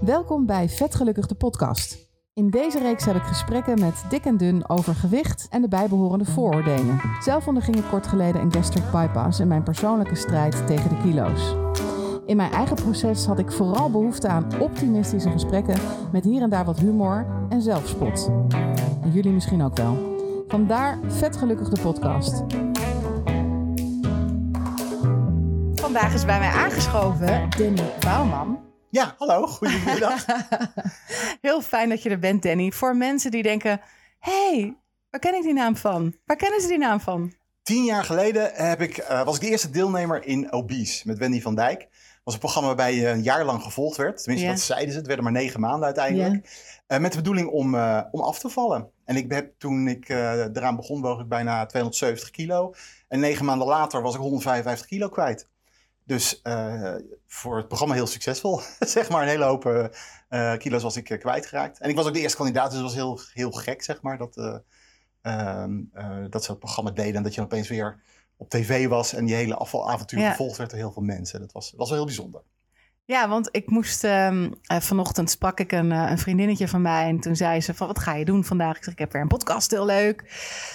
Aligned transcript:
Welkom 0.00 0.46
bij 0.46 0.68
Vetgelukkig 0.68 1.26
de 1.26 1.34
podcast. 1.34 2.08
In 2.34 2.50
deze 2.50 2.78
reeks 2.78 3.04
heb 3.04 3.16
ik 3.16 3.22
gesprekken 3.22 3.80
met 3.80 4.04
dik 4.08 4.24
en 4.24 4.36
dun 4.36 4.68
over 4.68 4.94
gewicht 4.94 5.46
en 5.50 5.62
de 5.62 5.68
bijbehorende 5.68 6.24
vooroordelen. 6.24 7.00
Zelf 7.20 7.46
onderging 7.46 7.76
ik 7.76 7.84
kort 7.90 8.06
geleden 8.06 8.40
een 8.40 8.52
gastric 8.52 8.90
bypass 8.92 9.40
in 9.40 9.48
mijn 9.48 9.62
persoonlijke 9.62 10.14
strijd 10.14 10.66
tegen 10.66 10.88
de 10.88 11.02
kilo's. 11.02 11.54
In 12.26 12.36
mijn 12.36 12.52
eigen 12.52 12.76
proces 12.76 13.26
had 13.26 13.38
ik 13.38 13.52
vooral 13.52 13.90
behoefte 13.90 14.28
aan 14.28 14.60
optimistische 14.60 15.30
gesprekken 15.30 15.80
met 16.12 16.24
hier 16.24 16.42
en 16.42 16.50
daar 16.50 16.64
wat 16.64 16.78
humor 16.78 17.26
en 17.48 17.62
zelfspot. 17.62 18.30
En 19.02 19.10
jullie 19.12 19.32
misschien 19.32 19.62
ook 19.62 19.76
wel. 19.76 20.14
Vandaar 20.48 20.98
Vetgelukkig 21.06 21.68
de 21.68 21.80
podcast. 21.80 22.44
Vandaag 25.96 26.14
is 26.14 26.24
bij 26.24 26.38
mij 26.38 26.48
aangeschoven 26.48 27.50
Danny 27.50 27.92
Bouwman. 28.00 28.64
Ja, 28.90 29.14
hallo, 29.18 29.46
goedemiddag. 29.46 30.24
Heel 31.40 31.62
fijn 31.62 31.88
dat 31.88 32.02
je 32.02 32.10
er 32.10 32.18
bent, 32.18 32.42
Danny. 32.42 32.70
Voor 32.70 32.96
mensen 32.96 33.30
die 33.30 33.42
denken: 33.42 33.80
hey, 34.18 34.76
waar 35.10 35.20
ken 35.20 35.34
ik 35.34 35.42
die 35.42 35.52
naam 35.52 35.76
van? 35.76 36.14
Waar 36.24 36.36
kennen 36.36 36.60
ze 36.60 36.68
die 36.68 36.78
naam 36.78 37.00
van? 37.00 37.32
Tien 37.62 37.84
jaar 37.84 38.04
geleden 38.04 38.50
heb 38.54 38.80
ik, 38.80 38.98
uh, 38.98 39.24
was 39.24 39.34
ik 39.34 39.40
de 39.40 39.48
eerste 39.48 39.70
deelnemer 39.70 40.24
in 40.24 40.52
Obese 40.52 41.06
met 41.06 41.18
Wendy 41.18 41.40
van 41.40 41.54
Dijk. 41.54 41.78
Dat 41.78 41.88
was 42.24 42.34
een 42.34 42.40
programma 42.40 42.68
waarbij 42.68 42.94
je 42.94 43.08
een 43.08 43.22
jaar 43.22 43.44
lang 43.44 43.62
gevolgd 43.62 43.96
werd. 43.96 44.22
Tenminste, 44.22 44.50
dat 44.50 44.60
zeiden 44.60 44.90
ze. 44.90 44.98
Het 44.98 45.06
werden 45.06 45.24
maar 45.24 45.32
negen 45.32 45.60
maanden 45.60 45.84
uiteindelijk. 45.84 46.34
Uh, 46.88 46.98
met 46.98 47.10
de 47.10 47.18
bedoeling 47.18 47.48
om, 47.48 47.74
uh, 47.74 48.02
om 48.10 48.20
af 48.20 48.38
te 48.38 48.48
vallen. 48.48 48.90
En 49.04 49.16
ik 49.16 49.32
heb, 49.32 49.52
toen 49.58 49.88
ik 49.88 50.08
eraan 50.08 50.76
begon, 50.76 51.00
woog 51.00 51.20
ik 51.20 51.28
bijna 51.28 51.66
270 51.66 52.30
kilo. 52.30 52.74
En 53.08 53.20
negen 53.20 53.44
maanden 53.44 53.68
later 53.68 54.02
was 54.02 54.14
ik 54.14 54.20
155 54.20 54.86
kilo 54.86 55.08
kwijt. 55.08 55.48
Dus 56.06 56.40
uh, 56.42 56.94
voor 57.26 57.56
het 57.56 57.68
programma 57.68 57.94
heel 57.94 58.06
succesvol. 58.06 58.60
zeg 58.80 59.08
maar, 59.08 59.22
een 59.22 59.28
hele 59.28 59.44
hoop 59.44 59.64
uh, 60.30 60.56
kilo's 60.56 60.82
was 60.82 60.96
ik 60.96 61.10
uh, 61.10 61.18
kwijtgeraakt. 61.18 61.78
En 61.78 61.90
ik 61.90 61.96
was 61.96 62.06
ook 62.06 62.14
de 62.14 62.20
eerste 62.20 62.36
kandidaat, 62.36 62.70
dus 62.70 62.74
het 62.74 62.84
was 62.84 62.94
heel, 62.94 63.20
heel 63.32 63.50
gek, 63.50 63.82
zeg 63.82 64.02
maar, 64.02 64.18
dat, 64.18 64.62
ehm, 65.22 65.82
dat 66.30 66.44
ze 66.44 66.50
het 66.50 66.60
programma 66.60 66.90
deden. 66.90 67.14
En 67.14 67.22
dat 67.22 67.34
je 67.34 67.40
opeens 67.40 67.68
weer 67.68 68.02
op 68.36 68.50
tv 68.50 68.88
was 68.88 69.12
en 69.12 69.24
die 69.24 69.34
hele 69.34 69.54
afvalavontuur 69.54 70.20
ja. 70.20 70.30
gevolgd 70.30 70.56
werd 70.56 70.70
door 70.70 70.78
heel 70.78 70.92
veel 70.92 71.02
mensen. 71.02 71.40
Dat 71.40 71.52
was, 71.52 71.72
was 71.76 71.88
wel 71.88 71.98
heel 71.98 72.06
bijzonder. 72.06 72.42
Ja, 73.04 73.28
want 73.28 73.48
ik 73.52 73.70
moest 73.70 74.04
um, 74.04 74.54
vanochtend 74.62 75.30
sprak 75.30 75.60
ik 75.60 75.72
een, 75.72 75.90
een, 75.90 76.18
vriendinnetje 76.18 76.68
van 76.68 76.82
mij 76.82 77.08
en 77.08 77.20
toen 77.20 77.36
zei 77.36 77.60
ze 77.60 77.74
van 77.74 77.86
wat 77.86 77.98
ga 77.98 78.14
je 78.14 78.24
doen 78.24 78.44
vandaag? 78.44 78.76
Ik 78.76 78.84
zeg 78.84 78.92
ik 78.92 78.98
heb 78.98 79.12
weer 79.12 79.22
een 79.22 79.28
podcast, 79.28 79.70
heel 79.70 79.86
leuk. 79.86 80.20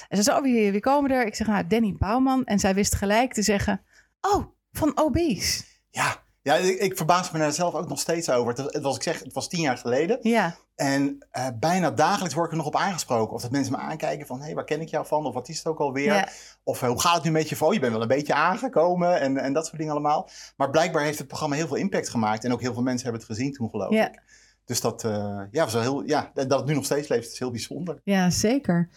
En 0.10 0.18
ze 0.18 0.24
zei 0.24 0.38
oh 0.38 0.44
wie, 0.44 0.72
wie 0.72 0.80
komen 0.80 1.12
er? 1.12 1.26
Ik 1.26 1.36
zeg 1.36 1.48
nou 1.48 1.68
Danny 1.68 1.96
Bouwman 1.98 2.46
en 2.46 2.60
zij 2.60 2.74
wist 2.74 2.96
gelijk 2.96 3.34
te 3.34 3.42
zeggen 3.42 3.82
oh 4.22 4.46
van 4.72 4.92
obese. 4.96 5.64
Ja, 5.90 6.24
ja 6.42 6.56
ik, 6.56 6.80
ik 6.80 6.98
verbaas 6.98 7.32
me 7.32 7.40
daar 7.40 7.52
zelf 7.52 7.74
ook 7.74 7.90
nog 7.90 8.00
steeds 8.00 8.30
over. 8.30 8.54
Het, 8.54 8.74
het, 8.74 8.84
was, 8.84 8.96
ik 8.96 9.04
zeg, 9.04 9.20
het 9.20 9.34
was 9.34 9.48
tien 9.48 9.62
jaar 9.62 9.78
geleden. 9.78 10.18
Ja. 10.22 10.56
En 10.76 11.28
uh, 11.38 11.48
bijna 11.60 11.92
dagelijks 11.92 12.34
word 12.34 12.46
ik 12.46 12.52
er 12.52 12.58
nog 12.58 12.68
op 12.68 12.76
aangesproken. 12.76 13.36
Of 13.36 13.42
dat 13.42 13.52
mensen 13.52 13.72
me 13.72 13.78
aankijken 13.78 14.28
van, 14.28 14.40
hé, 14.40 14.46
hey, 14.46 14.56
waar 14.56 14.64
ken 14.64 14.82
ik 14.82 14.90
jou 14.90 15.06
van? 15.06 15.26
Of 15.26 15.34
wat 15.34 15.50
is 15.50 15.58
het 15.58 15.68
ook 15.68 15.80
alweer? 15.80 16.14
Ja. 16.14 16.30
Of 16.64 16.80
hoe 16.80 17.02
gaat 17.02 17.16
het 17.16 17.24
nu 17.24 17.32
met 17.32 17.50
je? 17.50 17.56
Van, 17.56 17.68
oh, 17.68 17.74
je 17.74 17.80
bent 17.80 17.92
wel 17.92 18.02
een 18.02 18.08
beetje 18.08 18.34
aangekomen 18.34 19.20
en, 19.20 19.38
en 19.38 19.54
dat 19.54 19.66
soort 19.66 19.78
dingen 19.78 19.94
allemaal. 19.94 20.30
Maar 20.56 20.70
blijkbaar 20.70 21.04
heeft 21.04 21.18
het 21.18 21.28
programma 21.28 21.56
heel 21.56 21.68
veel 21.68 21.76
impact 21.76 22.10
gemaakt. 22.10 22.44
En 22.44 22.52
ook 22.54 22.62
heel 22.62 22.74
veel 22.74 22.84
mensen 22.84 23.04
hebben 23.04 23.28
het 23.28 23.38
gezien 23.38 23.54
toen, 23.54 23.70
geloof 23.70 23.94
ja. 23.94 24.08
ik. 24.08 24.22
Dus 24.66 24.82
dat, 24.82 25.04
uh, 25.04 25.42
ja, 25.52 25.64
was 25.64 25.74
wel 25.74 25.82
heel, 25.82 26.04
ja, 26.04 26.32
dat 26.34 26.52
het 26.52 26.66
nu 26.66 26.74
nog 26.74 26.86
steeds 26.86 27.08
leeft, 27.08 27.32
is 27.32 27.40
heel 27.40 27.52
bijzonder. 27.52 28.02
Ja, 28.04 28.30
zeker. 28.30 28.90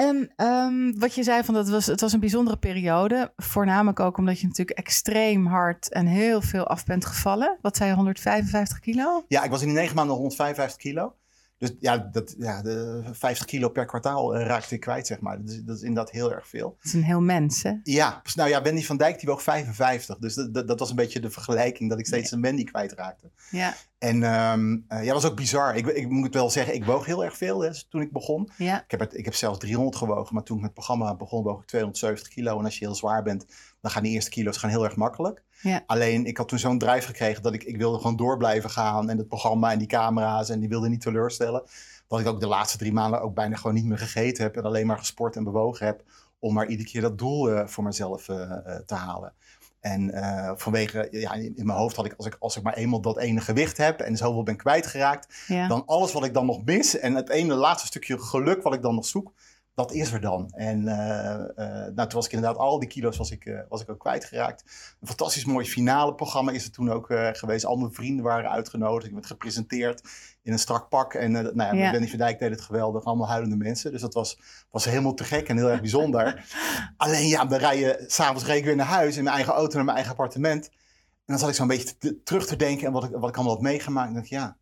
En 0.00 0.30
um, 0.36 0.98
wat 0.98 1.14
je 1.14 1.22
zei, 1.22 1.44
van 1.44 1.54
dat 1.54 1.68
was, 1.68 1.86
het 1.86 2.00
was 2.00 2.12
een 2.12 2.20
bijzondere 2.20 2.56
periode. 2.56 3.32
Voornamelijk 3.36 4.00
ook 4.00 4.18
omdat 4.18 4.40
je 4.40 4.46
natuurlijk 4.46 4.78
extreem 4.78 5.46
hard 5.46 5.92
en 5.92 6.06
heel 6.06 6.40
veel 6.40 6.66
af 6.66 6.84
bent 6.84 7.04
gevallen. 7.04 7.58
Wat 7.62 7.76
zei 7.76 7.88
je, 7.88 7.94
155 7.94 8.80
kilo? 8.80 9.24
Ja, 9.28 9.42
ik 9.42 9.50
was 9.50 9.60
in 9.60 9.66
die 9.66 9.76
negen 9.76 9.96
maanden 9.96 10.14
155 10.14 10.78
kilo. 10.78 11.14
Dus 11.60 11.72
ja, 11.80 11.98
dat, 12.12 12.34
ja 12.38 12.62
de 12.62 13.02
50 13.12 13.46
kilo 13.46 13.68
per 13.68 13.84
kwartaal 13.84 14.36
uh, 14.36 14.46
raakte 14.46 14.74
ik 14.74 14.80
kwijt, 14.80 15.06
zeg 15.06 15.20
maar. 15.20 15.38
Dat 15.38 15.48
is, 15.48 15.62
dat 15.62 15.76
is 15.76 15.82
inderdaad 15.82 16.12
heel 16.12 16.32
erg 16.32 16.48
veel. 16.48 16.74
Dat 16.76 16.84
is 16.84 16.92
een 16.92 17.02
heel 17.02 17.20
mens, 17.20 17.62
hè? 17.62 17.72
Ja, 17.82 18.22
nou 18.34 18.48
ja, 18.48 18.62
Wendy 18.62 18.82
van 18.82 18.96
Dijk 18.96 19.18
die 19.18 19.28
woog 19.28 19.42
55. 19.42 20.18
Dus 20.18 20.34
dat, 20.34 20.54
dat, 20.54 20.68
dat 20.68 20.78
was 20.78 20.90
een 20.90 20.96
beetje 20.96 21.20
de 21.20 21.30
vergelijking 21.30 21.90
dat 21.90 21.98
ik 21.98 22.06
steeds 22.06 22.30
ja. 22.30 22.36
een 22.36 22.42
Wendy 22.42 22.64
kwijtraakte. 22.64 23.30
Ja. 23.50 23.74
En 23.98 24.22
um, 24.22 24.84
uh, 24.88 25.04
ja, 25.04 25.12
was 25.12 25.24
ook 25.24 25.36
bizar. 25.36 25.76
Ik, 25.76 25.86
ik 25.86 26.08
moet 26.08 26.34
wel 26.34 26.50
zeggen, 26.50 26.74
ik 26.74 26.84
woog 26.84 27.06
heel 27.06 27.24
erg 27.24 27.36
veel 27.36 27.60
hè, 27.60 27.70
toen 27.88 28.00
ik 28.00 28.12
begon. 28.12 28.50
Ja. 28.56 28.82
Ik, 28.84 28.90
heb 28.90 29.00
het, 29.00 29.16
ik 29.16 29.24
heb 29.24 29.34
zelfs 29.34 29.58
300 29.58 29.96
gewogen, 29.96 30.34
maar 30.34 30.44
toen 30.44 30.56
ik 30.56 30.62
met 30.62 30.70
het 30.70 30.84
programma 30.84 31.16
begon, 31.16 31.42
woog 31.42 31.60
ik 31.60 31.66
270 31.66 32.28
kilo. 32.32 32.58
En 32.58 32.64
als 32.64 32.78
je 32.78 32.84
heel 32.84 32.94
zwaar 32.94 33.22
bent, 33.22 33.46
dan 33.80 33.90
gaan 33.90 34.02
die 34.02 34.12
eerste 34.12 34.30
kilo's 34.30 34.56
gaan 34.56 34.70
heel 34.70 34.84
erg 34.84 34.96
makkelijk. 34.96 35.42
Ja. 35.60 35.82
Alleen, 35.86 36.26
ik 36.26 36.36
had 36.36 36.48
toen 36.48 36.58
zo'n 36.58 36.78
drijf 36.78 37.04
gekregen 37.04 37.42
dat 37.42 37.54
ik, 37.54 37.64
ik 37.64 37.76
wilde 37.76 37.96
gewoon 37.98 38.16
door 38.16 38.36
blijven 38.36 38.70
gaan. 38.70 39.10
En 39.10 39.18
het 39.18 39.28
programma 39.28 39.72
en 39.72 39.78
die 39.78 39.86
camera's 39.86 40.48
en 40.48 40.60
die 40.60 40.68
wilde 40.68 40.88
niet 40.88 41.00
teleurstellen. 41.00 41.62
Dat 42.08 42.20
ik 42.20 42.26
ook 42.26 42.40
de 42.40 42.46
laatste 42.46 42.78
drie 42.78 42.92
maanden 42.92 43.22
ook 43.22 43.34
bijna 43.34 43.56
gewoon 43.56 43.74
niet 43.74 43.84
meer 43.84 43.98
gegeten 43.98 44.44
heb. 44.44 44.56
En 44.56 44.62
alleen 44.62 44.86
maar 44.86 44.98
gesport 44.98 45.36
en 45.36 45.44
bewogen 45.44 45.86
heb. 45.86 46.02
Om 46.38 46.54
maar 46.54 46.66
iedere 46.66 46.88
keer 46.88 47.00
dat 47.00 47.18
doel 47.18 47.52
uh, 47.52 47.66
voor 47.66 47.84
mezelf 47.84 48.28
uh, 48.28 48.36
uh, 48.36 48.76
te 48.86 48.94
halen. 48.94 49.32
En 49.80 50.14
uh, 50.14 50.52
vanwege, 50.56 51.08
ja, 51.10 51.32
in, 51.32 51.56
in, 51.56 51.66
mijn 51.66 51.78
hoofd 51.78 51.96
had 51.96 52.04
ik 52.04 52.14
als, 52.16 52.26
ik, 52.26 52.36
als 52.38 52.56
ik 52.56 52.62
maar 52.62 52.74
eenmaal 52.74 53.00
dat 53.00 53.18
ene 53.18 53.40
gewicht 53.40 53.76
heb 53.76 54.00
en 54.00 54.16
zoveel 54.16 54.42
ben 54.42 54.56
kwijtgeraakt, 54.56 55.44
ja. 55.46 55.68
dan 55.68 55.82
alles 55.86 56.12
wat 56.12 56.24
ik 56.24 56.34
dan 56.34 56.46
nog 56.46 56.64
mis 56.64 56.98
en 56.98 57.14
het 57.14 57.28
ene 57.28 57.54
laatste 57.54 57.86
stukje 57.86 58.18
geluk 58.18 58.62
wat 58.62 58.74
ik 58.74 58.82
dan 58.82 58.94
nog 58.94 59.06
zoek, 59.06 59.32
dat 59.80 59.92
is 59.92 60.12
er 60.12 60.20
dan. 60.20 60.50
En 60.50 60.80
uh, 60.80 60.94
uh, 60.94 61.66
nou, 61.66 61.94
toen 61.94 62.08
was 62.10 62.26
ik 62.26 62.32
inderdaad, 62.32 62.58
al 62.58 62.78
die 62.78 62.88
kilo's 62.88 63.16
was 63.16 63.30
ik, 63.30 63.44
uh, 63.44 63.60
was 63.68 63.80
ik 63.80 63.90
ook 63.90 63.98
kwijtgeraakt. 63.98 64.64
Een 65.00 65.06
fantastisch 65.06 65.44
mooi 65.44 65.66
finale 65.66 66.14
programma 66.14 66.52
is 66.52 66.64
er 66.64 66.70
toen 66.70 66.90
ook 66.90 67.06
geweest. 67.32 67.64
Al 67.64 67.76
mijn 67.76 67.92
vrienden 67.92 68.24
waren 68.24 68.50
uitgenodigd. 68.50 69.06
Ik 69.06 69.12
werd 69.12 69.26
gepresenteerd 69.26 70.02
in 70.42 70.52
een 70.52 70.58
strak 70.58 70.88
pak. 70.88 71.14
En 71.14 71.32
nou 71.32 71.54
ja, 71.54 71.72
ja. 71.72 71.90
Benny 71.90 72.08
van 72.08 72.18
Dijk 72.18 72.38
deed 72.38 72.50
het 72.50 72.60
geweldig. 72.60 73.04
Allemaal 73.04 73.28
huilende 73.28 73.56
mensen. 73.56 73.92
Dus 73.92 74.00
dat 74.00 74.14
was, 74.14 74.38
was 74.70 74.84
helemaal 74.84 75.14
te 75.14 75.24
gek 75.24 75.48
en 75.48 75.56
heel 75.56 75.70
erg 75.70 75.80
bijzonder. 75.80 76.44
Alleen 76.96 77.28
ja, 77.28 77.44
dan 77.44 77.58
rij 77.58 77.78
je, 77.78 78.04
s'avonds 78.06 78.44
reed 78.44 78.58
ik 78.58 78.64
weer 78.64 78.76
naar 78.76 78.86
huis 78.86 79.16
in 79.16 79.24
mijn 79.24 79.36
eigen 79.36 79.52
auto 79.52 79.74
naar 79.74 79.84
mijn 79.84 79.96
eigen 79.96 80.16
appartement. 80.16 80.68
En 80.68 81.36
dan 81.36 81.38
zat 81.38 81.48
ik 81.48 81.54
zo'n 81.54 81.66
beetje 81.66 81.98
te, 81.98 82.22
terug 82.22 82.46
te 82.46 82.56
denken 82.56 82.86
en 82.86 82.92
wat 82.92 83.04
ik, 83.04 83.10
wat 83.10 83.28
ik 83.28 83.36
allemaal 83.36 83.54
had 83.54 83.62
meegemaakt. 83.62 84.08
En 84.08 84.14
dacht 84.14 84.28
ja, 84.28 84.56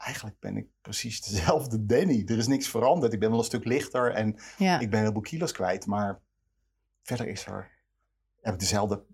eigenlijk 0.00 0.36
ben 0.40 0.56
ik 0.56 0.66
precies 0.80 1.20
dezelfde 1.20 1.86
Danny. 1.92 2.22
Er 2.26 2.38
is 2.38 2.46
niks 2.46 2.68
veranderd. 2.68 3.12
Ik 3.12 3.20
ben 3.20 3.30
wel 3.30 3.38
een 3.38 3.44
stuk 3.44 3.64
lichter 3.64 4.12
en 4.12 4.36
ja. 4.56 4.74
ik 4.74 4.90
ben 4.90 4.98
een 4.98 5.04
heleboel 5.04 5.22
kilo's 5.22 5.52
kwijt. 5.52 5.86
Maar 5.86 6.20
verder 7.02 7.28
is 7.28 7.46
er, 7.46 7.70
heb 8.40 8.54
ik 8.54 8.60
dezelfde 8.60 9.04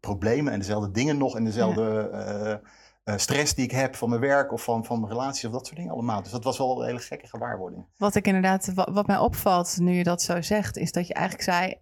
problemen 0.00 0.52
en 0.52 0.58
dezelfde 0.58 0.90
dingen 0.90 1.18
nog 1.18 1.36
en 1.36 1.44
dezelfde 1.44 2.08
ja. 2.12 2.46
uh, 2.46 2.58
uh, 3.04 3.16
stress 3.16 3.54
die 3.54 3.64
ik 3.64 3.70
heb 3.70 3.94
van 3.94 4.08
mijn 4.08 4.20
werk 4.20 4.52
of 4.52 4.62
van, 4.62 4.84
van 4.84 5.00
mijn 5.00 5.12
relatie 5.12 5.46
of 5.46 5.52
dat 5.52 5.66
soort 5.66 5.78
dingen 5.78 5.92
allemaal. 5.92 6.22
Dus 6.22 6.32
dat 6.32 6.44
was 6.44 6.58
wel 6.58 6.80
een 6.80 6.86
hele 6.86 6.98
gekke 6.98 7.26
gewaarwording. 7.26 7.86
Wat 7.96 8.14
ik 8.14 8.26
inderdaad, 8.26 8.74
wat, 8.74 8.88
wat 8.88 9.06
mij 9.06 9.18
opvalt 9.18 9.78
nu 9.78 9.92
je 9.92 10.02
dat 10.02 10.22
zo 10.22 10.42
zegt, 10.42 10.76
is 10.76 10.92
dat 10.92 11.06
je 11.06 11.14
eigenlijk 11.14 11.44
zei, 11.44 11.74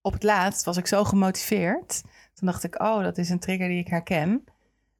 op 0.00 0.12
het 0.12 0.22
laatst 0.22 0.64
was 0.64 0.76
ik 0.76 0.86
zo 0.86 1.04
gemotiveerd. 1.04 2.02
Toen 2.34 2.48
dacht 2.48 2.64
ik, 2.64 2.82
oh, 2.82 3.02
dat 3.02 3.18
is 3.18 3.30
een 3.30 3.38
trigger 3.38 3.68
die 3.68 3.78
ik 3.78 3.88
herken. 3.88 4.44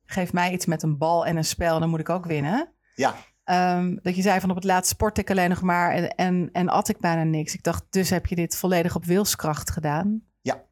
Geef 0.05 0.33
mij 0.33 0.53
iets 0.53 0.67
met 0.67 0.83
een 0.83 0.99
bal 0.99 1.27
en 1.27 1.37
een 1.37 1.45
spel, 1.45 1.79
dan 1.81 1.91
moet 1.91 2.01
ik 2.01 2.09
ook 2.09 2.27
winnen. 2.27 2.73
Ja. 2.95 3.15
Um, 3.77 3.99
dat 4.03 4.17
je 4.17 4.23
zei 4.23 4.41
van 4.41 4.51
op 4.51 4.57
het 4.57 4.65
laatst 4.65 4.91
sport 4.91 5.19
ik 5.19 5.31
alleen 5.31 5.49
nog 5.49 5.63
maar 5.63 5.93
en, 5.93 6.15
en, 6.15 6.49
en 6.53 6.69
at 6.69 6.89
ik 6.89 6.99
bijna 6.99 7.23
niks. 7.23 7.55
Ik 7.55 7.63
dacht, 7.63 7.85
dus 7.91 8.11
heb 8.11 8.27
je 8.27 8.35
dit 8.35 8.57
volledig 8.57 8.95
op 8.95 9.05
wilskracht 9.05 9.71
gedaan? 9.71 10.23
Ja. 10.41 10.65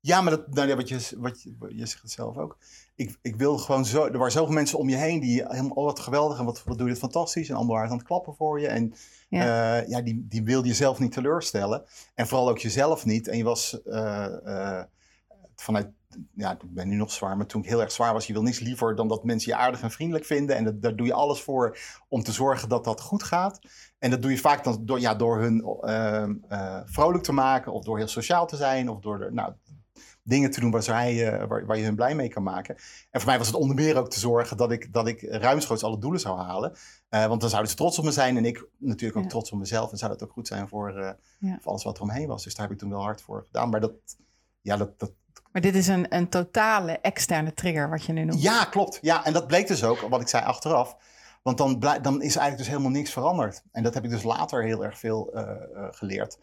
Ja, 0.00 0.20
maar 0.20 0.30
dat, 0.30 0.54
nou 0.54 0.68
ja, 0.68 0.76
wat, 0.76 0.88
je, 0.88 1.16
wat, 1.16 1.42
je, 1.42 1.56
je 1.68 1.86
zegt 1.86 2.02
het 2.02 2.10
zelf 2.10 2.36
ook. 2.36 2.58
Ik, 2.94 3.18
ik 3.22 3.36
wil 3.36 3.58
gewoon 3.58 3.84
zo, 3.84 4.04
er 4.04 4.18
waren 4.18 4.32
zoveel 4.32 4.54
mensen 4.54 4.78
om 4.78 4.88
je 4.88 4.96
heen 4.96 5.20
die 5.20 5.44
helemaal, 5.46 5.76
oh 5.76 5.84
wat 5.84 6.00
geweldig 6.00 6.38
en 6.38 6.44
wat, 6.44 6.64
wat 6.64 6.78
doe 6.78 6.86
je 6.86 6.92
dit 6.92 7.02
fantastisch. 7.02 7.48
En 7.48 7.54
allemaal 7.54 7.74
waren 7.74 7.90
aan 7.90 7.96
het 7.96 8.06
klappen 8.06 8.34
voor 8.34 8.60
je. 8.60 8.68
En 8.68 8.94
ja, 9.28 9.80
uh, 9.80 9.88
ja 9.88 10.00
die, 10.00 10.26
die 10.28 10.42
wilde 10.42 10.68
jezelf 10.68 10.98
niet 10.98 11.12
teleurstellen. 11.12 11.84
En 12.14 12.26
vooral 12.26 12.48
ook 12.48 12.58
jezelf 12.58 13.04
niet. 13.04 13.28
En 13.28 13.36
je 13.36 13.44
was 13.44 13.80
uh, 13.86 14.26
uh, 14.44 14.82
vanuit 15.56 15.88
ja, 16.34 16.52
ik 16.52 16.74
ben 16.74 16.88
nu 16.88 16.96
nog 16.96 17.12
zwaar, 17.12 17.36
maar 17.36 17.46
toen 17.46 17.62
ik 17.62 17.68
heel 17.68 17.80
erg 17.80 17.92
zwaar 17.92 18.12
was, 18.12 18.26
je 18.26 18.32
wil 18.32 18.42
niks 18.42 18.58
liever 18.58 18.94
dan 18.94 19.08
dat 19.08 19.24
mensen 19.24 19.52
je 19.52 19.58
aardig 19.58 19.82
en 19.82 19.90
vriendelijk 19.90 20.24
vinden. 20.24 20.56
En 20.56 20.64
dat, 20.64 20.82
daar 20.82 20.96
doe 20.96 21.06
je 21.06 21.12
alles 21.12 21.40
voor 21.42 21.78
om 22.08 22.22
te 22.22 22.32
zorgen 22.32 22.68
dat 22.68 22.84
dat 22.84 23.00
goed 23.00 23.22
gaat. 23.22 23.58
En 23.98 24.10
dat 24.10 24.22
doe 24.22 24.30
je 24.30 24.38
vaak 24.38 24.64
dan 24.64 24.84
door, 24.84 25.00
ja, 25.00 25.14
door 25.14 25.38
hun 25.40 25.78
uh, 25.80 26.28
uh, 26.50 26.80
vrolijk 26.84 27.24
te 27.24 27.32
maken, 27.32 27.72
of 27.72 27.84
door 27.84 27.98
heel 27.98 28.08
sociaal 28.08 28.46
te 28.46 28.56
zijn, 28.56 28.88
of 28.88 29.00
door 29.00 29.18
de, 29.18 29.32
nou, 29.32 29.52
dingen 30.22 30.50
te 30.50 30.60
doen 30.60 30.70
waar, 30.70 30.82
zij, 30.82 31.40
uh, 31.40 31.44
waar, 31.48 31.66
waar, 31.66 31.76
je 31.76 31.84
hun 31.84 31.96
blij 31.96 32.14
mee 32.14 32.28
kan 32.28 32.42
maken. 32.42 32.76
En 33.10 33.20
voor 33.20 33.28
mij 33.28 33.38
was 33.38 33.46
het 33.46 33.56
onder 33.56 33.76
meer 33.76 33.96
ook 33.96 34.10
te 34.10 34.18
zorgen 34.18 34.56
dat 34.56 34.72
ik, 34.72 34.92
dat 34.92 35.06
ik 35.06 35.22
ruimschoots 35.22 35.82
alle 35.82 35.98
doelen 35.98 36.20
zou 36.20 36.38
halen. 36.38 36.72
want 37.08 37.40
dan 37.40 37.50
zouden 37.50 37.70
ze 37.70 37.76
trots 37.76 37.98
op 37.98 38.04
me 38.04 38.10
zijn 38.10 38.36
en 38.36 38.44
ik 38.44 38.66
natuurlijk 38.78 39.18
ook 39.18 39.24
ja. 39.24 39.30
trots 39.30 39.52
op 39.52 39.58
mezelf. 39.58 39.90
En 39.90 39.98
zou 39.98 40.12
dat 40.12 40.22
ook 40.22 40.32
goed 40.32 40.46
zijn 40.46 40.68
voor, 40.68 40.92
ja. 41.38 41.58
voor 41.60 41.70
alles 41.70 41.84
wat 41.84 41.96
er 41.96 42.02
omheen 42.02 42.28
was. 42.28 42.44
Dus 42.44 42.54
daar 42.54 42.66
heb 42.66 42.74
ik 42.74 42.80
toen 42.80 42.90
wel 42.90 43.02
hard 43.02 43.20
voor 43.20 43.44
gedaan. 43.46 43.70
Maar 43.70 43.80
dat, 43.80 43.92
ja, 44.60 44.76
dat, 44.76 44.98
dat 44.98 45.12
maar 45.52 45.62
dit 45.62 45.74
is 45.74 45.86
een, 45.86 46.06
een 46.14 46.28
totale 46.28 46.92
externe 46.92 47.54
trigger, 47.54 47.90
wat 47.90 48.04
je 48.04 48.12
nu 48.12 48.24
noemt. 48.24 48.42
Ja, 48.42 48.64
klopt. 48.64 48.98
Ja, 49.02 49.24
en 49.24 49.32
dat 49.32 49.46
bleek 49.46 49.66
dus 49.66 49.84
ook, 49.84 50.00
wat 50.00 50.20
ik 50.20 50.28
zei 50.28 50.44
achteraf. 50.44 50.96
Want 51.42 51.58
dan, 51.58 51.78
dan 51.78 52.22
is 52.22 52.36
eigenlijk 52.36 52.56
dus 52.56 52.66
helemaal 52.66 52.90
niks 52.90 53.12
veranderd. 53.12 53.62
En 53.72 53.82
dat 53.82 53.94
heb 53.94 54.04
ik 54.04 54.10
dus 54.10 54.22
later 54.22 54.64
heel 54.64 54.84
erg 54.84 54.98
veel 54.98 55.30
uh, 55.34 55.40
uh, 55.40 55.86
geleerd. 55.90 56.38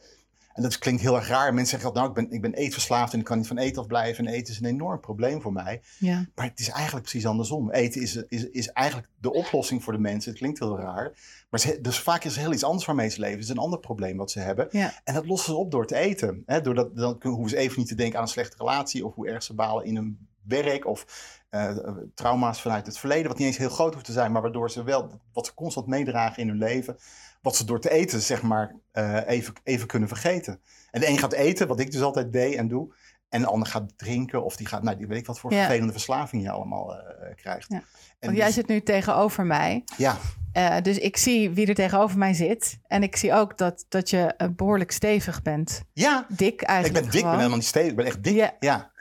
En 0.55 0.63
dat 0.63 0.77
klinkt 0.77 1.01
heel 1.01 1.15
erg 1.15 1.27
raar. 1.27 1.53
Mensen 1.53 1.79
zeggen 1.79 1.97
nou, 1.97 2.07
ik 2.07 2.13
ben, 2.13 2.31
ik 2.31 2.41
ben 2.41 2.53
eetverslaafd 2.53 3.13
en 3.13 3.19
ik 3.19 3.25
kan 3.25 3.37
niet 3.37 3.47
van 3.47 3.57
eten 3.57 3.81
afblijven. 3.81 4.27
En 4.27 4.33
eten 4.33 4.53
is 4.53 4.59
een 4.59 4.65
enorm 4.65 4.99
probleem 4.99 5.41
voor 5.41 5.53
mij. 5.53 5.81
Ja. 5.99 6.25
Maar 6.35 6.45
het 6.45 6.59
is 6.59 6.69
eigenlijk 6.69 7.05
precies 7.05 7.27
andersom. 7.27 7.71
Eten 7.71 8.01
is, 8.01 8.15
is, 8.15 8.49
is 8.49 8.67
eigenlijk 8.67 9.09
de 9.19 9.33
oplossing 9.33 9.83
voor 9.83 9.93
de 9.93 9.99
mensen. 9.99 10.29
Het 10.29 10.39
klinkt 10.39 10.59
heel 10.59 10.79
raar. 10.79 11.13
Maar 11.49 11.59
ze, 11.59 11.79
dus 11.81 11.99
vaak 11.99 12.23
is 12.23 12.35
er 12.35 12.41
heel 12.41 12.53
iets 12.53 12.63
anders 12.63 12.85
waarmee 12.85 13.09
ze 13.09 13.19
leven. 13.19 13.35
Het 13.35 13.43
is 13.43 13.49
een 13.49 13.57
ander 13.57 13.79
probleem 13.79 14.17
wat 14.17 14.31
ze 14.31 14.39
hebben. 14.39 14.67
Ja. 14.71 15.01
En 15.03 15.13
dat 15.13 15.25
lossen 15.25 15.53
ze 15.53 15.59
op 15.59 15.71
door 15.71 15.87
te 15.87 15.95
eten. 15.95 16.43
Hè, 16.45 16.61
doordat, 16.61 16.95
dan 16.95 17.17
hoeven 17.21 17.49
ze 17.49 17.57
even 17.57 17.79
niet 17.79 17.87
te 17.87 17.95
denken 17.95 18.17
aan 18.17 18.23
een 18.23 18.29
slechte 18.29 18.57
relatie. 18.57 19.05
Of 19.05 19.15
hoe 19.15 19.27
erg 19.27 19.43
ze 19.43 19.53
balen 19.53 19.85
in 19.85 19.95
hun 19.95 20.27
werk. 20.47 20.86
Of 20.86 21.06
uh, 21.51 21.77
trauma's 22.13 22.62
vanuit 22.62 22.86
het 22.86 22.97
verleden. 22.97 23.27
Wat 23.27 23.38
niet 23.38 23.47
eens 23.47 23.57
heel 23.57 23.69
groot 23.69 23.94
hoeft 23.94 24.06
te 24.06 24.12
zijn. 24.12 24.31
Maar 24.31 24.42
waardoor 24.42 24.71
ze 24.71 24.83
wel 24.83 25.19
wat 25.33 25.45
ze 25.45 25.53
constant 25.53 25.88
meedragen 25.88 26.42
in 26.42 26.47
hun 26.47 26.57
leven. 26.57 26.97
Wat 27.42 27.56
ze 27.56 27.65
door 27.65 27.80
te 27.80 27.89
eten, 27.92 28.21
zeg 28.21 28.42
maar, 28.42 28.75
uh, 28.94 29.19
even, 29.27 29.53
even 29.63 29.88
kunnen 29.88 30.07
vergeten. 30.07 30.62
En 30.92 31.00
de 31.01 31.07
een 31.07 31.18
gaat 31.18 31.33
eten, 31.33 31.68
wat 31.68 31.80
ik 31.80 31.92
dus 31.92 32.01
altijd 32.01 32.33
deed 32.33 32.56
en 32.56 32.68
doe. 32.68 32.94
En 33.30 33.42
de 33.42 33.47
ander 33.47 33.68
gaat 33.68 33.97
drinken 33.97 34.44
of 34.44 34.56
die 34.56 34.68
gaat, 34.68 34.83
nou, 34.83 34.97
die 34.97 35.07
weet 35.07 35.18
ik 35.19 35.25
wat 35.25 35.39
voor 35.39 35.51
Ja. 35.53 35.59
vervelende 35.59 35.92
verslaving 35.92 36.44
je 36.44 36.50
allemaal 36.51 36.94
uh, 36.94 37.00
krijgt. 37.36 37.65
Ja. 37.69 37.75
En 37.75 37.83
Want 38.19 38.38
jij 38.38 38.45
dus- 38.45 38.56
zit 38.56 38.68
nu 38.68 38.81
tegenover 38.81 39.45
mij. 39.45 39.83
Ja, 39.98 40.18
Eh, 40.51 40.81
dus 40.81 40.98
ik 40.98 41.18
zie 41.18 41.50
wie 41.50 41.68
er 41.68 41.75
tegenover 41.75 42.18
mij 42.18 42.33
zit. 42.33 42.80
En 42.88 43.03
ik 43.03 43.15
zie 43.15 43.33
ook 43.33 43.57
dat, 43.57 43.86
dat 43.89 44.09
je 44.09 44.18
eh, 44.38 44.48
behoorlijk 44.56 44.91
stevig 44.91 45.41
bent. 45.41 45.83
ja. 45.94 46.25
Dik 46.30 46.53
ik 46.53 46.62
eigenlijk 46.62 47.03
ben 47.03 47.12
dik, 47.13 47.21
ik 47.21 47.25
ben 47.27 47.36
helemaal 47.38 47.57
niet 47.57 47.68
stevig. 47.68 47.89
Ik 47.89 47.95
ben 47.95 48.06
echt 48.06 48.24
dik. 48.24 48.36
Ja. 48.36 48.53
Ja. 48.59 48.91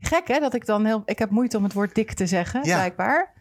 Gek 0.00 0.28
hè, 0.28 0.38
dat 0.40 0.54
ik 0.54 0.66
dan 0.66 0.84
heel... 0.84 1.02
Ik 1.04 1.18
heb 1.18 1.30
moeite 1.30 1.56
om 1.56 1.62
het 1.64 1.72
woord 1.72 1.94
dik 1.94 2.12
te 2.12 2.26
zeggen, 2.26 2.64
Ja. 2.64 2.76
blijkbaar. 2.76 3.32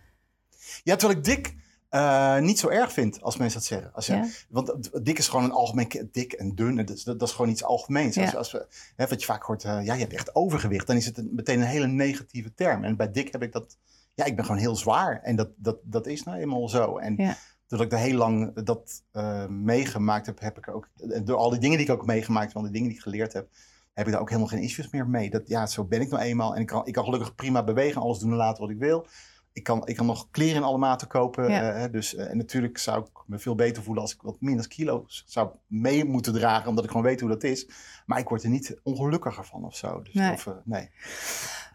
Ja, 0.83 0.95
terwijl 0.95 1.19
ik 1.19 1.25
dik 1.25 1.55
eh, 1.89 2.37
niet 2.39 2.59
zo 2.59 2.67
erg 2.69 2.91
vind 2.93 3.21
als 3.21 3.37
mensen 3.37 3.59
dat 3.59 3.67
zeggen. 3.67 3.93
Als 3.93 4.05
je, 4.05 4.13
Ja. 4.13 4.25
Want 4.49 4.89
dik 5.05 5.17
is 5.17 5.27
gewoon 5.27 5.45
een 5.45 5.51
algemeen... 5.51 6.09
Dik 6.11 6.33
en 6.33 6.55
dun, 6.55 6.75
dat 6.75 6.89
is, 6.89 7.03
dat, 7.03 7.19
dat 7.19 7.27
is 7.27 7.33
gewoon 7.35 7.51
iets 7.51 7.63
algemeens. 7.63 8.15
Ja. 8.15 8.23
Als, 8.23 8.35
als 8.35 8.51
we, 8.51 8.67
hè, 8.95 9.07
wat 9.07 9.19
je 9.19 9.25
vaak 9.25 9.43
hoort, 9.43 9.63
eh, 9.63 9.85
ja, 9.85 9.93
je 9.93 9.99
hebt 9.99 10.13
echt 10.13 10.35
overgewicht. 10.35 10.87
Dan 10.87 10.95
is 10.95 11.05
het 11.05 11.17
een- 11.17 11.29
meteen 11.35 11.59
een 11.61 11.67
hele 11.67 11.87
negatieve 11.87 12.53
term. 12.53 12.83
En 12.83 12.95
bij 12.95 13.11
dik 13.11 13.31
heb 13.31 13.43
ik 13.43 13.51
dat... 13.51 13.77
Ja, 14.15 14.25
ik 14.25 14.35
ben 14.35 14.45
gewoon 14.45 14.59
heel 14.61 14.75
zwaar. 14.75 15.19
En 15.23 15.35
dat, 15.35 15.49
dat, 15.55 15.77
dat 15.83 16.07
is 16.07 16.23
nou 16.23 16.37
eenmaal 16.37 16.69
zo. 16.69 16.97
En 16.97 17.13
Ja. 17.17 17.37
doordat 17.67 17.87
ik 17.87 17.93
er 17.93 18.05
heel 18.05 18.17
lang 18.17 18.53
dat 18.63 19.03
eh, 19.11 19.47
meegemaakt 19.47 20.25
heb, 20.25 20.39
heb 20.39 20.57
ik 20.57 20.67
ook... 20.67 20.87
Door 21.23 21.37
al 21.37 21.49
die 21.49 21.59
dingen 21.59 21.77
die 21.77 21.87
ik 21.87 21.93
ook 21.93 22.05
meegemaakt 22.05 22.47
heb, 22.47 22.55
al 22.55 22.61
die 22.61 22.71
dingen 22.71 22.87
die 22.87 22.97
ik 22.97 23.03
geleerd 23.03 23.33
heb... 23.33 23.47
heb 23.93 24.05
ik 24.05 24.11
daar 24.11 24.21
ook 24.21 24.29
helemaal 24.29 24.49
geen 24.49 24.61
issues 24.63 24.89
meer 24.89 25.07
mee. 25.07 25.29
Dat, 25.29 25.47
ja, 25.47 25.67
zo 25.67 25.85
ben 25.85 26.01
ik 26.01 26.09
nou 26.09 26.23
eenmaal. 26.23 26.55
En 26.55 26.61
ik 26.61 26.67
kan, 26.67 26.85
ik 26.85 26.93
kan 26.93 27.03
gelukkig 27.03 27.35
prima 27.35 27.63
bewegen, 27.63 28.01
alles 28.01 28.19
doen 28.19 28.31
en 28.31 28.37
laten 28.37 28.61
wat 28.61 28.71
ik 28.71 28.79
wil. 28.79 29.07
Ik 29.53 29.63
kan, 29.63 29.87
ik 29.87 29.95
kan 29.95 30.05
nog 30.05 30.27
kleren 30.31 30.55
in 30.55 30.63
alle 30.63 30.77
maten 30.77 31.07
kopen. 31.07 31.49
Ja. 31.51 31.71
eh, 31.71 31.91
dus, 31.91 32.15
eh, 32.15 32.29
en 32.29 32.37
natuurlijk 32.37 32.77
zou 32.77 33.01
ik 33.01 33.23
me 33.25 33.39
veel 33.39 33.55
beter 33.55 33.83
voelen 33.83 34.03
als 34.03 34.13
ik 34.13 34.21
wat 34.21 34.37
minder 34.39 34.67
kilo's 34.67 35.23
zou 35.27 35.49
mee 35.67 36.05
moeten 36.05 36.33
dragen. 36.33 36.69
Omdat 36.69 36.83
ik 36.83 36.89
gewoon 36.89 37.05
weet 37.05 37.19
hoe 37.19 37.29
dat 37.29 37.43
is. 37.43 37.69
Maar 38.05 38.19
ik 38.19 38.29
word 38.29 38.43
er 38.43 38.49
niet 38.49 38.79
ongelukkiger 38.83 39.45
van 39.45 39.63
of 39.63 39.75
zo. 39.75 40.01
Dus, 40.01 40.13
Nee. 40.13 40.31
Of, 40.31 40.47
eh, 40.47 40.53
nee. 40.63 40.89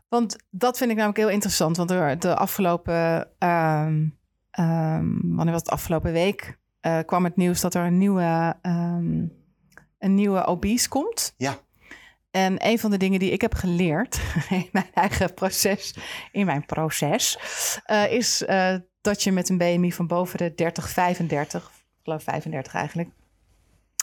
Want 0.08 0.37
dat 0.50 0.78
vind 0.78 0.90
ik 0.90 0.96
namelijk 0.96 1.20
heel 1.20 1.31
interessant. 1.31 1.76
Want 1.76 1.90
er, 1.90 2.19
de 2.19 2.37
afgelopen... 2.37 3.28
ehm, 3.38 4.08
ehm, 4.50 5.06
wanneer 5.22 5.52
was 5.52 5.62
het 5.62 5.70
afgelopen 5.70 6.12
week? 6.12 6.62
kwam 7.06 7.25
het 7.25 7.37
nieuws 7.37 7.60
dat 7.60 7.75
er 7.75 7.84
een 7.84 7.99
nieuwe, 7.99 8.56
ehm, 8.62 9.26
een 9.99 10.14
nieuwe 10.14 10.44
obese 10.44 10.88
komt. 10.88 11.34
Ja. 11.37 11.58
En 12.34 12.66
een 12.66 12.78
van 12.78 12.90
de 12.90 12.96
dingen 12.96 13.19
die 13.19 13.31
ik 13.31 13.40
heb 13.40 13.54
geleerd 13.54 14.20
in 14.50 14.69
mijn 14.72 14.90
eigen 14.94 15.34
proces, 15.34 15.94
in 16.32 16.46
mijn 16.46 16.66
proces, 16.66 17.38
eh, 17.84 18.12
is 18.12 18.44
eh, 18.44 18.75
dat 19.00 19.22
je 19.22 19.32
met 19.32 19.48
een 19.48 19.58
BMI 19.58 19.92
van 19.92 20.06
boven 20.06 20.38
de 20.38 20.54
30, 20.54 20.88
35, 20.88 21.62
ik 21.64 22.00
geloof 22.02 22.22
35 22.22 22.75
eigenlijk, 22.75 23.10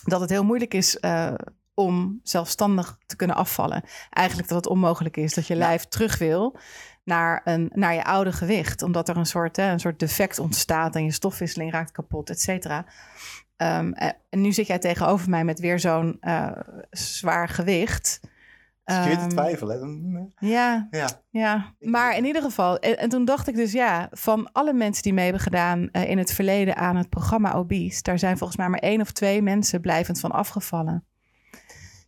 dat 0.04 0.22
het 0.22 0.30
heel 0.30 0.44
moeilijk 0.44 0.74
is 0.74 1.00
eh, 1.00 1.34
om 1.74 2.20
zelfstandig 2.24 2.98
te 3.06 3.16
kunnen 3.16 3.36
afvallen. 3.36 3.84
Eigenlijk 4.10 4.48
dat 4.48 4.58
het 4.58 4.74
onmogelijk 4.74 5.18
is 5.18 5.34
dat 5.34 5.48
je 5.48 5.56
lijf 5.56 5.86
terug 5.86 6.18
wil 6.18 6.58
naar, 7.04 7.42
een, 7.44 7.72
naar 7.74 7.94
je 7.94 8.04
oude 8.04 8.32
gewicht, 8.32 8.82
omdat 8.82 9.10
er 9.10 9.18
een 9.18 9.26
soort, 9.26 9.56
hè, 9.56 9.72
een 9.72 9.80
soort 9.80 10.00
defect 10.00 10.40
ontstaat 10.40 10.96
en 10.96 11.04
je 11.04 11.12
stofwisseling 11.12 11.72
raakt 11.72 11.92
kapot, 11.92 12.30
et 12.30 12.42
cetera. 12.42 12.86
Ehm, 13.62 13.92
eh, 13.92 14.10
en 14.30 14.42
nu 14.42 14.52
zit 14.52 14.68
jij 14.68 14.80
tegenover 14.80 15.30
mij 15.30 15.44
met 15.44 15.60
weer 15.60 15.80
zo'n 15.80 16.18
eh, 16.20 16.52
zwaar 16.92 17.50
gewicht. 17.50 18.20
Zit 18.86 19.04
je 19.04 19.10
te 19.10 19.18
Ehm, 19.18 19.28
twijfelen? 19.30 19.80
Dan, 19.80 20.32
ja, 20.40 20.88
Ja. 20.92 21.10
ja, 21.30 21.74
maar 21.80 22.18
in 22.18 22.26
ieder 22.26 22.42
geval. 22.42 22.80
En, 22.80 22.98
en 22.98 23.10
toen 23.10 23.26
dacht 23.26 23.48
ik 23.48 23.56
dus, 23.56 23.72
ja, 23.72 24.08
van 24.12 24.52
alle 24.52 24.74
mensen 24.74 25.04
die 25.04 25.14
mee 25.14 25.24
hebben 25.24 25.42
gedaan 25.42 25.90
eh, 25.92 26.10
in 26.10 26.18
het 26.18 26.34
verleden 26.34 26.76
aan 26.76 26.96
het 26.96 27.10
programma 27.10 27.54
Obese, 27.54 28.02
daar 28.02 28.20
zijn 28.20 28.38
volgens 28.38 28.58
mij 28.58 28.70
maar 28.70 28.80
één 28.80 29.02
of 29.02 29.12
twee 29.12 29.42
mensen 29.42 29.82
blijvend 29.82 30.20
van 30.20 30.32
afgevallen. 30.32 31.06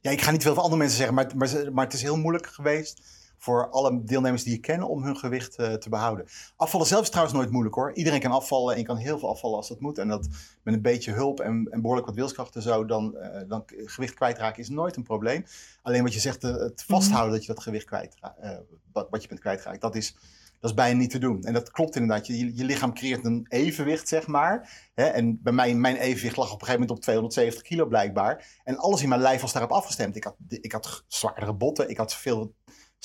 ja, 0.01 0.11
ik 0.11 0.21
ga 0.21 0.31
niet 0.31 0.43
veel 0.43 0.53
van 0.53 0.63
andere 0.63 0.79
mensen 0.81 0.97
zeggen. 0.97 1.15
Maar, 1.15 1.27
maar 1.73 1.85
het 1.85 1.93
is 1.93 2.01
heel 2.01 2.17
moeilijk 2.17 2.47
geweest 2.47 3.01
voor 3.43 3.69
alle 3.69 4.03
deelnemers 4.03 4.43
die 4.43 4.53
je 4.53 4.59
kennen 4.59 4.87
om 4.87 5.03
hun 5.03 5.17
gewicht 5.17 5.55
eh, 5.55 5.73
te 5.73 5.89
behouden. 5.89 6.25
Afvallen 6.55 6.87
zelf 6.87 7.01
is 7.01 7.09
trouwens 7.09 7.35
nooit 7.35 7.51
moeilijk 7.51 7.75
hoor. 7.75 7.93
Iedereen 7.93 8.19
kan 8.19 8.31
afvallen 8.31 8.73
en 8.73 8.79
je 8.79 8.85
kan 8.85 8.97
heel 8.97 9.19
veel 9.19 9.29
afvallen 9.29 9.57
als 9.57 9.67
dat 9.67 9.79
moet. 9.79 9.97
En 9.97 10.07
dat 10.07 10.27
met 10.63 10.73
een 10.73 10.81
beetje 10.81 11.11
hulp 11.11 11.39
en, 11.39 11.67
en 11.71 11.81
behoorlijk 11.81 12.07
wat 12.07 12.15
wilskracht 12.15 12.55
en 12.55 12.61
zo, 12.61 12.85
dan, 12.85 13.17
eh, 13.17 13.41
dan 13.47 13.63
gewicht 13.65 14.13
kwijtraken 14.13 14.61
is 14.61 14.69
nooit 14.69 14.95
een 14.95 15.03
probleem. 15.03 15.45
Alleen 15.81 16.03
wat 16.03 16.13
je 16.13 16.19
zegt, 16.19 16.43
eh, 16.43 16.55
het 16.55 16.83
vasthouden 16.87 17.33
dat 17.33 17.45
je 17.45 17.53
dat 17.53 17.63
gewicht 17.63 17.85
kwijtraakt, 17.85 18.39
eh, 18.39 18.57
wat, 18.91 19.07
wat 19.09 19.21
je 19.21 19.27
bent 19.27 19.39
kwijtgeraakt, 19.39 19.81
dat 19.81 19.95
is, 19.95 20.15
dat 20.59 20.69
is 20.69 20.73
bijna 20.73 20.99
niet 20.99 21.09
te 21.09 21.17
doen. 21.17 21.43
En 21.43 21.53
dat 21.53 21.71
klopt 21.71 21.95
inderdaad. 21.95 22.27
Je, 22.27 22.55
je, 22.55 22.63
lichaam 22.63 22.93
creëert 22.93 23.25
een 23.25 23.45
evenwicht, 23.49 24.07
zeg 24.07 24.27
maar. 24.27 24.89
Hè? 24.93 25.05
En 25.05 25.41
bij 25.41 25.53
mij, 25.53 25.75
mijn 25.75 25.95
evenwicht 25.95 26.37
lag 26.37 26.45
op 26.45 26.61
een 26.61 26.67
gegeven 26.67 26.79
moment 26.79 26.97
op 26.97 27.03
270 27.03 27.63
kilo 27.63 27.85
blijkbaar. 27.85 28.61
En 28.63 28.77
alles 28.77 29.01
in 29.01 29.09
mijn 29.09 29.21
lijf 29.21 29.41
was 29.41 29.53
daarop 29.53 29.71
afgestemd. 29.71 30.15
Ik 30.15 30.23
had, 30.23 30.35
ik 30.47 30.71
had 30.71 31.03
zwaardere 31.07 31.53
botten, 31.53 31.89
ik 31.89 31.97
had 31.97 32.13
veel 32.13 32.53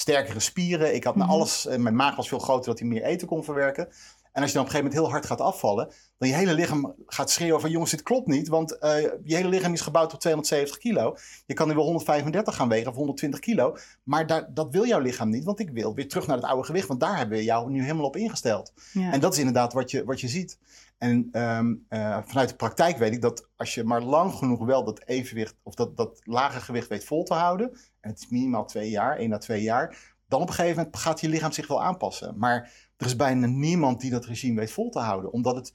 sterkere 0.00 0.40
spieren. 0.40 0.94
Ik 0.94 1.04
had 1.04 1.14
Mhm. 1.16 1.30
alles, 1.30 1.66
en 1.66 1.82
mijn 1.82 1.96
maag 1.96 2.16
was 2.16 2.28
veel 2.28 2.38
groter 2.38 2.64
dat 2.66 2.78
hij 2.78 2.88
meer 2.88 3.02
eten 3.02 3.28
kon 3.28 3.44
verwerken. 3.44 3.88
En 4.32 4.42
als 4.42 4.50
je 4.50 4.56
dan 4.56 4.66
op 4.66 4.68
een 4.68 4.74
gegeven 4.74 4.78
moment 4.78 4.94
heel 4.94 5.10
hard 5.10 5.26
gaat 5.26 5.40
afvallen, 5.40 5.92
dan 6.18 6.28
je 6.28 6.34
hele 6.34 6.54
lichaam 6.54 6.94
gaat 7.06 7.30
schreeuwen 7.30 7.60
van 7.60 7.70
jongens, 7.70 7.90
dit 7.90 8.02
klopt 8.02 8.26
niet. 8.26 8.48
Want 8.48 8.78
eh, 8.78 9.02
je 9.24 9.34
hele 9.34 9.48
lichaam 9.48 9.72
is 9.72 9.80
gebouwd 9.80 10.12
op 10.14 10.20
270 10.20 10.78
kilo. 10.78 11.16
Je 11.46 11.54
kan 11.54 11.68
nu 11.68 11.74
wel 11.74 11.84
135 11.84 12.54
gaan 12.54 12.68
wegen 12.68 12.90
of 12.90 12.94
120 12.94 13.40
kilo. 13.40 13.76
Maar 14.02 14.26
daar, 14.26 14.54
dat 14.54 14.70
wil 14.70 14.86
jouw 14.86 15.00
lichaam 15.00 15.30
niet, 15.30 15.44
want 15.44 15.60
ik 15.60 15.70
wil 15.70 15.94
weer 15.94 16.08
terug 16.08 16.26
naar 16.26 16.36
het 16.36 16.46
oude 16.46 16.64
gewicht. 16.64 16.88
Want 16.88 17.00
daar 17.00 17.16
hebben 17.16 17.38
we 17.38 17.44
jou 17.44 17.70
nu 17.70 17.82
helemaal 17.82 18.06
op 18.06 18.16
ingesteld. 18.16 18.72
Ja. 18.92 19.12
En 19.12 19.20
dat 19.20 19.32
is 19.32 19.38
inderdaad 19.38 19.72
wat 19.72 19.90
je, 19.90 20.04
wat 20.04 20.20
je 20.20 20.28
ziet. 20.28 20.58
En 20.98 21.28
ehm, 21.32 21.74
eh, 21.88 22.18
vanuit 22.24 22.48
de 22.48 22.56
praktijk 22.56 22.98
weet 22.98 23.12
ik 23.12 23.22
dat 23.22 23.48
als 23.56 23.74
je 23.74 23.84
maar 23.84 24.02
lang 24.02 24.32
genoeg 24.32 24.64
wel 24.64 24.84
dat 24.84 25.02
evenwicht 25.04 25.54
of 25.62 25.74
dat, 25.74 25.96
dat 25.96 26.20
lage 26.24 26.60
gewicht 26.60 26.88
weet 26.88 27.04
vol 27.04 27.24
te 27.24 27.34
houden, 27.34 27.70
en 28.00 28.10
het 28.10 28.18
is 28.18 28.28
minimaal 28.28 28.66
twee 28.66 28.90
jaar, 28.90 29.16
één 29.16 29.32
à 29.32 29.38
twee 29.38 29.62
jaar, 29.62 30.16
dan 30.28 30.40
op 30.40 30.48
een 30.48 30.54
gegeven 30.54 30.76
moment 30.76 30.96
gaat 30.96 31.20
je 31.20 31.28
lichaam 31.28 31.52
zich 31.52 31.66
wel 31.66 31.82
aanpassen. 31.82 32.34
Maar 32.38 32.72
er 32.96 33.06
is 33.06 33.16
bijna 33.16 33.46
niemand 33.46 34.00
die 34.00 34.10
dat 34.10 34.24
regime 34.24 34.60
weet 34.60 34.70
vol 34.70 34.90
te 34.90 34.98
houden, 34.98 35.32
omdat 35.32 35.54
het 35.56 35.72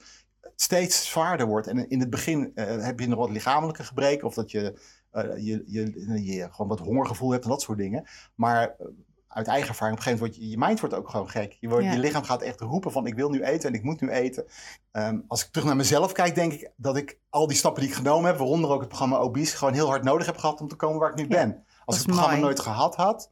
steeds 0.55 1.09
zwaarder 1.09 1.47
wordt. 1.47 1.67
En 1.67 1.89
in 1.89 1.99
het 1.99 2.09
begin 2.09 2.51
eh, 2.55 2.83
heb 2.85 2.99
je 2.99 3.07
nog 3.07 3.19
wat 3.19 3.29
lichamelijke 3.29 3.83
gebreken 3.83 4.27
of 4.27 4.33
dat 4.33 4.51
je, 4.51 4.79
eh, 5.11 5.23
je, 5.37 5.63
je, 5.67 6.23
je 6.23 6.47
gewoon 6.51 6.67
wat 6.67 6.79
hongergevoel 6.79 7.31
hebt 7.31 7.43
en 7.43 7.49
dat 7.49 7.61
soort 7.61 7.77
dingen. 7.77 8.07
Maar 8.35 8.61
eh, 8.79 8.85
uit 9.27 9.47
eigen 9.47 9.69
ervaring, 9.69 9.97
op 9.97 10.05
een 10.05 10.11
gegeven 10.11 10.19
moment 10.19 10.19
wordt 10.19 10.35
je, 10.35 10.49
je 10.49 10.57
mind 10.57 10.79
wordt 10.79 10.95
ook 10.95 11.09
gewoon 11.09 11.29
gek. 11.29 11.57
Je, 11.59 11.69
wordt, 11.69 11.85
Ja. 11.85 11.91
je 11.91 11.99
lichaam 11.99 12.23
gaat 12.23 12.41
echt 12.41 12.59
roepen 12.61 12.91
van 12.91 13.05
ik 13.07 13.15
wil 13.15 13.29
nu 13.29 13.43
eten 13.43 13.69
en 13.69 13.75
ik 13.75 13.83
moet 13.83 14.01
nu 14.01 14.09
eten. 14.09 14.45
Ehm, 14.91 15.19
als 15.27 15.45
ik 15.45 15.51
terug 15.51 15.67
naar 15.67 15.75
mezelf 15.75 16.11
kijk, 16.11 16.35
denk 16.35 16.53
ik 16.53 16.71
dat 16.75 16.97
ik 16.97 17.19
al 17.29 17.47
die 17.47 17.57
stappen 17.57 17.81
die 17.81 17.89
ik 17.91 17.97
genomen 17.97 18.25
heb, 18.25 18.37
waaronder 18.37 18.69
ook 18.69 18.79
het 18.79 18.87
programma 18.89 19.17
Obese, 19.17 19.57
gewoon 19.57 19.73
heel 19.73 19.87
hard 19.87 20.03
nodig 20.03 20.25
heb 20.25 20.37
gehad 20.37 20.61
om 20.61 20.67
te 20.67 20.75
komen 20.75 20.99
waar 20.99 21.09
ik 21.09 21.15
nu 21.15 21.23
Ja, 21.23 21.27
ben. 21.29 21.63
Als 21.85 21.95
ik 21.95 22.01
het 22.01 22.11
programma 22.11 22.31
mooi. 22.31 22.41
nooit 22.45 22.59
gehad 22.59 22.95
had 22.95 23.29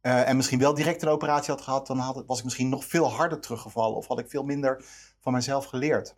eh, 0.00 0.28
en 0.28 0.36
misschien 0.36 0.58
wel 0.58 0.74
direct 0.74 1.02
een 1.02 1.08
operatie 1.08 1.52
had 1.52 1.62
gehad, 1.62 1.86
dan 1.86 1.98
had, 1.98 2.22
was 2.26 2.38
ik 2.38 2.44
misschien 2.44 2.68
nog 2.68 2.84
veel 2.84 3.10
harder 3.10 3.40
teruggevallen 3.40 3.96
of 3.96 4.06
had 4.06 4.18
ik 4.18 4.30
veel 4.30 4.42
minder 4.42 4.84
van 5.20 5.32
mezelf 5.32 5.64
geleerd. 5.64 6.16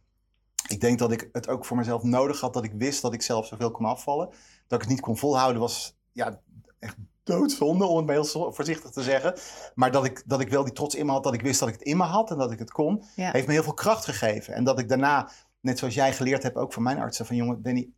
Ik 0.68 0.80
denk 0.80 0.99
dat 0.99 1.12
ik 1.12 1.28
het 1.32 1.49
ook 1.49 1.64
voor 1.64 1.76
mezelf 1.76 2.02
nodig 2.02 2.40
had 2.40 2.52
dat 2.54 2.64
ik 2.64 2.72
wist 2.72 3.02
dat 3.02 3.12
ik 3.12 3.22
zelf 3.22 3.46
zoveel 3.46 3.70
kon 3.70 3.84
afvallen. 3.84 4.28
Dat 4.66 4.78
ik 4.78 4.80
het 4.80 4.88
niet 4.88 5.00
kon 5.00 5.18
volhouden 5.18 5.60
was 5.60 5.96
ja, 6.12 6.40
echt 6.78 6.96
doodzonde, 7.22 7.84
om 7.84 7.96
het 7.96 8.06
maar 8.06 8.14
heel 8.14 8.52
voorzichtig 8.52 8.90
te 8.90 9.02
zeggen. 9.02 9.34
Maar 9.75 9.90
dat 9.90 10.04
ik, 10.04 10.22
dat 10.26 10.40
ik 10.40 10.49
wel 10.49 10.64
die 10.64 10.72
trots 10.72 10.94
in 10.94 11.06
me 11.06 11.12
had, 11.12 11.25
dat 11.25 11.34
ik 11.34 11.42
wist 11.42 11.60
dat 11.60 11.68
ik 11.68 11.75
het 11.75 11.82
in 11.82 11.96
me 11.96 12.04
had 12.04 12.30
en 12.30 12.38
dat 12.38 12.50
ik 12.52 12.58
het 12.58 12.70
kon, 12.70 13.02
Ja. 13.16 13.30
heeft 13.30 13.46
me 13.46 13.52
heel 13.52 13.62
veel 13.62 13.75
kracht 13.75 14.04
gegeven. 14.04 14.54
En 14.54 14.64
dat 14.64 14.78
ik 14.78 14.88
daarna, 14.88 15.30
net 15.60 15.78
zoals 15.78 15.94
jij 15.94 16.12
geleerd 16.12 16.42
hebt, 16.42 16.56
ook 16.56 16.72
van 16.72 16.82
mijn 16.82 16.99
artsen, 16.99 17.26
van 17.26 17.37
jongen, 17.37 17.62
Danny, 17.62 17.88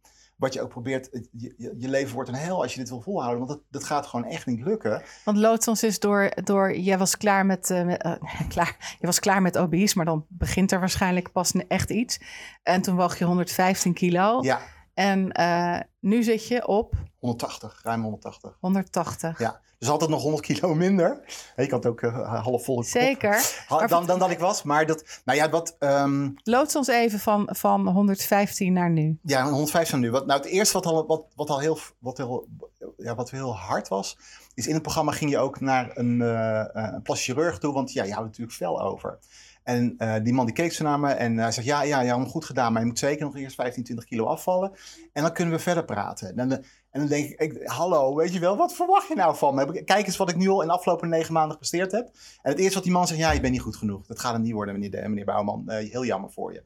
wat 0.43 0.53
je 0.53 0.63
ook 0.63 0.69
probeert, 0.69 1.09
je, 1.13 1.55
je, 1.57 1.75
je 1.79 1.89
leven 1.89 2.15
wordt 2.15 2.29
een 2.29 2.35
hel 2.35 2.63
als 2.63 2.73
je 2.73 2.79
dit 2.79 2.89
wil 2.89 3.01
volhouden, 3.01 3.47
want 3.47 3.51
dat, 3.51 3.61
dat 3.71 3.85
gaat 3.85 4.07
gewoon 4.07 4.25
echt 4.25 4.47
niet 4.47 4.61
lukken. 4.61 5.03
Want 5.25 5.39
loods 5.39 5.69
ons 5.69 5.83
is 5.83 5.99
door, 5.99 6.33
door 6.45 6.77
jij 6.77 6.99
was 6.99 7.17
klaar 7.17 7.47
met, 7.47 7.71
eh, 7.71 7.85
met, 7.85 8.03
eh, 8.03 8.49
klaar, 8.55 8.97
je 9.01 9.07
was 9.07 9.21
klaar 9.21 9.43
met 9.43 9.59
obese, 9.59 9.97
maar 9.97 10.07
dan 10.07 10.27
begint 10.29 10.73
er 10.73 10.81
waarschijnlijk 10.81 11.33
pas 11.33 11.53
echt 11.53 11.91
iets. 11.91 12.21
En 12.63 12.83
toen 12.83 12.97
woog 12.97 13.19
je 13.19 13.25
115 13.25 13.95
kilo. 13.95 14.43
Ja, 14.43 14.61
En 14.95 15.33
eh, 15.33 15.81
nu 16.01 16.23
zit 16.23 16.49
je 16.49 16.67
op 16.67 16.95
180, 17.19 17.81
ruim 17.83 18.03
180. 18.03 18.57
180. 18.61 19.39
Ja, 19.39 19.61
dus 19.83 19.91
altijd 19.91 20.11
nog 20.11 20.23
100 20.23 20.47
kilo 20.47 20.75
minder. 20.75 21.21
Ik 21.57 21.71
had 21.71 21.87
ook 21.87 22.01
uh, 22.01 22.43
half 22.43 22.65
volle 22.65 22.77
kop. 22.77 22.87
Zeker. 22.87 23.65
Ha- 23.67 23.87
dan, 23.87 24.07
dan 24.07 24.19
dat 24.19 24.31
ik 24.31 24.39
was. 24.39 24.63
Maar 24.63 24.87
dat, 24.87 25.21
nou 25.25 25.39
ja, 25.39 25.51
wat, 25.51 25.77
ehm, 25.79 26.31
Loods 26.43 26.77
ons 26.77 26.89
even 26.89 27.19
van, 27.19 27.49
van 27.51 27.89
115 27.89 28.73
naar 28.73 28.91
nu. 28.91 29.19
ja, 29.23 29.51
105 29.51 29.89
zijn 29.89 30.01
nu. 30.01 30.11
Wat, 30.11 30.27
nou, 30.27 30.41
het 30.41 30.49
eerste 30.51 30.75
wat 30.75 30.87
al, 30.87 31.07
wat, 31.07 31.25
wat 31.35 31.51
al 31.51 31.61
heel, 31.61 31.79
wat 31.99 32.17
heel, 32.17 32.49
ja, 32.97 33.15
wat 33.15 33.31
heel 33.31 33.57
hard 33.57 33.89
was, 33.89 34.19
is 34.55 34.67
in 34.67 34.75
het 34.75 34.83
programma 34.83 35.13
ging 35.13 35.31
je 35.31 35.39
ook 35.39 35.61
naar 35.61 35.91
een, 35.95 36.21
uh, 36.21 36.65
een 36.73 37.03
plastic 37.03 37.35
chirurg 37.35 37.59
toe, 37.59 37.73
want 37.73 37.93
ja, 37.93 38.05
je 38.05 38.13
houdt 38.13 38.29
natuurlijk 38.29 38.57
vel 38.57 38.83
over. 38.83 39.19
En 39.63 39.95
uh, 39.99 40.15
die 40.23 40.33
man 40.33 40.47
die 40.47 40.55
keek 40.55 40.73
zo 40.73 40.85
naar 40.85 41.01
me 41.01 41.11
en 41.11 41.37
hij 41.37 41.53
zegt, 41.53 41.67
ja, 41.67 41.83
ja, 41.83 42.01
ja, 42.01 42.25
goed 42.25 42.45
gedaan, 42.45 42.73
maar 42.73 42.83
je 42.83 42.89
moet 42.89 42.99
zeker 42.99 43.25
nog 43.25 43.37
eerst 43.37 43.55
15, 43.55 43.85
20 43.85 44.05
kilo 44.05 44.25
afvallen. 44.25 44.73
En 45.13 45.23
dan 45.23 45.33
kunnen 45.33 45.55
we 45.55 45.61
verder 45.61 45.85
praten. 45.85 46.37
En, 46.37 46.65
en 46.93 47.01
dan 47.01 47.09
denk 47.09 47.29
ik, 47.29 47.41
ik, 47.41 47.67
hallo, 47.67 48.15
weet 48.15 48.33
je 48.33 48.39
wel, 48.39 48.57
wat 48.57 48.75
verwacht 48.75 49.09
je 49.09 49.15
nou 49.15 49.37
van 49.37 49.55
me? 49.55 49.83
Kijk 49.85 50.07
eens 50.07 50.17
wat 50.17 50.31
ik 50.31 50.37
nu 50.37 50.49
al 50.49 50.61
in 50.61 50.67
de 50.67 50.73
afgelopen 50.73 51.09
negen 51.09 51.33
maanden 51.33 51.53
gepresteerd 51.53 51.93
heb. 51.93 52.11
En 52.43 52.51
het 52.51 52.59
eerste 52.59 52.75
wat 52.75 52.83
die 52.83 52.93
man 52.93 53.07
zegt, 53.07 53.21
ja, 53.21 53.31
je 53.31 53.41
bent 53.41 53.53
niet 53.53 53.63
goed 53.63 53.77
genoeg. 53.77 54.07
Dat 54.07 54.21
gaat 54.21 54.33
hem 54.33 54.43
niet 54.43 54.53
worden, 54.53 54.79
meneer, 54.79 55.09
meneer 55.09 55.25
Bouwman. 55.25 55.65
Uh, 55.67 55.75
heel 55.91 56.05
jammer 56.05 56.31
voor 56.31 56.53
je. 56.53 56.63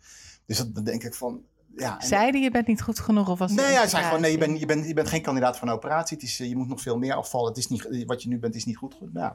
Dus 0.46 0.56
dat, 0.56 0.74
dan 0.74 0.84
denk 0.84 1.02
ik 1.02 1.14
van, 1.14 1.42
ja, 1.76 2.00
zei 2.00 2.30
die 2.30 2.42
je 2.42 2.50
bent 2.50 2.66
niet 2.66 2.82
goed 2.82 2.98
genoeg? 2.98 3.28
Of 3.28 3.38
was 3.38 3.52
nee, 3.52 3.74
hij 3.74 3.88
zei 3.88 4.04
gewoon: 4.04 4.20
nee, 4.20 4.32
je 4.32 4.38
bent, 4.38 4.60
je, 4.60 4.66
bent, 4.66 4.86
je 4.86 4.94
bent 4.94 5.08
geen 5.08 5.22
kandidaat 5.22 5.58
voor 5.58 5.68
een 5.68 5.74
operatie. 5.74 6.16
Het 6.16 6.26
is, 6.26 6.36
je 6.36 6.56
moet 6.56 6.68
nog 6.68 6.80
veel 6.80 6.98
meer 6.98 7.14
afvallen. 7.14 7.48
Het 7.48 7.58
is 7.58 7.68
niet, 7.68 8.04
wat 8.06 8.22
je 8.22 8.28
nu 8.28 8.38
bent, 8.38 8.54
is 8.54 8.64
niet 8.64 8.76
goed. 8.76 8.96
Nou, 9.12 9.32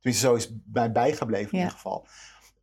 tenminste, 0.00 0.26
zo 0.26 0.34
is 0.34 0.52
mij 0.72 0.92
bijgebleven 0.92 1.52
in 1.52 1.58
ieder 1.58 1.72
geval. 1.72 2.06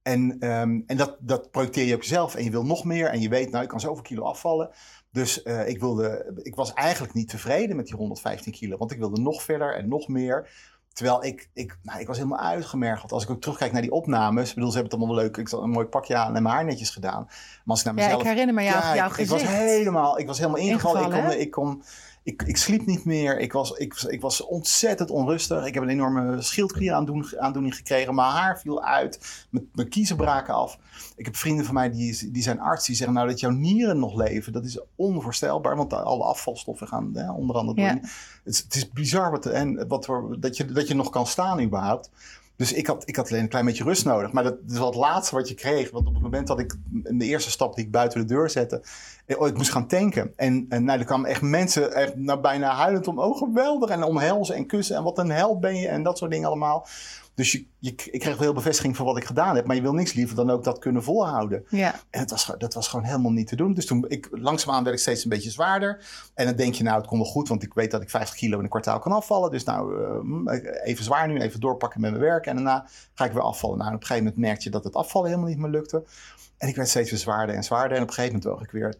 En, 0.01 0.50
um, 0.50 0.84
en 0.88 0.98
dat, 0.98 1.18
dat 1.20 1.51
projecteer 1.51 1.86
je 1.86 1.96
op 1.96 2.01
jezelf. 2.01 2.36
En 2.36 2.44
je 2.44 2.51
wil 2.51 2.65
nog 2.65 2.84
meer. 2.84 3.10
En 3.10 3.22
je 3.22 3.30
weet, 3.30 3.51
nou, 3.51 3.63
ik 3.63 3.70
kan 3.70 3.80
zoveel 3.80 4.03
kilo 4.03 4.24
afvallen. 4.24 4.70
Dus 5.13 5.43
uh, 5.43 5.67
ik, 5.67 5.79
wilde, 5.79 6.34
ik 6.41 6.55
was 6.55 6.74
eigenlijk 6.74 7.13
niet 7.13 7.29
tevreden 7.29 7.75
met 7.75 7.86
die 7.86 7.96
115 7.96 8.51
kilo. 8.51 8.77
Want 8.77 8.91
ik 8.91 8.98
wilde 8.98 9.22
nog 9.22 9.43
verder 9.43 9.75
en 9.75 9.88
nog 9.88 10.08
meer. 10.08 10.50
Terwijl 10.93 11.24
ik, 11.24 11.50
ik, 11.53 11.77
nou, 11.82 12.00
ik 12.00 12.08
was 12.08 12.17
helemaal 12.17 12.39
uitgemergeld. 12.39 13.12
Als 13.12 13.24
ik 13.24 13.29
ook 13.29 13.41
terugkijk 13.41 13.72
naar 13.72 13.82
die 13.82 13.91
opnames. 13.91 14.50
Ik 14.50 14.55
bedoel, 14.55 14.72
ze 14.72 14.77
hebben 14.77 14.91
het 14.98 15.01
allemaal 15.01 15.24
leuk. 15.24 15.38
Ik 15.38 15.48
had 15.48 15.62
een 15.62 15.70
mooi 15.70 15.86
pakje 15.86 16.15
aan 16.15 16.36
en 16.36 16.43
mijn 16.43 16.55
haar 16.55 16.65
netjes 16.65 16.89
gedaan. 16.89 17.24
Maar 17.24 17.62
als 17.65 17.79
ik 17.79 17.86
naar 17.86 17.93
mezelf... 17.93 18.13
Ja, 18.13 18.20
ik 18.20 18.25
herinner 18.25 18.55
me 18.55 18.63
jou, 18.63 18.96
jouw 18.96 19.10
gezicht. 19.10 19.32
Ik 19.32 19.38
was 19.38 19.55
helemaal, 19.55 20.20
ik 20.20 20.27
was 20.27 20.38
helemaal 20.38 20.60
ingevallen. 20.60 21.03
Ingevallen, 21.03 21.39
ik, 21.39 21.51
kon, 21.51 21.72
ik, 21.72 21.79
kon, 21.79 21.84
ik, 22.24 22.42
ik 22.42 22.58
sliep 22.58 22.86
niet 22.86 23.06
meer. 23.06 23.39
Ik 23.39 23.53
was, 23.53 23.72
ik, 23.72 24.01
ik 24.01 24.22
was 24.22 24.42
ontzettend 24.42 25.12
onrustig. 25.12 25.65
Ik 25.65 25.74
heb 25.74 25.84
een 25.84 25.89
enorme 25.89 26.42
schildklieraandoening 26.42 27.75
gekregen. 27.75 28.15
Mijn 28.15 28.32
haar 28.32 28.60
viel 28.60 28.84
uit. 28.84 29.46
Mijn, 29.50 29.70
mijn 29.74 29.89
kiezen 29.89 30.15
braken 30.15 30.53
af. 30.53 30.77
Ik 31.15 31.25
heb 31.25 31.36
vrienden 31.36 31.65
van 31.65 31.74
mij 31.74 31.92
die, 31.92 32.32
die 32.32 32.44
zijn 32.44 32.60
arts. 32.60 32.86
Die 32.86 32.96
zeggen 32.96 33.15
nou 33.15 33.27
dat 33.27 33.39
jouw 33.39 33.51
nieren 33.51 34.00
nog 34.00 34.15
leven. 34.15 34.53
Dat 34.53 34.65
is 34.65 34.80
onvoorstelbaar. 34.96 35.75
Want 35.75 35.94
alle 35.94 36.24
afvalstoffen 36.24 36.88
gaan 36.88 37.32
onder 37.36 37.56
andere 37.56 37.77
door. 37.77 38.10
Het, 38.44 38.53
is, 38.53 38.60
het 38.60 38.75
is 38.75 38.89
bizar 38.89 39.32
wat, 39.32 39.46
en 39.46 39.88
wat, 39.88 40.10
dat, 40.39 40.58
je, 40.58 40.65
dat 40.65 40.88
je 40.88 40.96
nog 40.96 41.10
kan 41.10 41.27
staan 41.27 41.62
überhaupt. 41.62 42.10
Dus 42.56 42.74
ik 42.74 42.88
had, 42.88 43.04
ik 43.08 43.16
had 43.16 43.30
alleen 43.30 43.44
een 43.44 43.50
klein 43.50 43.66
beetje 43.66 43.84
rust 43.84 44.06
nodig. 44.06 44.32
Maar 44.32 44.44
dat 44.44 44.56
is 44.68 44.78
wel 44.78 44.86
het 44.86 44.96
laatste 44.96 45.36
wat 45.36 45.48
je 45.48 45.54
kreeg. 45.54 45.92
Want 45.92 46.08
op 46.08 46.14
het 46.14 46.24
moment 46.24 46.48
dat 46.48 46.60
ik 46.60 46.76
de 46.92 47.26
eerste 47.26 47.52
stap 47.52 47.76
die 47.76 47.86
ik 47.86 47.92
buiten 47.92 48.20
de 48.20 48.26
deur 48.26 48.50
zette. 48.50 48.84
Ik 49.26 49.58
moest 49.58 49.72
gaan 49.72 49.88
tanken. 49.88 50.34
En, 50.36 50.66
en 50.70 50.84
nou, 50.84 51.00
er 51.00 51.06
kwamen 51.06 51.30
echt 51.30 51.42
mensen 51.42 51.94
echt, 51.94 52.16
nou, 52.16 52.40
bijna 52.40 52.76
huilend 52.76 53.08
om. 53.08 53.20
Oh, 53.20 53.38
geweldig. 53.38 53.90
En 53.90 54.04
omhelzen 54.04 54.56
en 54.56 54.68
kussen. 54.68 54.96
En 54.96 55.04
wat 55.04 55.18
een 55.18 55.32
held 55.32 55.60
ben 55.60 55.76
je. 55.76 55.88
En 55.88 56.04
dat 56.04 56.18
soort 56.18 56.32
dingen 56.32 56.48
allemaal. 56.48 56.88
Dus 57.36 57.52
je, 57.52 57.66
je, 57.80 57.90
ik 57.90 58.20
kreeg 58.20 58.38
veel 58.38 58.54
bevestiging 58.54 58.96
van 58.96 59.06
wat 59.06 59.18
ik 59.18 59.24
gedaan 59.24 59.56
heb. 59.56 59.66
Maar 59.66 59.75
je 59.75 59.82
wil 59.82 59.94
niks 59.94 60.13
liever 60.13 60.36
dan 60.36 60.50
ook 60.50 60.63
dat 60.63 60.80
kunnen 60.80 61.04
volhouden. 61.04 61.66
Ja. 61.70 61.96
En 62.10 62.20
het 62.20 62.30
was, 62.30 62.52
dat 62.58 62.74
was 62.74 62.88
gewoon 62.88 63.06
helemaal 63.06 63.32
niet 63.32 63.48
te 63.48 63.56
doen. 63.56 63.74
Dus 63.74 63.86
toen, 63.86 64.06
ik, 64.08 64.28
langzaamaan 64.32 64.84
werd 64.84 64.96
ik 64.96 65.02
steeds 65.02 65.24
een 65.24 65.30
beetje 65.30 65.50
zwaarder. 65.50 66.06
En 66.34 66.46
dan 66.46 66.56
denk 66.56 66.74
je, 66.74 66.84
nou, 66.84 66.98
het 66.98 67.08
komt 67.08 67.22
wel 67.22 67.32
goed. 67.32 67.48
Want 67.48 67.63
ik 67.63 67.74
weet 67.74 67.92
dat 67.92 68.02
ik 68.02 68.10
50 68.10 68.36
kilo 68.36 68.58
in 68.58 68.63
een 68.63 68.70
kwartaal 68.70 69.00
kan 69.00 69.12
afvallen. 69.12 69.52
Dus 69.52 69.63
nou, 69.63 69.94
uh, 70.46 70.63
even 70.84 71.04
zwaar 71.04 71.28
nu. 71.28 71.40
Even 71.40 71.60
doorpakken 71.60 72.02
met 72.02 72.12
mijn 72.12 72.24
werk. 72.24 72.46
En 72.46 72.56
daarna 72.56 72.88
ga 73.13 73.25
ik 73.25 73.32
weer 73.32 73.42
afvallen. 73.42 73.78
Nou, 73.78 73.90
en 73.90 73.96
op 73.96 74.02
een 74.02 74.08
gegeven 74.08 74.28
moment 74.30 74.46
merkte 74.48 74.63
je 74.63 74.70
dat 74.70 74.84
het 74.84 74.96
afvallen 74.96 75.30
helemaal 75.30 75.50
niet 75.50 75.60
meer 75.60 75.70
lukte. 75.70 76.04
En 76.58 76.68
ik 76.68 76.75
werd 76.75 76.90
steeds 76.90 77.10
weer 77.10 77.20
zwaarder 77.20 77.56
en 77.56 77.63
zwaarder. 77.63 77.98
En 77.98 78.04
op 78.04 78.08
een 78.08 78.13
gegeven 78.13 78.40
moment 78.40 78.54
woog 78.54 78.63
ik 78.63 78.72
weer 78.72 78.94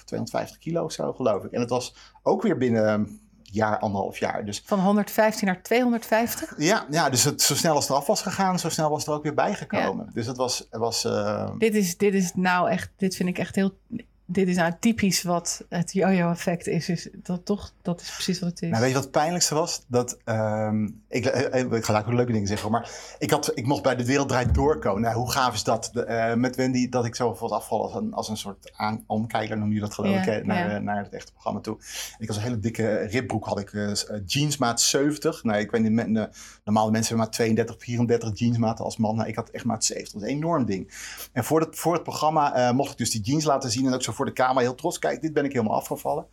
2,5, 0.00 0.04
250 0.04 0.58
kilo 0.58 0.84
of 0.84 0.92
zo, 0.92 1.12
geloof 1.12 1.44
ik. 1.44 1.50
En 1.50 1.60
het 1.60 1.70
was 1.70 1.94
ook 2.22 2.42
weer 2.42 2.56
binnen 2.56 3.20
jaar, 3.50 3.78
anderhalf 3.78 4.18
jaar. 4.18 4.44
Dus, 4.44 4.62
Van 4.64 4.80
115 4.80 5.46
naar 5.46 5.62
250? 5.62 6.54
Ja, 6.58 6.86
ja 6.90 7.10
dus 7.10 7.24
het, 7.24 7.42
zo 7.42 7.54
snel 7.54 7.74
als 7.74 7.84
het 7.84 7.92
eraf 7.92 8.06
was 8.06 8.22
gegaan, 8.22 8.58
zo 8.58 8.68
snel 8.68 8.90
was 8.90 8.98
het 8.98 9.08
er 9.08 9.14
ook 9.14 9.22
weer 9.22 9.34
bijgekomen. 9.34 10.04
Ja. 10.06 10.12
Dus 10.12 10.26
dat 10.26 10.36
was... 10.36 10.66
was 10.70 11.04
uh... 11.04 11.50
dit, 11.58 11.74
is, 11.74 11.96
dit 11.96 12.14
is 12.14 12.32
nou 12.34 12.70
echt, 12.70 12.90
dit 12.96 13.16
vind 13.16 13.28
ik 13.28 13.38
echt 13.38 13.54
heel... 13.54 13.78
Dit 14.32 14.48
is 14.48 14.56
nou 14.56 14.72
typisch 14.80 15.22
wat 15.22 15.64
het 15.68 15.92
yo-yo-effect 15.92 16.66
is, 16.66 16.88
is. 16.88 17.08
Dat 17.12 17.44
toch, 17.44 17.72
dat 17.82 18.00
is 18.00 18.10
precies 18.10 18.40
wat 18.40 18.50
het 18.50 18.62
is. 18.62 18.68
Nou, 18.68 18.80
weet 18.80 18.88
je 18.88 18.94
wat 18.94 19.04
het 19.04 19.12
pijnlijkste 19.12 19.54
was? 19.54 19.84
Dat, 19.86 20.18
um, 20.24 21.02
ik, 21.08 21.24
ik 21.70 21.84
ga 21.84 21.98
ook 21.98 22.12
leuke 22.12 22.32
dingen 22.32 22.46
zeggen, 22.46 22.70
maar 22.70 22.90
ik, 23.18 23.30
had, 23.30 23.52
ik 23.54 23.66
mocht 23.66 23.82
bij 23.82 23.96
de 23.96 24.04
Wereld 24.04 24.28
Draait 24.28 24.54
doorkomen. 24.54 25.02
Nou, 25.02 25.14
hoe 25.14 25.30
gaaf 25.30 25.54
is 25.54 25.64
dat? 25.64 25.90
De, 25.92 26.06
uh, 26.06 26.34
met 26.34 26.56
Wendy, 26.56 26.88
dat 26.88 27.04
ik 27.04 27.14
zo 27.14 27.36
wat 27.40 27.50
afval 27.50 27.82
als 27.82 27.94
een, 27.94 28.12
als 28.12 28.28
een 28.28 28.36
soort 28.36 28.72
aan, 28.76 29.04
omkijker, 29.06 29.58
noem 29.58 29.72
je 29.72 29.80
dat 29.80 29.94
geloof 29.94 30.24
ja, 30.24 30.32
ik, 30.32 30.46
naar, 30.46 30.70
ja. 30.70 30.78
naar 30.78 31.02
het 31.04 31.12
echte 31.12 31.32
programma 31.32 31.60
toe. 31.60 31.76
Ik 32.18 32.28
had 32.28 32.36
een 32.36 32.42
hele 32.42 32.58
dikke 32.58 32.96
ribbroek, 32.96 33.44
had 33.44 33.60
ik 33.60 33.72
uh, 33.72 33.92
jeansmaat 34.26 34.80
70. 34.80 35.44
Nee, 35.44 35.60
ik 35.60 35.70
weet 35.70 35.82
niet, 35.82 35.96
de, 35.96 36.28
normale 36.64 36.90
mensen 36.90 37.08
hebben 37.08 37.16
maar 37.16 37.30
32, 37.30 37.76
34 37.78 38.38
jeansmaten 38.38 38.84
als 38.84 38.96
man. 38.96 39.16
Nou, 39.16 39.28
ik 39.28 39.36
had 39.36 39.50
echt 39.50 39.64
maat 39.64 39.84
70. 39.84 40.12
Dat 40.12 40.22
is 40.22 40.28
een 40.28 40.36
enorm 40.36 40.64
ding. 40.64 40.92
En 41.32 41.44
voor 41.44 41.60
het, 41.60 41.78
voor 41.78 41.92
het 41.92 42.02
programma 42.02 42.56
uh, 42.56 42.76
mocht 42.76 42.92
ik 42.92 42.98
dus 42.98 43.10
die 43.10 43.20
jeans 43.20 43.44
laten 43.44 43.70
zien 43.70 43.86
en 43.86 43.94
ook 43.94 44.02
zo 44.02 44.12
voor 44.20 44.28
de 44.28 44.42
camera 44.42 44.60
heel 44.60 44.74
trots. 44.74 44.98
Kijk, 44.98 45.22
dit 45.22 45.32
ben 45.32 45.44
ik 45.44 45.52
helemaal 45.52 45.76
afgevallen. 45.76 46.26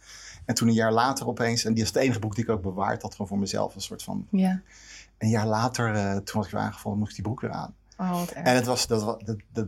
En 0.46 0.56
toen 0.56 0.68
een 0.68 0.74
jaar 0.74 0.92
later 0.92 1.28
opeens, 1.28 1.66
en 1.66 1.74
die 1.74 1.84
is 1.84 1.88
het 1.88 1.98
enige 1.98 2.20
boek 2.20 2.36
die 2.36 2.44
ik 2.44 2.50
ook 2.50 2.62
bewaard 2.62 3.02
had, 3.02 3.12
gewoon 3.12 3.28
voor 3.28 3.38
mezelf, 3.40 3.76
een 3.76 3.82
soort 3.82 4.04
van. 4.04 4.28
Ja. 4.32 4.62
Een 5.18 5.30
jaar 5.30 5.48
later, 5.48 5.96
uh, 5.96 6.12
toen 6.12 6.36
was 6.36 6.46
ik 6.46 6.52
weer 6.52 6.62
aangevallen, 6.62 6.98
moest 6.98 7.10
ik 7.10 7.16
die 7.16 7.26
broek 7.26 7.42
weer 7.42 7.52
aan. 7.52 7.76
Oh, 7.98 8.20
wat 8.20 8.32
erg. 8.32 8.46
En 8.46 8.56
het 8.56 8.66
was, 8.66 8.88
dat, 8.88 9.22
dat, 9.26 9.38
dat, 9.52 9.68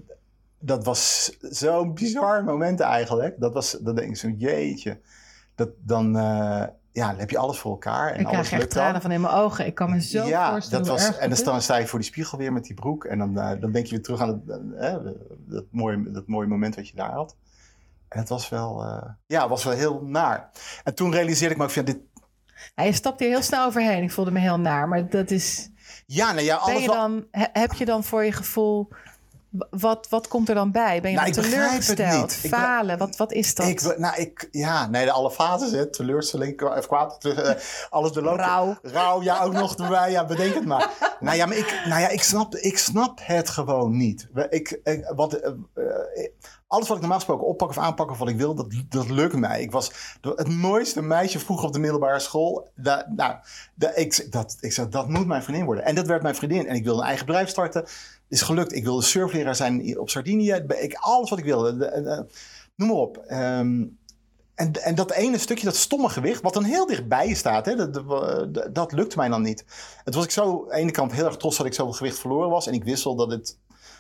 dat 0.59 0.85
was 0.85 1.31
zo'n 1.41 1.93
bizar 1.93 2.43
moment 2.43 2.79
eigenlijk. 2.79 3.39
Dat 3.39 3.53
was, 3.53 3.77
dat 3.81 3.95
denk 3.95 4.09
ik 4.09 4.17
zo, 4.17 4.29
jeetje. 4.29 4.99
Dat 5.55 5.69
dan, 5.81 6.05
uh, 6.15 6.63
ja, 6.91 7.07
dan 7.09 7.19
heb 7.19 7.29
je 7.29 7.37
alles 7.37 7.57
voor 7.57 7.71
elkaar. 7.71 8.11
En 8.11 8.19
ik 8.19 8.27
alles 8.27 8.47
krijg 8.47 8.61
echt 8.61 8.71
tranen 8.71 9.01
van 9.01 9.11
in 9.11 9.21
mijn 9.21 9.33
ogen. 9.33 9.65
Ik 9.65 9.75
kan 9.75 9.89
me 9.89 10.01
zo 10.01 10.25
ja, 10.25 10.51
voorstellen 10.51 10.85
dat 10.85 10.93
was, 10.93 11.17
En 11.17 11.29
dan 11.29 11.43
dan 11.43 11.61
sta 11.61 11.77
je 11.77 11.87
voor 11.87 11.99
die 11.99 12.07
spiegel 12.07 12.37
weer 12.37 12.53
met 12.53 12.63
die 12.63 12.75
broek. 12.75 13.05
En 13.05 13.17
dan, 13.17 13.37
uh, 13.37 13.51
dan 13.59 13.71
denk 13.71 13.85
je 13.85 13.95
weer 13.95 14.03
terug 14.03 14.21
aan 14.21 14.43
het, 14.75 15.15
dat, 15.47 15.65
mooie, 15.69 16.11
dat 16.11 16.27
mooie 16.27 16.47
moment 16.47 16.75
wat 16.75 16.87
je 16.87 16.95
daar 16.95 17.13
had. 17.13 17.35
Het 18.09 18.29
was 18.29 18.49
wel, 18.49 18.85
uh, 18.85 19.09
ja, 19.25 19.47
was 19.47 19.63
wel 19.63 19.73
heel 19.73 20.01
naar. 20.01 20.49
En 20.83 20.95
toen 20.95 21.11
realiseerde 21.11 21.53
ik 21.53 21.59
me 21.59 21.63
ook 21.65 21.71
van, 21.71 21.85
ja, 21.85 21.93
dit... 21.93 22.01
Ja, 22.75 22.83
je 22.83 22.93
stapt 22.93 23.19
hier 23.19 23.29
heel 23.29 23.41
snel 23.41 23.65
overheen. 23.65 24.03
Ik 24.03 24.11
voelde 24.11 24.31
me 24.31 24.39
heel 24.39 24.59
naar, 24.59 24.87
maar 24.87 25.09
dat 25.09 25.31
is... 25.31 25.69
Ja, 26.05 26.31
nou 26.31 26.45
ja, 26.45 26.55
alles 26.55 26.73
ben 26.73 26.81
je 26.81 26.87
dan, 26.87 27.27
heb 27.31 27.73
je 27.73 27.85
dan 27.85 28.03
voor 28.03 28.23
je 28.23 28.31
gevoel... 28.31 28.89
Wat, 29.69 30.07
wat 30.09 30.27
komt 30.27 30.49
er 30.49 30.55
dan 30.55 30.71
bij? 30.71 31.01
Ben 31.01 31.11
je 31.11 31.17
nou, 31.17 31.31
teleurgesteld? 31.31 32.33
Falen? 32.33 32.97
Wat, 32.97 33.15
wat 33.15 33.31
is 33.31 33.55
dat? 33.55 33.67
Ik, 33.67 33.97
nou, 33.97 34.15
ik, 34.15 34.47
ja, 34.51 34.87
nee, 34.87 35.05
de 35.05 35.11
alle 35.11 35.31
fases, 35.31 35.71
hè. 35.71 35.89
teleurstelling, 35.89 36.55
kwaad, 36.87 37.25
uh, 37.25 37.49
alles 37.89 38.11
de 38.11 38.21
Rauw. 38.21 38.77
Rauw, 38.81 39.21
ja, 39.21 39.43
ook 39.43 39.53
nog 39.53 39.75
erbij. 39.75 40.11
Ja, 40.11 40.25
bedenk 40.25 40.53
het 40.53 40.65
maar. 40.65 40.89
nou 41.19 41.37
ja, 41.37 41.45
maar 41.45 41.57
ik, 41.57 41.81
nou 41.85 42.01
ja, 42.01 42.07
ik, 42.07 42.23
snap, 42.23 42.55
ik 42.55 42.77
snap 42.77 43.19
het 43.21 43.49
gewoon 43.49 43.97
niet. 43.97 44.27
Ik, 44.49 44.79
ik 44.83 45.11
wat, 45.15 45.43
uh, 45.43 45.51
alles 46.69 46.87
wat 46.87 46.95
ik 46.95 46.99
normaal 46.99 47.19
gesproken 47.19 47.47
oppak 47.47 47.69
of 47.69 47.77
aanpak 47.77 48.11
of 48.11 48.17
wat 48.17 48.27
ik 48.27 48.37
wil, 48.37 48.55
dat, 48.55 48.67
dat 48.89 49.09
lukt 49.09 49.35
mij. 49.35 49.61
Ik 49.61 49.71
was 49.71 50.17
het 50.21 50.47
mooiste 50.47 51.01
meisje 51.01 51.39
vroeger 51.39 51.67
op 51.67 51.73
de 51.73 51.79
middelbare 51.79 52.19
school. 52.19 52.71
Da, 52.75 53.05
nou, 53.15 53.35
da, 53.75 53.95
ik, 53.95 54.31
dat, 54.31 54.57
ik 54.59 54.71
zei, 54.71 54.89
dat 54.89 55.09
moet 55.09 55.27
mijn 55.27 55.43
vriendin 55.43 55.65
worden. 55.65 55.85
En 55.85 55.95
dat 55.95 56.07
werd 56.07 56.21
mijn 56.21 56.35
vriendin. 56.35 56.67
En 56.67 56.75
ik 56.75 56.83
wilde 56.83 57.01
een 57.01 57.07
eigen 57.07 57.25
bedrijf 57.25 57.49
starten. 57.49 57.85
Is 58.29 58.41
gelukt. 58.41 58.73
Ik 58.73 58.83
wilde 58.83 59.01
surfleraar 59.01 59.55
zijn 59.55 59.99
op 59.99 60.09
Sardinië. 60.09 60.51
Ik, 60.67 60.93
alles 60.93 61.29
wat 61.29 61.39
ik 61.39 61.45
wilde. 61.45 61.77
De, 61.77 62.01
de, 62.01 62.25
noem 62.75 62.87
maar 62.87 62.97
op. 62.97 63.23
Um, 63.31 63.97
en, 64.59 64.73
en 64.83 64.95
dat 64.95 65.11
ene 65.11 65.37
stukje, 65.37 65.65
dat 65.65 65.75
stomme 65.75 66.09
gewicht, 66.09 66.41
wat 66.41 66.53
dan 66.53 66.63
heel 66.63 66.85
dichtbij 66.85 67.33
staat, 67.33 67.65
hè, 67.65 67.75
dat, 67.75 67.93
dat, 67.93 68.75
dat 68.75 68.91
lukte 68.91 69.17
mij 69.17 69.29
dan 69.29 69.41
niet. 69.41 69.65
Het 70.03 70.15
was 70.15 70.23
ik 70.23 70.31
zo, 70.31 70.61
aan 70.61 70.67
de 70.67 70.75
ene 70.75 70.91
kant 70.91 71.11
heel 71.11 71.25
erg 71.25 71.37
trots 71.37 71.57
dat 71.57 71.65
ik 71.65 71.73
zoveel 71.73 71.93
gewicht 71.93 72.19
verloren 72.19 72.49
was. 72.49 72.67
En 72.67 72.73
ik 72.73 72.83
wissel 72.83 73.15
dat 73.15 73.31
het 73.31 73.57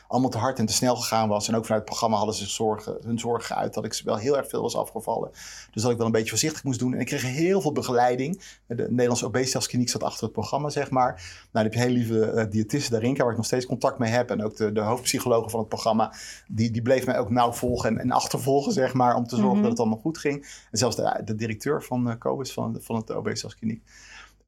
allemaal 0.09 0.29
te 0.29 0.37
hard 0.37 0.59
en 0.59 0.65
te 0.65 0.73
snel 0.73 0.95
gegaan 0.95 1.29
was. 1.29 1.47
En 1.47 1.55
ook 1.55 1.65
vanuit 1.65 1.81
het 1.81 1.89
programma 1.89 2.17
hadden 2.17 2.35
ze 2.35 2.47
zorgen, 2.47 2.97
hun 3.03 3.19
zorgen 3.19 3.55
uit 3.55 3.73
dat 3.73 3.85
ik 3.85 4.01
wel 4.03 4.15
heel 4.15 4.37
erg 4.37 4.49
veel 4.49 4.61
was 4.61 4.75
afgevallen. 4.75 5.29
Dus 5.71 5.81
dat 5.81 5.91
ik 5.91 5.97
wel 5.97 6.05
een 6.05 6.11
beetje 6.11 6.29
voorzichtig 6.29 6.63
moest 6.63 6.79
doen. 6.79 6.93
En 6.93 6.99
ik 6.99 7.05
kreeg 7.05 7.21
heel 7.21 7.61
veel 7.61 7.71
begeleiding. 7.71 8.41
De 8.67 8.87
Nederlandse 8.89 9.25
obesitaskliniek 9.25 9.89
zat 9.89 10.03
achter 10.03 10.23
het 10.23 10.31
programma, 10.31 10.69
zeg 10.69 10.89
maar. 10.89 11.11
Nou, 11.11 11.47
dan 11.51 11.63
heb 11.63 11.73
je 11.73 11.79
heel 11.79 11.89
lieve 11.89 12.31
uh, 12.33 12.51
diëtiste 12.51 12.91
Darinka, 12.91 13.21
waar 13.21 13.31
ik 13.31 13.37
nog 13.37 13.45
steeds 13.45 13.65
contact 13.65 13.99
mee 13.99 14.11
heb. 14.11 14.29
En 14.29 14.43
ook 14.43 14.55
de, 14.55 14.71
de 14.71 14.81
hoofdpsychologe 14.81 15.49
van 15.49 15.59
het 15.59 15.69
programma. 15.69 16.13
Die, 16.47 16.71
die 16.71 16.81
bleef 16.81 17.05
mij 17.05 17.19
ook 17.19 17.29
nauw 17.29 17.51
volgen 17.51 17.89
en, 17.89 17.99
en 17.99 18.11
achtervolgen, 18.11 18.71
zeg 18.71 18.93
maar. 18.93 19.15
Om 19.15 19.23
te 19.23 19.29
zorgen 19.29 19.45
mm-hmm. 19.45 19.61
dat 19.61 19.71
het 19.71 19.79
allemaal 19.79 20.01
goed 20.01 20.17
ging. 20.17 20.65
En 20.71 20.77
zelfs 20.77 20.95
de, 20.95 21.21
de 21.25 21.35
directeur 21.35 21.83
van 21.83 22.07
uh, 22.07 22.15
COBIS, 22.19 22.53
van, 22.53 22.77
van 22.79 22.95
het 22.95 23.11
obesitaskliniek. 23.11 23.83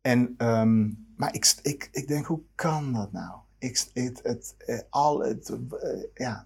En, 0.02 0.34
um, 0.38 1.08
maar 1.18 1.34
ik, 1.34 1.56
ik, 1.62 1.90
ik 1.92 2.08
denk, 2.08 2.26
hoe 2.26 2.42
kan 2.56 2.94
dat 2.94 3.12
nou? 3.12 3.32
Ik, 3.62 3.84
het, 3.94 4.20
het, 4.24 4.56
het, 4.58 4.86
al 4.90 5.20
het, 5.20 5.50
uh, 5.50 6.04
ja. 6.14 6.46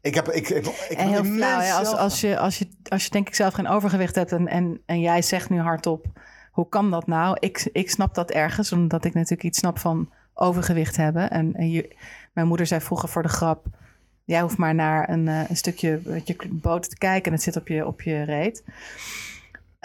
Ik 0.00 0.14
heb, 0.14 0.28
ik, 0.28 0.48
ik, 0.48 0.66
ik 0.66 0.98
en 0.98 1.08
heel 1.08 1.24
flauw, 1.24 1.60
ja, 1.60 1.78
als, 1.78 1.88
als, 1.88 2.20
je, 2.20 2.38
als, 2.38 2.58
je, 2.58 2.68
als 2.88 3.04
je 3.04 3.10
denk 3.10 3.28
ik 3.28 3.34
zelf 3.34 3.54
geen 3.54 3.68
overgewicht 3.68 4.14
hebt 4.14 4.32
en, 4.32 4.48
en, 4.48 4.80
en 4.86 5.00
jij 5.00 5.22
zegt 5.22 5.50
nu 5.50 5.60
hardop, 5.60 6.06
hoe 6.52 6.68
kan 6.68 6.90
dat 6.90 7.06
nou? 7.06 7.36
Ik, 7.40 7.68
ik 7.72 7.90
snap 7.90 8.14
dat 8.14 8.30
ergens, 8.30 8.72
omdat 8.72 9.04
ik 9.04 9.14
natuurlijk 9.14 9.42
iets 9.42 9.58
snap 9.58 9.78
van 9.78 10.12
overgewicht 10.34 10.96
hebben. 10.96 11.30
En, 11.30 11.54
en 11.54 11.70
je, 11.70 11.96
mijn 12.32 12.46
moeder 12.46 12.66
zei 12.66 12.80
vroeger 12.80 13.08
voor 13.08 13.22
de 13.22 13.28
grap, 13.28 13.66
jij 14.24 14.40
hoeft 14.40 14.56
maar 14.56 14.74
naar 14.74 15.08
een, 15.08 15.26
uh, 15.26 15.50
een 15.50 15.56
stukje 15.56 16.00
je 16.24 16.48
boter 16.50 16.90
te 16.90 16.98
kijken 16.98 17.24
en 17.24 17.32
het 17.32 17.42
zit 17.42 17.56
op 17.56 17.68
je, 17.68 17.86
op 17.86 18.02
je 18.02 18.22
reet. 18.22 18.62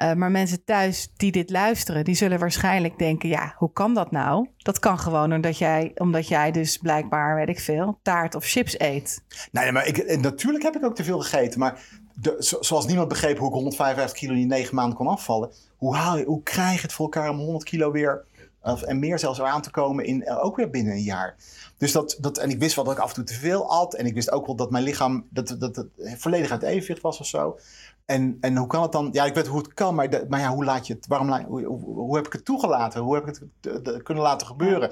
Uh, 0.02 0.14
maar 0.14 0.32
mensen 0.32 0.64
thuis 0.64 1.12
die 1.16 1.32
dit 1.32 1.50
luisteren, 1.50 2.04
die 2.04 2.16
zullen 2.16 2.40
waarschijnlijk 2.40 3.00
denken: 3.00 3.30
ja, 3.30 3.56
hoe 3.58 3.72
kan 3.72 3.94
dat 3.94 4.12
nou? 4.12 4.48
Dat 4.58 4.80
kan 4.80 5.00
gewoon 5.00 5.34
omdat 5.34 5.58
jij, 5.58 5.92
omdat 5.96 6.28
jij 6.28 6.52
dus 6.52 6.78
blijkbaar, 6.78 7.36
weet 7.36 7.50
ik 7.50 7.60
veel, 7.60 8.00
taart 8.02 8.36
of 8.36 8.46
chips 8.46 8.80
eet. 8.80 9.24
Nee, 9.52 9.72
maar 9.72 9.88
ik, 9.88 10.20
natuurlijk 10.20 10.64
heb 10.64 10.76
ik 10.76 10.86
ook 10.86 10.96
te 10.96 11.04
veel 11.04 11.20
gegeten. 11.20 11.60
Maar 11.60 11.82
de, 12.14 12.36
zoals 12.60 12.86
niemand 12.86 13.08
begreep 13.08 13.38
hoe 13.38 13.48
ik 13.48 13.54
155 13.54 14.18
kilo 14.18 14.34
in 14.34 14.48
negen 14.48 14.76
maanden 14.76 14.98
kon 14.98 15.08
afvallen, 15.08 15.52
hoe, 15.78 15.96
haal 15.96 16.18
je, 16.18 16.26
hoe 16.26 16.44
krijg 16.44 16.76
je 16.76 16.82
het 16.82 16.94
voor 16.94 17.06
elkaar 17.06 17.30
om 17.30 17.38
100 17.38 17.64
kilo 17.64 17.92
weer 17.92 18.26
en 18.64 19.00
meer 19.00 19.20
zelfs 19.20 19.42
aan 19.42 19.62
te 19.62 19.72
komen 19.72 20.06
in, 20.06 20.24
eh, 20.24 20.46
ook 20.46 20.56
weer 20.56 20.70
binnen 20.70 20.94
een 20.94 21.02
jaar. 21.02 21.36
Dus 21.78 21.92
dat, 21.92 22.18
dat, 22.20 22.38
en 22.38 22.50
ik 22.50 22.60
wist 22.60 22.76
wel 22.76 22.84
dat 22.84 22.94
ik 22.94 23.00
af 23.00 23.10
en 23.10 23.16
toe 23.16 23.24
te 23.24 23.34
veel 23.34 23.72
at. 23.72 23.94
En 23.94 24.06
ik 24.06 24.14
wist 24.14 24.32
ook 24.32 24.46
wel 24.46 24.56
dat 24.56 24.72
mijn 24.72 24.84
lichaam 24.84 25.28
dat, 25.30 25.56
dat, 25.60 25.76
dat 25.76 25.86
volledig 26.18 26.52
uit 26.52 26.64
evenwicht 26.64 27.02
was 27.02 27.20
of 27.20 27.26
zo. 27.26 27.60
En, 28.06 28.38
en 28.42 28.58
hoe 28.58 28.68
kan 28.68 28.82
het 28.82 28.92
dan? 28.92 29.10
Ja, 29.12 29.26
ik 29.26 29.34
weet 29.34 29.48
hoe 29.48 29.58
het 29.58 29.74
kan, 29.74 29.96
maar, 29.96 30.10
maar 30.28 30.40
ja, 30.40 30.54
hoe 30.54 30.66
laat 30.66 30.88
je 30.88 30.94
het? 30.94 31.08
Waarom, 31.08 31.46
hoe, 31.46 31.66
hoe, 31.66 32.16
heb 32.16 32.26
ik 32.26 32.34
het 32.34 32.46
toegelaten? 32.46 33.02
Hoe 33.02 33.16
heb 33.16 33.28
ik 33.28 33.40
het 33.62 34.04
kunnen 34.04 34.24
laten 34.24 34.48
gebeuren? 34.48 34.92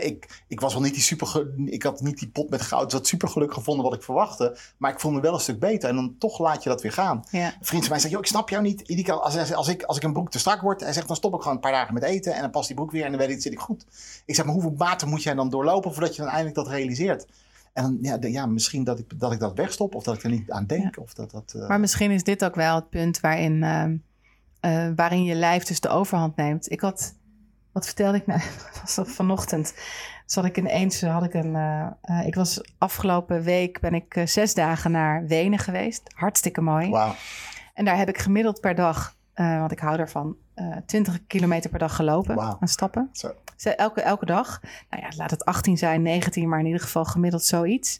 ik, 0.00 0.42
ik 0.48 0.60
was 0.60 0.72
wel 0.72 0.82
niet 0.82 0.94
die 0.94 1.02
super. 1.02 1.46
Ik 1.64 1.82
had 1.82 2.00
niet 2.00 2.18
die 2.18 2.28
pot 2.28 2.50
met 2.50 2.62
goud. 2.62 2.90
Dat 2.90 3.06
super 3.06 3.28
geluk 3.28 3.52
gevonden 3.52 3.84
wat 3.84 3.94
ik 3.94 4.02
verwachtte. 4.02 4.58
Maar 4.76 4.92
ik 4.92 5.00
vond 5.00 5.14
me 5.14 5.20
wel 5.20 5.34
een 5.34 5.40
stuk 5.40 5.58
beter. 5.58 5.88
En 5.88 5.94
dan 5.94 6.14
toch 6.18 6.38
laat 6.38 6.62
je 6.62 6.68
dat 6.68 6.82
weer 6.82 6.92
gaan. 6.92 7.24
Ja. 7.30 7.46
Een 7.46 7.52
vriend 7.60 7.82
van 7.82 7.90
mij 7.90 8.00
zegt: 8.00 8.12
Joh, 8.12 8.22
ik 8.22 8.28
snap 8.28 8.48
jou 8.48 8.62
niet. 8.62 9.10
Als, 9.10 9.52
als, 9.52 9.68
ik, 9.68 9.82
als 9.82 9.96
ik 9.96 10.02
een 10.02 10.12
broek 10.12 10.30
te 10.30 10.38
strak 10.38 10.60
word, 10.60 10.80
hij 10.80 10.92
zegt 10.92 11.06
dan 11.06 11.16
stop 11.16 11.34
ik 11.34 11.40
gewoon 11.40 11.54
een 11.54 11.62
paar 11.62 11.72
dagen 11.72 11.94
met 11.94 12.02
eten. 12.02 12.34
En 12.34 12.40
dan 12.40 12.50
past 12.50 12.66
die 12.66 12.76
broek 12.76 12.90
weer 12.90 13.04
en 13.04 13.10
dan 13.10 13.20
weet 13.20 13.30
ik, 13.30 13.42
zit 13.42 13.52
ik 13.52 13.60
goed. 13.60 13.86
Ik 14.26 14.34
zeg: 14.34 14.44
Maar 14.44 14.54
hoeveel 14.54 14.76
water 14.76 15.08
moet 15.08 15.22
jij 15.22 15.34
dan 15.34 15.50
doorlopen 15.50 15.92
voordat 15.92 16.16
je 16.16 16.22
dan 16.22 16.30
eindelijk 16.30 16.56
dat 16.56 16.68
realiseert? 16.68 17.26
En 17.72 17.98
ja, 18.00 18.16
ja, 18.20 18.46
misschien 18.46 18.84
dat 18.84 18.98
ik, 18.98 19.20
dat 19.20 19.32
ik 19.32 19.38
dat 19.38 19.56
wegstop 19.56 19.94
of 19.94 20.02
dat 20.02 20.14
ik 20.14 20.22
er 20.22 20.30
niet 20.30 20.50
aan 20.50 20.66
denk. 20.66 20.98
Of 20.98 21.14
dat, 21.14 21.30
dat, 21.30 21.52
uh... 21.56 21.68
Maar 21.68 21.80
misschien 21.80 22.10
is 22.10 22.24
dit 22.24 22.44
ook 22.44 22.54
wel 22.54 22.74
het 22.74 22.90
punt 22.90 23.20
waarin, 23.20 23.62
uh, 23.62 23.84
uh, 24.86 24.92
waarin 24.96 25.24
je 25.24 25.34
lijf 25.34 25.64
dus 25.64 25.80
de 25.80 25.88
overhand 25.88 26.36
neemt. 26.36 26.70
Ik 26.70 26.80
had, 26.80 27.14
wat 27.72 27.86
vertelde 27.86 28.18
ik 28.18 28.26
nou? 28.26 28.40
was 28.82 28.94
dat 28.94 29.08
vanochtend? 29.08 29.74
Zat 30.26 30.44
ik 30.44 30.58
ineens, 30.58 31.00
had 31.00 31.24
ik 31.24 31.34
een, 31.34 31.56
ik 32.24 32.34
was 32.34 32.60
afgelopen 32.78 33.42
week 33.42 33.80
ben 33.80 33.94
ik 33.94 34.22
zes 34.24 34.54
dagen 34.54 34.90
naar 34.90 35.26
Wenen 35.26 35.58
geweest. 35.58 36.02
Hartstikke 36.14 36.60
mooi. 36.60 36.88
Wow. 36.88 37.12
En 37.74 37.84
daar 37.84 37.96
heb 37.96 38.08
ik 38.08 38.18
gemiddeld 38.18 38.60
per 38.60 38.74
dag, 38.74 39.16
want 39.34 39.72
ik 39.72 39.78
hou 39.78 39.98
ervan, 39.98 40.36
20 40.86 41.26
kilometer 41.26 41.70
per 41.70 41.78
dag 41.78 41.96
gelopen 41.96 42.34
wow. 42.34 42.56
aan 42.60 42.68
stappen. 42.68 43.08
Zo. 43.12 43.32
Elke, 43.70 44.00
elke 44.00 44.26
dag. 44.26 44.60
Nou 44.90 45.02
ja, 45.02 45.08
laat 45.16 45.30
het 45.30 45.44
18 45.44 45.78
zijn, 45.78 46.02
19, 46.02 46.48
maar 46.48 46.58
in 46.58 46.66
ieder 46.66 46.80
geval 46.80 47.04
gemiddeld 47.04 47.44
zoiets. 47.44 47.98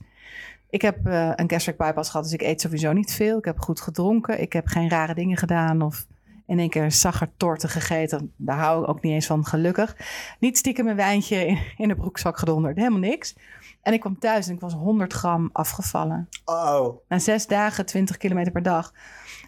Ik 0.71 0.83
heb 0.83 1.07
uh, 1.07 1.33
een 1.37 1.51
gastric 1.51 1.77
bypass 1.77 2.11
gehad, 2.11 2.25
dus 2.25 2.35
ik 2.35 2.43
eet 2.43 2.61
sowieso 2.61 2.93
niet 2.93 3.13
veel. 3.13 3.39
Ik 3.39 3.45
heb 3.45 3.59
goed 3.59 3.81
gedronken. 3.81 4.41
Ik 4.41 4.53
heb 4.53 4.67
geen 4.67 4.89
rare 4.89 5.15
dingen 5.15 5.37
gedaan 5.37 5.83
of 5.83 6.07
in 6.47 6.59
één 6.59 6.71
keer 6.71 6.93
zaggertorten 6.93 7.69
gegeten. 7.69 8.33
Daar 8.37 8.59
hou 8.59 8.83
ik 8.83 8.89
ook 8.89 9.03
niet 9.03 9.13
eens 9.13 9.27
van, 9.27 9.47
gelukkig. 9.47 9.97
Niet 10.39 10.59
stiekem 10.59 10.87
een 10.87 10.97
wijntje 10.97 11.47
in, 11.47 11.59
in 11.77 11.89
de 11.89 11.95
broekzak 11.95 12.39
gedonderd. 12.39 12.77
Helemaal 12.77 12.99
niks. 12.99 13.37
En 13.83 13.93
ik 13.93 14.01
kwam 14.01 14.19
thuis 14.19 14.49
en 14.49 14.55
ik 14.55 14.61
was 14.61 14.73
100 14.73 15.13
gram 15.13 15.51
afgevallen. 15.53 16.29
Oh. 16.45 16.97
Na 17.09 17.19
zes 17.19 17.47
dagen, 17.47 17.87
20 17.87 18.17
kilometer 18.17 18.53
per 18.53 18.63
dag. 18.63 18.93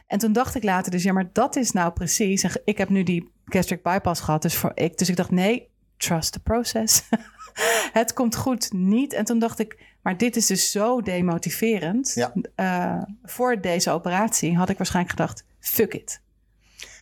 En 0.06 0.18
toen 0.18 0.32
dacht 0.32 0.54
ik 0.54 0.62
later 0.62 0.90
dus, 0.90 1.02
ja, 1.02 1.12
maar 1.12 1.30
dat 1.32 1.56
is 1.56 1.70
nou 1.70 1.92
precies. 1.92 2.44
ik 2.64 2.78
heb 2.78 2.88
nu 2.88 3.02
die 3.02 3.32
gastric 3.44 3.82
bypass 3.82 4.20
gehad, 4.20 4.42
dus, 4.42 4.56
voor 4.56 4.72
ik, 4.74 4.98
dus 4.98 5.08
ik 5.08 5.16
dacht, 5.16 5.30
nee, 5.30 5.70
trust 5.96 6.32
the 6.32 6.40
process. 6.40 7.02
het 7.92 8.12
komt 8.12 8.36
goed 8.36 8.72
niet. 8.72 9.12
En 9.12 9.24
toen 9.24 9.38
dacht 9.38 9.58
ik, 9.58 9.96
maar 10.02 10.16
dit 10.16 10.36
is 10.36 10.46
dus 10.46 10.70
zo 10.70 11.02
demotiverend. 11.02 12.12
Ja. 12.14 12.32
Uh, 12.56 13.02
voor 13.22 13.60
deze 13.60 13.90
operatie 13.90 14.56
had 14.56 14.68
ik 14.68 14.76
waarschijnlijk 14.76 15.16
gedacht, 15.16 15.44
fuck 15.60 15.94
it. 15.94 16.22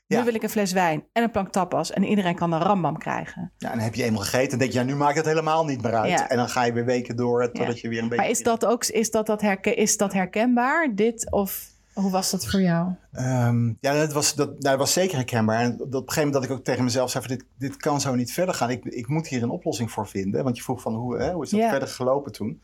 Ja. 0.07 0.19
Nu 0.19 0.25
wil 0.25 0.35
ik 0.35 0.43
een 0.43 0.51
fles 0.51 0.73
wijn 0.73 1.05
en 1.13 1.23
een 1.23 1.31
plank 1.31 1.53
tapas 1.53 1.91
en 1.91 2.05
iedereen 2.05 2.35
kan 2.35 2.53
een 2.53 2.61
rambam 2.61 2.99
krijgen. 2.99 3.53
Ja, 3.57 3.71
en 3.71 3.75
dan 3.75 3.85
heb 3.85 3.95
je 3.95 4.03
eenmaal 4.03 4.23
gegeten 4.23 4.53
en 4.53 4.59
denk 4.59 4.73
je, 4.73 4.79
ja, 4.79 4.85
nu 4.85 4.95
maakt 4.95 5.17
het 5.17 5.27
helemaal 5.27 5.65
niet 5.65 5.83
meer 5.83 5.95
uit. 5.95 6.11
Ja. 6.11 6.29
En 6.29 6.37
dan 6.37 6.49
ga 6.49 6.65
je 6.65 6.73
weer 6.73 6.85
weken 6.85 7.17
door 7.17 7.53
totdat 7.53 7.81
je 7.81 7.89
weer 7.89 8.03
een 8.03 8.09
beetje... 8.09 8.23
Maar 8.23 8.31
is 8.31 8.43
dat 8.43 8.65
ook 8.65 8.85
is 8.85 9.11
dat, 9.11 9.27
dat, 9.27 9.41
herken, 9.41 9.77
is 9.77 9.97
dat 9.97 10.13
herkenbaar, 10.13 10.95
dit 10.95 11.31
of... 11.31 11.71
Hoe 11.93 12.11
was 12.11 12.31
dat 12.31 12.47
voor 12.47 12.61
jou? 12.61 12.93
Um, 13.13 13.77
ja, 13.81 13.95
dat 13.95 14.13
was, 14.13 14.35
dat, 14.35 14.61
dat 14.61 14.79
was 14.79 14.93
zeker 14.93 15.17
herkenbaar. 15.17 15.61
En 15.61 15.73
op 15.73 15.81
een 15.81 15.93
gegeven 15.93 16.15
moment 16.17 16.33
dat 16.33 16.45
ik 16.45 16.51
ook 16.51 16.65
tegen 16.65 16.85
mezelf 16.85 17.11
zei: 17.11 17.25
van 17.27 17.37
dit, 17.37 17.47
dit 17.59 17.77
kan 17.77 18.01
zo 18.01 18.15
niet 18.15 18.33
verder 18.33 18.55
gaan. 18.55 18.71
Ik, 18.71 18.85
ik 18.85 19.09
moet 19.09 19.29
hier 19.29 19.43
een 19.43 19.51
oplossing 19.51 19.91
voor 19.91 20.09
vinden. 20.09 20.45
Want 20.45 20.57
je 20.57 20.63
vroeg 20.63 20.81
van 20.81 20.95
hoe, 20.95 21.19
hè, 21.19 21.33
hoe 21.33 21.45
is 21.45 21.51
dat 21.51 21.61
verder 21.61 21.89
gelopen 21.89 22.33
toen? 22.33 22.61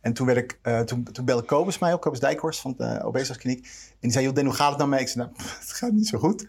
En 0.00 0.12
toen, 0.12 0.26
werd 0.26 0.38
ik, 0.38 0.58
uh, 0.62 0.80
toen, 0.80 1.02
toen 1.02 1.24
belde 1.24 1.42
Kobus 1.42 1.78
mij 1.78 1.92
op, 1.92 2.00
Kobus 2.00 2.20
Dijkhorst 2.20 2.60
van 2.60 2.74
de 2.76 3.00
Obesitaskliniek. 3.04 3.64
En 3.64 3.96
die 4.00 4.10
zei, 4.10 4.24
joh, 4.24 4.44
hoe 4.44 4.52
gaat 4.52 4.68
het 4.68 4.78
nou 4.78 4.90
mee? 4.90 5.00
Ik 5.00 5.08
zei, 5.08 5.24
nou, 5.24 5.36
het 5.60 5.72
gaat 5.72 5.92
niet 5.92 6.08
zo 6.08 6.18
goed. 6.18 6.42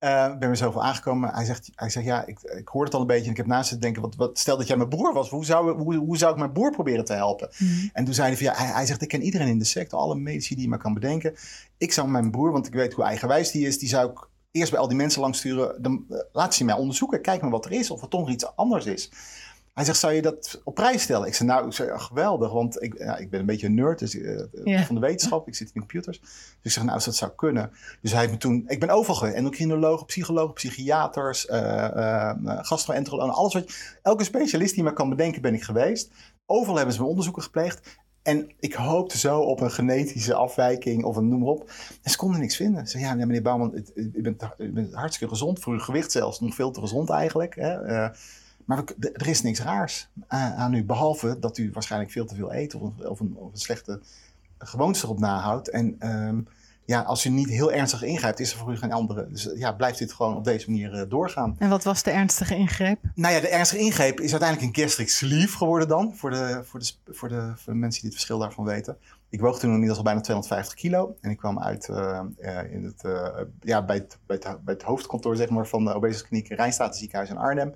Uh, 0.00 0.38
ben 0.38 0.48
weer 0.48 0.56
zoveel 0.56 0.82
aangekomen. 0.82 1.34
Hij 1.34 1.44
zegt, 1.44 1.70
hij 1.74 1.90
zegt 1.90 2.06
ja, 2.06 2.26
ik, 2.26 2.40
ik 2.40 2.68
hoor 2.68 2.84
het 2.84 2.94
al 2.94 3.00
een 3.00 3.06
beetje. 3.06 3.24
En 3.24 3.30
ik 3.30 3.36
heb 3.36 3.46
naast 3.46 3.70
het 3.70 3.82
denken, 3.82 4.02
wat, 4.02 4.16
wat, 4.16 4.38
stel 4.38 4.56
dat 4.56 4.66
jij 4.66 4.76
mijn 4.76 4.88
broer 4.88 5.12
was. 5.12 5.30
Hoe 5.30 5.44
zou, 5.44 5.72
hoe, 5.72 5.96
hoe 5.96 6.16
zou 6.16 6.32
ik 6.32 6.38
mijn 6.38 6.52
broer 6.52 6.70
proberen 6.70 7.04
te 7.04 7.12
helpen? 7.12 7.50
Mhm. 7.58 7.88
En 7.92 8.04
toen 8.04 8.14
zei 8.14 8.28
hij, 8.28 8.36
van, 8.36 8.46
ja, 8.46 8.54
hij, 8.54 8.66
hij, 8.66 8.86
zegt, 8.86 9.02
ik 9.02 9.08
ken 9.08 9.22
iedereen 9.22 9.48
in 9.48 9.58
de 9.58 9.64
sector. 9.64 9.98
Alle 9.98 10.14
medici 10.14 10.54
die 10.54 10.64
je 10.64 10.70
maar 10.70 10.78
kan 10.78 10.94
bedenken. 10.94 11.34
Ik 11.78 11.92
zou 11.92 12.08
mijn 12.08 12.30
broer, 12.30 12.52
want 12.52 12.66
ik 12.66 12.72
weet 12.72 12.92
hoe 12.92 13.04
eigenwijs 13.04 13.50
die 13.50 13.66
is. 13.66 13.78
Die 13.78 13.88
zou 13.88 14.10
ik 14.10 14.28
eerst 14.50 14.70
bij 14.70 14.80
al 14.80 14.88
die 14.88 14.96
mensen 14.96 15.20
langs 15.20 15.38
sturen. 15.38 15.82
Dan, 15.82 16.04
uh, 16.08 16.18
laat 16.32 16.54
ze 16.54 16.64
mij 16.64 16.74
onderzoeken. 16.74 17.22
Kijk 17.22 17.40
maar 17.40 17.50
wat 17.50 17.64
er 17.64 17.72
is. 17.72 17.90
Of 17.90 18.02
er 18.02 18.08
toch 18.08 18.30
iets 18.30 18.56
anders 18.56 18.86
is. 18.86 19.10
Hij 19.80 19.88
zegt, 19.88 20.00
zou 20.00 20.12
je 20.12 20.22
dat 20.22 20.60
op 20.64 20.74
prijs 20.74 21.02
stellen? 21.02 21.26
Ik 21.26 21.34
zei, 21.34 21.48
nou, 21.48 21.66
ik 21.66 21.72
zei, 21.72 21.98
geweldig, 21.98 22.52
want 22.52 22.82
ik, 22.82 22.98
ja, 22.98 23.16
ik 23.16 23.30
ben 23.30 23.40
een 23.40 23.46
beetje 23.46 23.66
een 23.66 23.74
nerd 23.74 23.98
dus, 23.98 24.14
uh, 24.14 24.84
van 24.84 24.94
de 24.94 25.00
wetenschap. 25.00 25.48
Ik 25.48 25.54
zit 25.54 25.70
in 25.72 25.80
computers. 25.80 26.20
Dus 26.20 26.30
ik 26.62 26.70
zeg, 26.70 26.82
nou, 26.82 26.94
als 26.94 27.04
dat 27.04 27.16
zou 27.16 27.30
kunnen. 27.36 27.70
Dus 28.02 28.10
hij 28.10 28.20
heeft 28.20 28.32
me 28.32 28.38
toen, 28.38 28.64
ik 28.66 28.80
ben 28.80 28.90
overal 28.90 29.16
geweest. 29.16 29.36
Endocrinologen, 29.36 30.06
psychologen, 30.06 30.54
psychiaters, 30.54 31.46
uh, 31.46 31.56
uh, 31.96 32.32
gastroenterologen, 32.44 33.34
alles 33.34 33.54
wat 33.54 33.70
je, 33.70 33.98
elke 34.02 34.24
specialist 34.24 34.74
die 34.74 34.84
me 34.84 34.92
kan 34.92 35.08
bedenken 35.08 35.42
ben 35.42 35.54
ik 35.54 35.62
geweest. 35.62 36.10
Overal 36.46 36.76
hebben 36.76 36.94
ze 36.94 37.00
me 37.00 37.06
onderzoeken 37.06 37.42
gepleegd. 37.42 37.98
En 38.22 38.50
ik 38.58 38.74
hoopte 38.74 39.18
zo 39.18 39.40
op 39.40 39.60
een 39.60 39.70
genetische 39.70 40.34
afwijking 40.34 41.04
of 41.04 41.16
een 41.16 41.28
noem 41.28 41.38
maar 41.40 41.48
op. 41.48 41.70
En 42.02 42.10
ze 42.10 42.16
konden 42.16 42.40
niks 42.40 42.56
vinden. 42.56 42.86
Ze 42.86 42.98
zeiden, 42.98 43.18
ja, 43.18 43.26
meneer 43.26 43.42
Bouwman, 43.42 43.84
u 43.94 44.22
bent, 44.22 44.42
u 44.58 44.72
bent 44.72 44.94
hartstikke 44.94 45.32
gezond. 45.32 45.60
Voor 45.60 45.72
uw 45.72 45.78
gewicht 45.78 46.12
zelfs 46.12 46.40
nog 46.40 46.54
veel 46.54 46.70
te 46.70 46.80
gezond 46.80 47.10
eigenlijk. 47.10 47.54
Hè? 47.54 48.08
Maar 48.64 48.82
er 49.12 49.28
is 49.28 49.42
niks 49.42 49.60
raars 49.60 50.08
aan 50.28 50.74
u, 50.74 50.84
behalve 50.84 51.38
dat 51.38 51.58
u 51.58 51.70
waarschijnlijk 51.72 52.12
veel 52.12 52.26
te 52.26 52.34
veel 52.34 52.54
eet 52.54 52.74
of 52.74 52.82
een, 52.82 53.08
of 53.08 53.20
een, 53.20 53.36
of 53.36 53.52
een 53.52 53.58
slechte 53.58 54.00
gewoonte 54.58 55.00
erop 55.04 55.18
nahoudt. 55.18 55.70
En 55.70 56.08
um, 56.08 56.46
ja, 56.90 57.00
als 57.00 57.24
u 57.24 57.30
niet 57.30 57.48
heel 57.48 57.72
ernstig 57.72 58.02
ingrijpt, 58.02 58.40
is 58.40 58.52
er 58.52 58.58
voor 58.58 58.72
u 58.72 58.76
geen 58.76 58.92
andere. 58.92 59.26
Dus 59.28 59.50
ja, 59.54 59.72
blijft 59.72 59.98
dit 59.98 60.12
gewoon 60.12 60.36
op 60.36 60.44
deze 60.44 60.70
manier 60.70 60.94
uh, 60.94 61.02
doorgaan. 61.08 61.56
En 61.58 61.68
wat 61.68 61.84
was 61.84 62.02
de 62.02 62.10
ernstige 62.10 62.56
ingreep? 62.56 62.98
Nou 63.14 63.34
ja, 63.34 63.40
de 63.40 63.48
ernstige 63.48 63.82
ingreep 63.82 64.20
is 64.20 64.30
uiteindelijk 64.30 64.76
een 64.76 64.82
gastric 64.82 65.08
sleeve 65.08 65.56
geworden 65.56 65.88
dan, 65.88 66.16
voor 66.16 66.30
de, 66.30 66.60
voor, 66.64 66.80
de, 66.80 66.92
voor, 67.06 67.28
de, 67.28 67.52
voor 67.56 67.72
de 67.72 67.78
mensen 67.78 68.00
die 68.00 68.10
het 68.10 68.18
verschil 68.18 68.38
daarvan 68.38 68.64
weten. 68.64 68.96
Ik 69.28 69.40
woog 69.40 69.58
toen 69.58 69.70
inmiddels 69.70 69.98
al 69.98 70.04
bijna 70.04 70.20
250 70.20 70.74
kilo. 70.74 71.16
En 71.20 71.30
ik 71.30 71.36
kwam 71.36 71.60
uit 71.60 71.88
uh, 71.88 72.20
uh, 72.40 72.72
in 72.72 72.84
het, 72.84 73.02
ja, 73.60 73.84
bij, 73.84 73.96
het, 73.96 74.18
bij, 74.26 74.36
het, 74.40 74.64
bij 74.64 74.74
het 74.74 74.82
hoofdkantoor 74.82 75.36
zeg 75.36 75.48
maar, 75.48 75.66
van 75.66 75.84
de 75.84 75.94
obesitaskliniek 75.94 76.48
Rijnstaten 76.48 76.98
ziekenhuis 76.98 77.30
in 77.30 77.36
Arnhem. 77.36 77.74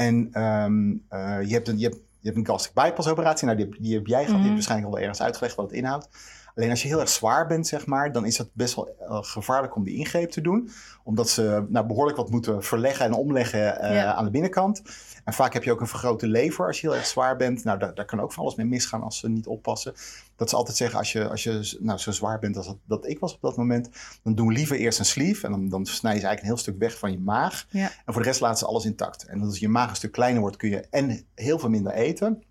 En 0.00 0.42
um, 0.42 1.06
uh, 1.10 1.38
je, 1.42 1.52
hebt 1.52 1.68
een, 1.68 1.78
je, 1.78 1.84
hebt, 1.84 1.96
je 2.18 2.26
hebt 2.28 2.36
een 2.36 2.46
gastric 2.46 2.74
bypass 2.74 3.08
operatie. 3.08 3.46
Nou, 3.46 3.58
die, 3.58 3.80
die 3.80 3.94
heb 3.94 4.06
jij 4.06 4.24
gehad. 4.24 4.38
Mm 4.38 4.42
Die 4.42 4.42
heb 4.42 4.44
mhm. 4.44 4.52
waarschijnlijk 4.52 4.88
al 4.88 4.94
wel 4.94 5.02
ergens 5.02 5.22
uitgelegd 5.22 5.56
wat 5.56 5.66
het 5.66 5.74
inhoudt. 5.74 6.08
Alleen 6.54 6.70
als 6.70 6.82
je 6.82 6.88
heel 6.88 7.00
erg 7.00 7.08
zwaar 7.08 7.46
bent, 7.46 7.66
zeg 7.66 7.86
maar, 7.86 8.12
dan 8.12 8.24
is 8.24 8.38
het 8.38 8.48
best 8.52 8.74
wel 8.74 8.88
uh, 9.00 9.18
gevaarlijk 9.22 9.76
om 9.76 9.84
die 9.84 9.94
ingreep 9.94 10.30
te 10.30 10.40
doen. 10.40 10.70
Omdat 11.04 11.28
ze 11.28 11.66
nou, 11.68 11.86
behoorlijk 11.86 12.16
wat 12.16 12.30
moeten 12.30 12.62
verleggen 12.62 13.06
en 13.06 13.12
omleggen 13.12 13.60
uh, 13.60 13.94
ja. 13.94 14.14
aan 14.14 14.24
de 14.24 14.30
binnenkant. 14.30 14.82
En 15.24 15.32
vaak 15.32 15.52
heb 15.52 15.64
je 15.64 15.72
ook 15.72 15.80
een 15.80 15.86
vergrote 15.86 16.26
lever 16.26 16.66
als 16.66 16.80
je 16.80 16.86
heel 16.86 16.96
erg 16.96 17.06
zwaar 17.06 17.36
bent. 17.36 17.64
Nou, 17.64 17.78
daar, 17.78 17.94
daar 17.94 18.04
kan 18.04 18.20
ook 18.20 18.32
van 18.32 18.42
alles 18.42 18.54
mee 18.54 18.66
misgaan 18.66 19.02
als 19.02 19.18
ze 19.18 19.28
niet 19.28 19.46
oppassen. 19.46 19.94
Dat 20.36 20.50
ze 20.50 20.56
altijd 20.56 20.76
zeggen, 20.76 20.98
als 20.98 21.12
je, 21.12 21.28
als 21.28 21.42
je 21.42 21.78
nou, 21.80 21.98
zo 21.98 22.10
zwaar 22.10 22.38
bent 22.38 22.56
als 22.56 22.66
dat, 22.66 22.78
dat 22.84 23.06
ik 23.06 23.18
was 23.18 23.34
op 23.34 23.40
dat 23.40 23.56
moment, 23.56 23.88
dan 24.22 24.34
doen 24.34 24.52
liever 24.52 24.76
eerst 24.76 24.98
een 24.98 25.04
sleeve. 25.04 25.46
En 25.46 25.52
dan, 25.52 25.68
dan 25.68 25.86
snijden 25.86 26.20
ze 26.20 26.26
eigenlijk 26.26 26.40
een 26.40 26.64
heel 26.64 26.72
stuk 26.72 26.78
weg 26.78 26.98
van 26.98 27.12
je 27.12 27.18
maag. 27.18 27.66
Ja. 27.70 27.90
En 28.04 28.12
voor 28.12 28.22
de 28.22 28.28
rest 28.28 28.40
laten 28.40 28.58
ze 28.58 28.66
alles 28.66 28.84
intact. 28.84 29.24
En 29.24 29.40
als 29.40 29.58
je 29.58 29.68
maag 29.68 29.90
een 29.90 29.96
stuk 29.96 30.12
kleiner 30.12 30.40
wordt, 30.40 30.56
kun 30.56 30.70
je 30.70 30.86
en 30.90 31.26
heel 31.34 31.58
veel 31.58 31.70
minder 31.70 31.92
eten. 31.92 32.42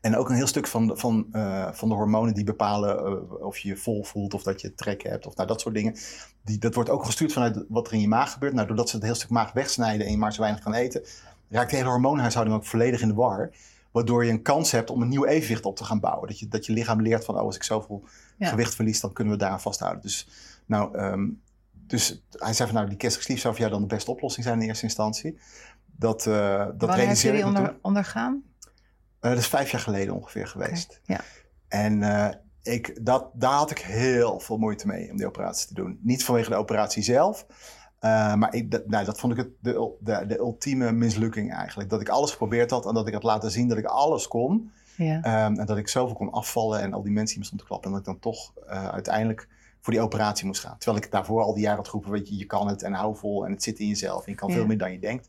En 0.00 0.16
ook 0.16 0.28
een 0.28 0.34
heel 0.34 0.46
stuk 0.46 0.66
van, 0.66 0.98
van, 0.98 1.26
uh, 1.32 1.72
van 1.72 1.88
de 1.88 1.94
hormonen 1.94 2.34
die 2.34 2.44
bepalen 2.44 3.12
uh, 3.12 3.46
of 3.46 3.58
je 3.58 3.68
je 3.68 3.76
vol 3.76 4.04
voelt 4.04 4.34
of 4.34 4.42
dat 4.42 4.60
je 4.60 4.74
trek 4.74 5.02
hebt 5.02 5.26
of 5.26 5.36
nou, 5.36 5.48
dat 5.48 5.60
soort 5.60 5.74
dingen. 5.74 5.96
Die, 6.42 6.58
dat 6.58 6.74
wordt 6.74 6.90
ook 6.90 7.04
gestuurd 7.04 7.32
vanuit 7.32 7.64
wat 7.68 7.86
er 7.86 7.92
in 7.92 8.00
je 8.00 8.08
maag 8.08 8.32
gebeurt. 8.32 8.54
Nou, 8.54 8.66
doordat 8.66 8.88
ze 8.88 8.96
het 8.96 9.04
heel 9.04 9.14
stuk 9.14 9.30
maag 9.30 9.52
wegsnijden 9.52 10.06
en 10.06 10.12
je 10.12 10.18
maar 10.18 10.32
zo 10.32 10.40
weinig 10.40 10.62
kan 10.62 10.74
eten, 10.74 11.02
raakt 11.48 11.70
de 11.70 11.76
hele 11.76 11.88
hormoonhuishouding 11.88 12.56
ook 12.56 12.66
volledig 12.66 13.00
in 13.00 13.08
de 13.08 13.14
war. 13.14 13.50
Waardoor 13.90 14.24
je 14.24 14.30
een 14.30 14.42
kans 14.42 14.70
hebt 14.70 14.90
om 14.90 15.02
een 15.02 15.08
nieuw 15.08 15.24
evenwicht 15.24 15.64
op 15.64 15.76
te 15.76 15.84
gaan 15.84 16.00
bouwen. 16.00 16.28
Dat 16.28 16.38
je, 16.38 16.48
dat 16.48 16.66
je 16.66 16.72
lichaam 16.72 17.02
leert 17.02 17.24
van, 17.24 17.34
oh, 17.34 17.40
als 17.40 17.56
ik 17.56 17.62
zoveel 17.62 18.04
ja. 18.38 18.48
gewicht 18.48 18.74
verlies, 18.74 19.00
dan 19.00 19.12
kunnen 19.12 19.32
we 19.32 19.38
daaraan 19.38 19.60
vasthouden. 19.60 20.02
Dus, 20.02 20.28
nou, 20.66 20.98
um, 20.98 21.42
dus 21.72 22.22
hij 22.30 22.52
zei 22.52 22.68
van, 22.68 22.78
nou, 22.78 22.96
die 22.96 23.00
gastric 23.00 23.38
zou 23.38 23.54
voor 23.54 23.62
jou 23.62 23.70
dan 23.70 23.88
de 23.88 23.94
beste 23.94 24.10
oplossing 24.10 24.44
zijn 24.46 24.60
in 24.60 24.68
eerste 24.68 24.84
instantie. 24.84 25.38
Dat, 25.96 26.26
uh, 26.26 26.58
dat 26.58 26.88
Wanneer 26.88 27.08
heb 27.08 27.16
je 27.16 27.32
die 27.32 27.44
onder, 27.44 27.76
ondergaan? 27.82 28.42
Uh, 29.20 29.30
dat 29.30 29.38
is 29.38 29.46
vijf 29.46 29.70
jaar 29.70 29.80
geleden 29.80 30.14
ongeveer 30.14 30.46
geweest. 30.46 31.00
Okay. 31.02 31.16
Ja. 31.16 31.24
En 31.68 32.02
uh, 32.02 32.28
ik, 32.74 33.04
dat, 33.04 33.30
daar 33.34 33.56
had 33.56 33.70
ik 33.70 33.78
heel 33.78 34.40
veel 34.40 34.56
moeite 34.58 34.86
mee 34.86 35.10
om 35.10 35.16
die 35.16 35.26
operatie 35.26 35.68
te 35.68 35.74
doen. 35.74 35.98
Niet 36.02 36.24
vanwege 36.24 36.50
de 36.50 36.56
operatie 36.56 37.02
zelf, 37.02 37.46
Uh, 38.04 38.34
maar 38.34 38.54
ik, 38.54 38.70
dat, 38.70 38.86
nou, 38.86 39.04
dat 39.04 39.20
vond 39.20 39.32
ik 39.32 39.38
het, 39.38 39.48
de, 39.60 39.92
de, 40.00 40.24
de, 40.26 40.38
ultieme 40.38 40.92
mislukking 40.92 41.54
eigenlijk. 41.54 41.90
Dat 41.90 42.00
ik 42.00 42.08
alles 42.08 42.30
geprobeerd 42.30 42.70
had 42.70 42.86
en 42.86 42.94
dat 42.94 43.06
ik 43.06 43.12
had 43.12 43.22
laten 43.22 43.50
zien 43.50 43.68
dat 43.68 43.78
ik 43.78 43.84
alles 43.84 44.28
kon. 44.28 44.70
Ja. 44.96 45.46
Um, 45.46 45.58
en 45.58 45.66
dat 45.66 45.76
ik 45.76 45.88
zoveel 45.88 46.16
kon 46.16 46.32
afvallen 46.32 46.80
en 46.80 46.92
al 46.92 47.02
die 47.02 47.12
mensen 47.12 47.34
die 47.34 47.38
me 47.38 47.44
stonden 47.44 47.66
te 47.66 47.72
klappen. 47.72 47.90
En 47.90 47.96
dat 47.96 48.06
ik 48.06 48.22
dan 48.22 48.32
toch 48.32 48.52
uh, 48.66 48.88
uiteindelijk 48.88 49.48
voor 49.80 49.92
die 49.92 50.02
operatie 50.02 50.46
moest 50.46 50.60
gaan. 50.60 50.78
Terwijl 50.78 51.04
ik 51.04 51.10
daarvoor 51.10 51.42
al 51.42 51.54
die 51.54 51.62
jaren 51.62 51.78
had 51.78 51.86
geroepen, 51.86 52.10
weet 52.10 52.28
je, 52.28 52.36
je 52.36 52.44
kan 52.44 52.68
het 52.68 52.82
en 52.82 52.92
hou 52.92 53.16
vol 53.16 53.44
en 53.44 53.52
het 53.52 53.62
zit 53.62 53.78
in 53.78 53.88
jezelf. 53.88 54.24
En 54.24 54.32
je 54.32 54.38
kan 54.38 54.48
ja. 54.48 54.54
veel 54.54 54.66
meer 54.66 54.78
dan 54.78 54.92
je 54.92 54.98
denkt. 54.98 55.28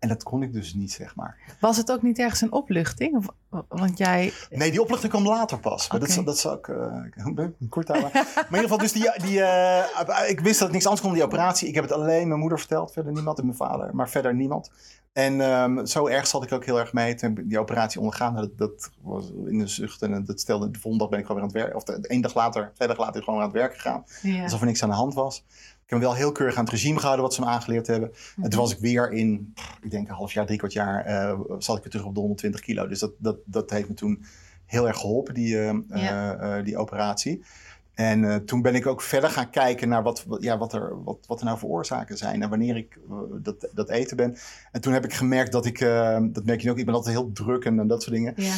En 0.00 0.08
dat 0.08 0.22
kon 0.22 0.42
ik 0.42 0.52
dus 0.52 0.74
niet, 0.74 0.92
zeg 0.92 1.16
maar. 1.16 1.36
Was 1.60 1.76
het 1.76 1.92
ook 1.92 2.02
niet 2.02 2.18
ergens 2.18 2.40
een 2.40 2.52
opluchting? 2.52 3.24
Want 3.68 3.98
jij... 3.98 4.32
Nee, 4.50 4.70
die 4.70 4.82
opluchting 4.82 5.12
kwam 5.12 5.26
later 5.26 5.58
pas. 5.58 5.90
Maar 5.90 6.00
dat, 6.00 6.20
dat 6.24 6.38
zou 6.38 6.58
ik 6.58 6.68
uh, 6.68 7.44
kort 7.68 7.88
houden. 7.88 8.10
maar 8.12 8.24
in 8.36 8.44
ieder 8.44 8.60
geval, 8.60 8.78
dus 8.78 8.92
die, 8.92 9.10
die, 9.16 9.38
uh, 9.38 10.28
ik 10.28 10.40
wist 10.40 10.58
dat 10.58 10.68
het 10.68 10.72
niks 10.72 10.84
anders 10.84 11.00
kon, 11.00 11.12
die 11.12 11.24
operatie. 11.24 11.68
Ik 11.68 11.74
heb 11.74 11.84
het 11.84 11.92
alleen 11.92 12.28
mijn 12.28 12.40
moeder 12.40 12.58
verteld, 12.58 12.92
verder 12.92 13.12
niemand 13.12 13.38
en 13.38 13.44
mijn 13.44 13.56
vader. 13.56 13.94
Maar 13.94 14.08
verder 14.08 14.34
niemand. 14.34 14.70
En 15.12 15.40
um, 15.40 15.86
zo 15.86 16.06
erg 16.06 16.26
zat 16.26 16.42
ik 16.42 16.52
ook 16.52 16.64
heel 16.64 16.78
erg 16.78 16.92
mee. 16.92 17.14
Toen 17.14 17.40
die 17.44 17.58
operatie 17.58 18.00
ondergaan. 18.00 18.34
Dat, 18.34 18.58
dat 18.58 18.90
was 19.02 19.32
in 19.46 19.58
de 19.58 19.66
zucht. 19.66 20.02
En 20.02 20.24
dat 20.24 20.40
stelde, 20.40 20.70
de 20.70 20.78
volgende 20.78 20.98
dag 20.98 21.08
ben 21.08 21.18
ik 21.18 21.26
gewoon 21.26 21.50
weer 21.52 21.62
aan 21.62 21.72
het 21.74 21.86
werk. 21.86 22.00
Of 22.00 22.04
één 22.04 22.20
dag 22.20 22.34
later, 22.34 22.72
twee 22.74 22.88
dagen 22.88 23.04
later, 23.04 23.22
gewoon 23.22 23.38
aan 23.38 23.46
het 23.46 23.54
werk 23.54 23.74
gegaan. 23.74 24.04
Ja. 24.22 24.42
Alsof 24.42 24.60
er 24.60 24.66
niks 24.66 24.82
aan 24.82 24.88
de 24.88 24.94
hand 24.94 25.14
was. 25.14 25.44
Ik 25.90 25.96
heb 25.96 26.04
wel 26.04 26.14
heel 26.14 26.32
keurig 26.32 26.56
aan 26.56 26.64
het 26.64 26.72
regime 26.72 26.98
gehouden 26.98 27.24
wat 27.24 27.34
ze 27.34 27.40
me 27.40 27.46
aangeleerd 27.46 27.86
hebben. 27.86 28.08
En 28.12 28.42
toen 28.42 28.48
mhm. 28.48 28.58
was 28.58 28.72
ik 28.72 28.78
weer 28.78 29.12
in, 29.12 29.54
ik 29.82 29.90
denk 29.90 30.08
een 30.08 30.14
half 30.14 30.32
jaar, 30.32 30.46
drie 30.46 30.58
kwart 30.58 30.72
jaar, 30.72 31.08
uh, 31.08 31.40
zat 31.58 31.76
ik 31.76 31.82
weer 31.82 31.92
terug 31.92 32.06
op 32.06 32.14
de 32.14 32.20
120 32.20 32.60
kilo. 32.60 32.86
Dus 32.86 32.98
dat, 32.98 33.12
dat, 33.18 33.36
dat 33.44 33.70
heeft 33.70 33.88
me 33.88 33.94
toen 33.94 34.24
heel 34.66 34.88
erg 34.88 34.96
geholpen, 34.96 35.34
die, 35.34 35.54
uh, 35.54 35.74
ja. 35.88 36.58
uh, 36.58 36.64
die 36.64 36.76
operatie. 36.76 37.44
En 37.94 38.44
toen 38.44 38.62
ben 38.62 38.74
ik 38.74 38.86
ook 38.86 39.02
verder 39.02 39.30
gaan 39.30 39.50
kijken 39.50 39.88
naar 39.88 40.02
wat, 40.02 40.26
ja, 40.40 40.58
wat, 40.58 40.72
er, 40.72 41.02
wat, 41.02 41.18
wat 41.26 41.38
er 41.38 41.44
nou 41.44 41.58
voor 41.58 41.70
oorzaken 41.70 42.16
zijn 42.16 42.42
en 42.42 42.48
wanneer 42.48 42.76
ik 42.76 42.98
dat, 43.42 43.68
dat 43.74 43.88
eten 43.88 44.16
ben. 44.16 44.36
En 44.72 44.80
toen 44.80 44.92
heb 44.92 45.04
ik 45.04 45.12
gemerkt 45.12 45.52
dat 45.52 45.66
ik, 45.66 45.78
dat 46.32 46.44
merk 46.44 46.60
je 46.60 46.70
ook, 46.70 46.78
ik 46.78 46.84
ben 46.84 46.94
altijd 46.94 47.14
heel 47.14 47.32
druk 47.32 47.64
en, 47.64 47.78
en 47.78 47.86
dat 47.86 48.02
soort 48.02 48.14
dingen. 48.14 48.32
Ja. 48.36 48.54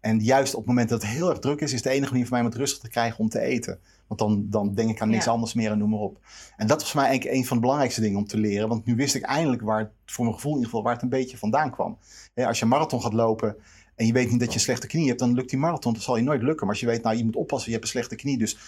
En 0.00 0.18
juist 0.18 0.52
op 0.54 0.60
het 0.60 0.68
moment 0.68 0.88
dat 0.88 1.02
het 1.02 1.10
heel 1.10 1.30
erg 1.30 1.38
druk 1.38 1.60
is, 1.60 1.72
is 1.72 1.82
de 1.82 1.90
enige 1.90 2.10
manier 2.10 2.26
voor 2.26 2.36
mij 2.36 2.44
om 2.44 2.50
het 2.50 2.60
rustig 2.60 2.78
te 2.78 2.88
krijgen 2.88 3.18
om 3.18 3.28
te 3.28 3.40
eten. 3.40 3.78
Want 4.06 4.20
dan, 4.20 4.46
dan 4.50 4.74
denk 4.74 4.90
ik 4.90 5.00
aan 5.00 5.10
niks 5.10 5.28
anders 5.28 5.54
meer 5.54 5.70
en 5.70 5.78
noem 5.78 5.90
maar 5.90 5.98
op. 5.98 6.18
En 6.56 6.66
dat 6.66 6.80
was 6.80 6.90
voor 6.90 7.00
mij 7.00 7.08
eigenlijk 7.08 7.38
een 7.38 7.46
van 7.46 7.56
de 7.56 7.62
belangrijkste 7.62 8.00
dingen 8.00 8.18
om 8.18 8.26
te 8.26 8.38
leren. 8.38 8.68
Want 8.68 8.84
nu 8.86 8.94
wist 8.94 9.14
ik 9.14 9.22
eindelijk 9.22 9.62
waar 9.62 9.78
het, 9.78 9.90
voor 10.06 10.24
mijn 10.24 10.36
gevoel 10.36 10.52
in 10.52 10.58
ieder 10.58 10.70
geval, 10.70 10.84
waar 10.84 10.94
het 10.94 11.02
een 11.02 11.18
beetje 11.18 11.38
vandaan 11.38 11.70
kwam. 11.70 11.98
als 12.34 12.58
je 12.58 12.64
een 12.64 12.70
marathon 12.70 13.02
gaat 13.02 13.12
lopen 13.12 13.56
en 13.94 14.06
je 14.06 14.12
weet 14.12 14.30
niet 14.30 14.40
dat 14.40 14.48
je 14.48 14.54
een 14.54 14.60
slechte 14.60 14.86
knie 14.86 15.06
hebt, 15.06 15.18
dan 15.18 15.34
lukt 15.34 15.50
die 15.50 15.58
marathon, 15.58 15.92
dat 15.92 16.02
zal 16.02 16.16
je 16.16 16.22
nooit 16.22 16.42
lukken. 16.42 16.66
Maar 16.66 16.74
als 16.74 16.80
je 16.80 16.86
weet, 16.86 17.02
nou 17.02 17.16
je 17.16 17.24
moet 17.24 17.36
oppassen, 17.36 17.66
je 17.66 17.72
hebt 17.72 17.84
een 17.84 17.92
slechte 17.92 18.16
knie, 18.16 18.38
dus 18.38 18.58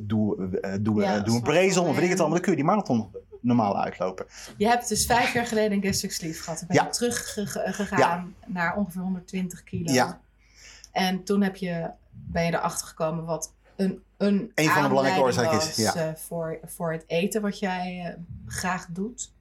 doe, 0.00 0.36
uh, 0.36 0.74
doe, 0.80 1.02
uh, 1.02 1.24
doe 1.24 1.34
een 1.34 1.42
brezel 1.42 1.84
of 1.84 1.94
weet 1.94 2.04
ik 2.04 2.10
het 2.10 2.18
allemaal, 2.18 2.36
dan 2.36 2.40
kun 2.40 2.50
je 2.50 2.58
die 2.58 2.66
marathon 2.66 3.08
normaal 3.40 3.82
uitlopen. 3.82 4.26
Je 4.56 4.66
hebt 4.66 4.88
dus 4.88 5.06
vijf 5.06 5.32
jaar 5.32 5.46
geleden 5.46 5.72
een 5.72 5.84
gastric 5.84 6.12
sleeve 6.12 6.42
gehad. 6.42 6.58
Dan 6.58 6.68
ben 6.68 6.84
je 6.84 6.90
teruggegaan 6.90 7.98
ja. 7.98 8.24
naar 8.46 8.76
ongeveer 8.76 9.02
120 9.02 9.64
kilo. 9.64 9.92
Ja. 9.92 10.20
En 10.92 11.24
toen 11.24 11.42
heb 11.42 11.56
je, 11.56 11.90
ben 12.10 12.44
je 12.44 12.52
erachter 12.52 12.86
gekomen 12.86 13.24
wat 13.24 13.52
een, 13.76 14.02
een, 14.20 14.52
een 14.54 14.68
van 14.68 14.82
de 14.82 14.88
belangrijke 14.88 15.22
oorzaken 15.22 15.58
is. 15.58 15.76
Ja. 15.76 15.96
Uh, 15.96 16.14
voor, 16.14 16.58
voor 16.64 16.92
het 16.92 17.04
eten 17.06 17.42
wat 17.42 17.58
jij 17.58 18.04
uh, 18.06 18.24
graag 18.46 18.86
doet. 18.90 19.32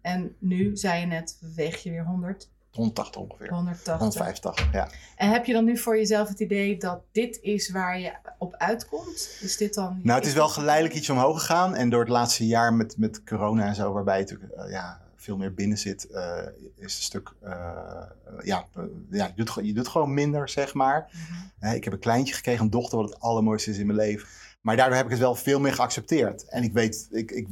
En 0.00 0.36
nu 0.38 0.76
zei 0.76 1.00
je 1.00 1.06
net, 1.06 1.38
weeg 1.54 1.82
je 1.82 1.90
weer 1.90 2.04
100. 2.04 2.50
180 2.70 3.20
ongeveer. 3.20 3.50
180. 3.50 3.98
185, 3.98 4.72
ja. 4.72 4.88
En 5.16 5.30
heb 5.30 5.44
je 5.44 5.52
dan 5.52 5.64
nu 5.64 5.78
voor 5.78 5.96
jezelf 5.96 6.28
het 6.28 6.40
idee 6.40 6.78
dat 6.78 7.00
dit 7.12 7.38
is 7.42 7.70
waar 7.70 7.98
je 7.98 8.12
op 8.38 8.54
uitkomt? 8.54 9.38
Is 9.40 9.56
dit 9.56 9.74
dan... 9.74 10.00
Nou, 10.02 10.18
het 10.18 10.28
is 10.28 10.34
wel 10.34 10.48
geleidelijk 10.48 10.94
iets 10.94 11.10
omhoog 11.10 11.38
gegaan. 11.38 11.74
En 11.74 11.90
door 11.90 12.00
het 12.00 12.08
laatste 12.08 12.46
jaar 12.46 12.74
met, 12.74 12.96
met 12.98 13.24
corona 13.24 13.66
en 13.66 13.74
zo, 13.74 13.92
waarbij 13.92 14.18
je 14.18 14.22
natuurlijk 14.22 14.52
uh, 14.58 14.70
ja, 14.70 15.00
veel 15.22 15.36
meer 15.36 15.54
binnen 15.54 15.78
zit, 15.78 16.08
uh, 16.10 16.38
is 16.76 16.96
een 16.96 17.02
stuk, 17.02 17.32
uh, 17.44 17.50
ja, 18.42 18.66
ja 19.10 19.32
je, 19.34 19.44
doet, 19.44 19.58
je 19.62 19.72
doet 19.72 19.88
gewoon 19.88 20.14
minder, 20.14 20.48
zeg 20.48 20.74
maar. 20.74 21.10
Mm 21.12 21.50
ik 21.70 21.84
heb 21.84 21.92
een 21.92 21.98
kleintje 21.98 22.34
gekregen, 22.34 22.64
een 22.64 22.70
dochter, 22.70 22.98
wat 22.98 23.10
het 23.10 23.20
allermooiste 23.20 23.70
is 23.70 23.78
in 23.78 23.86
mijn 23.86 23.98
leven. 23.98 24.28
Maar 24.60 24.76
daardoor 24.76 24.96
heb 24.96 25.04
ik 25.04 25.10
het 25.10 25.20
wel 25.20 25.34
veel 25.34 25.60
meer 25.60 25.72
geaccepteerd. 25.72 26.48
En 26.48 26.62
ik 26.62 26.72
weet, 26.72 27.08
ik, 27.10 27.30
ik, 27.30 27.48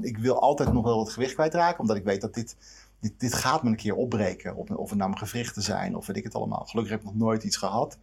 ik 0.00 0.18
wil 0.18 0.40
altijd 0.40 0.72
nog 0.72 0.84
wel 0.84 0.96
wat 0.96 1.10
gewicht 1.10 1.34
kwijtraken, 1.34 1.80
omdat 1.80 1.96
ik 1.96 2.04
weet 2.04 2.20
dat 2.20 2.34
dit, 2.34 2.56
dit, 3.00 3.20
dit 3.20 3.34
gaat 3.34 3.62
me 3.62 3.70
een 3.70 3.76
keer 3.76 3.94
opbreken. 3.94 4.56
Of, 4.56 4.70
of 4.70 4.88
het 4.88 4.98
nou 4.98 5.10
mijn 5.10 5.26
gewrichten 5.26 5.62
zijn, 5.62 5.96
of 5.96 6.06
weet 6.06 6.16
ik 6.16 6.24
het 6.24 6.34
allemaal. 6.34 6.64
Gelukkig 6.64 6.92
heb 6.92 7.00
ik 7.00 7.06
nog 7.06 7.16
nooit 7.16 7.42
iets 7.42 7.56
gehad. 7.56 7.98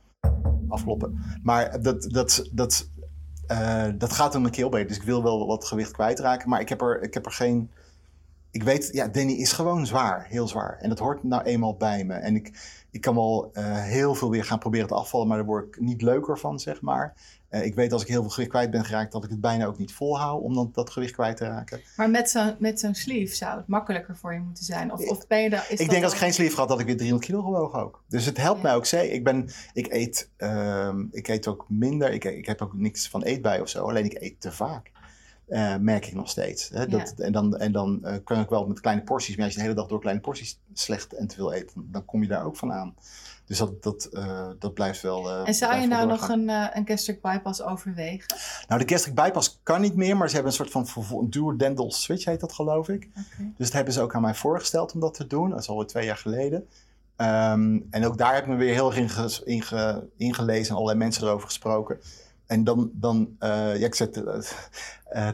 Afkloppen. 0.68 1.20
Maar 1.44 1.82
dat, 1.82 2.04
dat, 2.04 2.50
dat, 2.52 2.90
uh, 3.48 3.88
dat 3.98 4.14
gaat 4.14 4.34
hem 4.34 4.46
een 4.46 4.52
keer 4.52 4.66
opbreken. 4.66 4.88
Dus 4.88 4.98
ik 4.98 5.04
wil 5.04 5.24
wel 5.24 5.48
wat 5.48 5.66
gewicht 5.66 5.92
kwijtraken. 5.92 6.50
Maar 6.50 6.62
ik 6.62 6.70
heb 6.70 6.82
er, 6.82 7.02
ik 7.02 7.14
heb 7.14 7.26
er 7.26 7.32
geen 7.32 7.72
ik 8.52 8.64
weet, 8.64 8.90
ja, 8.92 9.08
Danny 9.08 9.34
is 9.34 9.52
gewoon 9.52 9.86
zwaar, 9.86 10.26
heel 10.30 10.48
zwaar. 10.48 10.78
En 10.80 10.90
dat 10.90 11.00
hoort 11.00 11.24
nou 11.24 11.44
eenmaal 11.44 11.76
bij 11.76 12.04
me. 12.04 12.14
En 12.14 12.36
ik, 12.36 12.52
ik 12.92 13.02
kan 13.02 13.16
wel 13.16 13.52
uh, 13.54 13.84
heel 13.84 14.16
veel 14.16 14.30
weer 14.30 14.46
gaan 14.46 14.60
proberen 14.60 14.88
te 14.88 14.94
afvallen, 14.94 15.28
maar 15.28 15.38
daar 15.38 15.46
word 15.46 15.68
ik 15.68 15.80
niet 15.80 16.02
leuker 16.02 16.40
van, 16.40 16.60
zeg 16.60 16.82
maar. 16.82 17.14
Uh, 17.52 17.66
ik 17.66 17.76
weet 17.76 17.94
als 17.94 18.02
ik 18.02 18.08
heel 18.08 18.22
veel 18.22 18.30
gewicht 18.30 18.50
kwijt 18.50 18.72
ben 18.72 18.86
geraakt, 18.86 19.12
dat 19.12 19.24
ik 19.24 19.30
het 19.30 19.42
bijna 19.42 19.66
ook 19.66 19.78
niet 19.78 19.94
volhoud 19.94 20.42
om 20.42 20.54
dan 20.54 20.70
dat 20.74 20.90
gewicht 20.90 21.14
kwijt 21.14 21.38
te 21.38 21.46
raken. 21.46 21.82
Maar 21.96 22.10
met 22.10 22.30
zo'n 22.30 22.56
met 22.60 22.80
zo'n 22.80 22.96
sleeve 22.96 23.36
zou 23.36 23.58
het 23.58 23.68
makkelijker 23.68 24.18
voor 24.18 24.34
je 24.34 24.40
moeten 24.40 24.64
zijn? 24.64 24.92
Of, 24.92 25.08
of 25.08 25.28
ben 25.28 25.42
je 25.42 25.50
daar, 25.50 25.68
is 25.70 25.80
ik 25.80 25.90
denk 25.90 26.04
als 26.04 26.14
ik 26.14 26.20
geen 26.20 26.34
sleeve 26.34 26.56
had, 26.56 26.68
dat 26.68 26.80
ik 26.80 26.86
weer 26.86 26.98
300 26.98 27.32
kilo 27.32 27.44
gewogen 27.44 27.80
ook. 27.80 28.04
Dus 28.08 28.26
het 28.26 28.38
helpt 28.38 28.62
mij 28.62 28.76
ook 28.76 28.86
zeker. 28.86 29.14
Ik, 29.14 29.24
ben, 29.24 29.50
ik, 29.74 29.94
eet, 29.94 30.30
uh, 30.38 30.94
ik 31.12 31.28
eet 31.28 31.48
ook 31.48 31.66
minder, 31.70 32.12
ik, 32.12 32.24
ik 32.24 32.46
heb 32.46 32.62
ook 32.62 32.74
niks 32.74 33.10
van 33.10 33.24
eetbij 33.24 33.62
of 33.62 33.70
zo, 33.70 33.88
alleen 33.88 34.06
ik 34.06 34.22
eet 34.22 34.42
te 34.42 34.52
vaak. 34.52 34.91
Uh, 35.52 35.76
merk 35.76 36.06
ik 36.06 36.14
nog 36.14 36.30
steeds. 36.30 36.70
Hè? 36.70 36.88
Dat, 36.88 37.14
En 37.18 37.32
dan, 37.32 37.58
en 37.58 37.72
dan 37.72 38.00
uh, 38.04 38.16
kan 38.24 38.40
ik 38.40 38.50
wel 38.50 38.68
met 38.68 38.80
kleine 38.80 39.04
porties, 39.04 39.36
maar 39.36 39.46
als 39.46 39.54
je 39.54 39.60
de 39.60 39.66
hele 39.66 39.80
dag 39.80 39.88
door 39.88 40.00
kleine 40.00 40.22
porties 40.22 40.60
slecht 40.74 41.14
en 41.14 41.28
te 41.28 41.36
veel 41.36 41.56
eet, 41.56 41.74
dan 41.76 42.06
kom 42.06 42.22
je 42.22 42.28
daar 42.28 42.46
ook 42.46 42.56
van 42.56 42.74
aan. 42.74 42.96
Dus 43.46 43.58
dat, 43.58 43.84
dat, 43.84 44.10
uh, 44.12 44.50
dat 44.60 44.74
blijft 44.74 45.02
wel. 45.02 45.46
en 45.46 45.54
zou 45.54 45.76
je 45.76 45.88
nou 45.88 46.08
nog 46.08 46.30
een, 46.30 46.50
een 46.50 46.88
gastric 46.88 47.22
bypass 47.22 47.62
overwegen? 47.62 48.36
Nou, 48.68 48.86
de 48.86 48.94
gastric 48.94 49.16
bypass 49.16 49.60
kan 49.64 49.82
niet 49.82 49.96
meer, 49.96 50.18
maar 50.18 50.28
ze 50.28 50.34
hebben 50.34 50.52
een 50.52 50.58
soort 50.58 50.88
van 50.94 51.06
een 51.40 51.58
dental 51.58 51.92
switch, 51.92 52.26
heet 52.26 52.40
dat 52.40 52.54
geloof 52.54 52.90
ik. 52.90 53.10
Okay. 53.10 53.54
Dus 53.58 53.66
dat 53.66 53.76
hebben 53.76 53.94
ze 53.94 54.02
ook 54.02 54.16
aan 54.16 54.22
mij 54.22 54.36
voorgesteld 54.36 54.94
om 54.94 55.00
dat 55.00 55.14
te 55.14 55.28
doen. 55.28 55.50
Dat 55.50 55.60
is 55.60 55.70
alweer 55.70 55.88
twee 55.88 56.06
jaar 56.06 56.18
geleden. 56.18 56.68
Um, 57.18 57.88
en 57.90 58.06
ook 58.06 58.18
daar 58.18 58.34
heb 58.34 58.44
ik 58.44 58.50
me 58.50 58.56
weer 58.56 58.74
heel 58.74 58.88
erg 58.88 58.98
in, 58.98 59.10
ge, 59.10 59.42
in 59.46 59.62
ge, 59.62 60.08
ingelezen 60.18 60.70
en 60.70 60.76
allerlei 60.76 60.98
mensen 60.98 61.24
erover 61.24 61.48
gesproken. 61.48 62.00
En 62.52 62.64
dan, 62.64 62.92
dan 62.94 63.36
uh, 63.40 63.50
ja, 63.80 63.86
ik 63.86 63.96
zet 63.96 64.18
uh, 64.18 64.24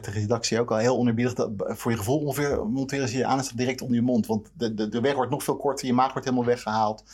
de 0.00 0.10
redactie 0.10 0.60
ook 0.60 0.70
al 0.70 0.76
heel 0.76 0.96
onerbiedig. 0.96 1.34
Dat, 1.34 1.50
voor 1.56 1.90
je 1.90 1.96
gevoel 1.96 2.18
ongeveer 2.18 2.66
monteren 2.66 3.08
ze 3.08 3.16
je 3.16 3.24
aan 3.24 3.42
direct 3.54 3.80
onder 3.80 3.96
je 3.96 4.02
mond. 4.02 4.26
Want 4.26 4.50
de, 4.54 4.74
de, 4.74 4.88
de 4.88 5.00
weg 5.00 5.14
wordt 5.14 5.30
nog 5.30 5.42
veel 5.42 5.56
korter, 5.56 5.86
je 5.86 5.92
maag 5.92 6.12
wordt 6.12 6.24
helemaal 6.24 6.46
weggehaald. 6.46 7.04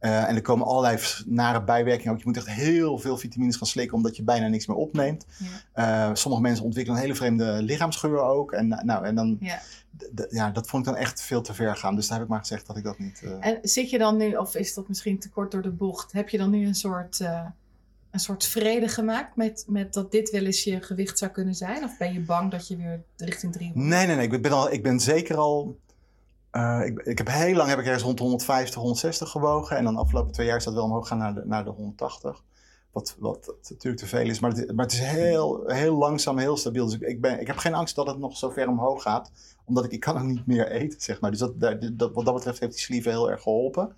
Uh, 0.00 0.28
en 0.28 0.34
er 0.34 0.42
komen 0.42 0.66
allerlei 0.66 0.98
nare 1.26 1.64
bijwerkingen 1.64 2.12
ook. 2.12 2.18
Je 2.18 2.26
moet 2.26 2.36
echt 2.36 2.50
heel 2.50 2.98
veel 2.98 3.16
vitamines 3.16 3.56
gaan 3.56 3.66
slikken 3.66 3.96
omdat 3.96 4.16
je 4.16 4.22
bijna 4.22 4.48
niks 4.48 4.66
meer 4.66 4.76
opneemt. 4.76 5.26
Ja. 5.74 6.14
sommige 6.14 6.42
mensen 6.42 6.64
ontwikkelen 6.64 6.98
een 6.98 7.04
hele 7.04 7.18
vreemde 7.18 7.62
lichaamsgeur 7.62 8.20
ook. 8.20 8.52
En, 8.52 8.68
nou, 8.68 9.04
en 9.04 9.14
dan, 9.14 9.36
ja. 9.40 9.60
ja. 10.30 10.50
dat 10.50 10.68
vond 10.68 10.86
ik 10.86 10.92
dan 10.92 11.02
echt 11.02 11.22
veel 11.22 11.42
te 11.42 11.54
ver 11.54 11.76
gaan. 11.76 11.94
Dus 11.94 12.06
daar 12.06 12.16
heb 12.16 12.26
ik 12.26 12.32
maar 12.32 12.40
gezegd 12.40 12.66
dat 12.66 12.76
ik 12.76 12.84
dat 12.84 12.98
niet... 12.98 13.22
En 13.40 13.58
zit 13.62 13.90
je 13.90 13.98
dan 13.98 14.16
nu, 14.16 14.34
of 14.34 14.54
is 14.54 14.74
dat 14.74 14.88
misschien 14.88 15.18
te 15.18 15.30
kort 15.30 15.50
door 15.50 15.62
de 15.62 15.70
bocht, 15.70 16.12
heb 16.12 16.28
je 16.28 16.38
dan 16.38 16.50
nu 16.50 16.66
een 16.66 16.74
soort 16.74 17.20
een 18.10 18.20
soort 18.20 18.46
vrede 18.46 18.88
gemaakt 18.88 19.36
met, 19.36 19.64
met 19.66 19.92
dat 19.92 20.10
dit 20.10 20.30
wel 20.30 20.44
eens 20.44 20.64
je 20.64 20.82
gewicht 20.82 21.18
zou 21.18 21.30
kunnen 21.30 21.54
zijn? 21.54 21.84
Of 21.84 21.98
ben 21.98 22.12
je 22.12 22.20
bang 22.20 22.50
dat 22.50 22.68
je 22.68 22.76
weer 22.76 23.02
richting 23.16 23.52
300? 23.52 23.88
Nee, 23.88 24.06
nee, 24.06 24.16
nee. 24.16 24.28
Ik 24.28 24.42
ben, 24.42 24.52
al, 24.52 24.72
ik 24.72 24.82
ben 24.82 25.00
zeker 25.00 25.36
al. 25.36 25.78
Uh, 26.52 26.80
ik, 26.84 26.98
ik, 26.98 27.18
heb 27.18 27.28
heel 27.28 27.54
lang 27.54 27.68
heb 27.68 27.78
ik 27.78 27.84
ergens 27.84 28.02
rond 28.02 28.16
de 28.16 28.22
150, 28.22 28.74
160 28.74 29.30
gewogen. 29.30 29.76
En 29.76 29.84
dan 29.84 29.94
de 29.94 30.00
afgelopen 30.00 30.32
twee 30.32 30.46
jaar 30.46 30.56
is 30.56 30.64
dat 30.64 30.74
wel 30.74 30.84
omhoog 30.84 31.08
gaan 31.08 31.18
naar 31.18 31.34
de, 31.34 31.42
naar 31.44 31.64
de 31.64 31.70
180. 31.70 32.42
Wat, 32.92 33.16
wat 33.18 33.54
natuurlijk 33.68 34.02
te 34.02 34.06
veel 34.06 34.26
is. 34.26 34.40
Maar 34.40 34.50
het, 34.50 34.74
maar 34.74 34.84
het 34.84 34.94
is 34.94 35.00
heel, 35.00 35.62
heel 35.66 35.96
langzaam, 35.96 36.38
heel 36.38 36.56
stabiel. 36.56 36.84
Dus 36.84 36.94
ik, 36.94 37.00
ik, 37.00 37.20
ben, 37.20 37.40
ik 37.40 37.46
heb 37.46 37.56
geen 37.56 37.74
angst 37.74 37.94
dat 37.94 38.06
het 38.06 38.18
nog 38.18 38.36
zo 38.36 38.50
ver 38.50 38.68
omhoog 38.68 39.02
gaat. 39.02 39.30
Omdat 39.64 39.84
ik, 39.84 39.92
ik 39.92 40.00
kan 40.00 40.16
ook 40.16 40.26
niet 40.26 40.46
meer 40.46 40.70
eten, 40.70 41.00
zeg 41.00 41.20
maar. 41.20 41.30
Dus 41.30 41.40
dat, 41.40 41.60
dat, 41.60 42.12
wat 42.12 42.24
dat 42.24 42.34
betreft 42.34 42.60
heeft 42.60 42.72
die 42.72 42.80
sleeve 42.80 43.08
heel 43.08 43.30
erg 43.30 43.42
geholpen. 43.42 43.96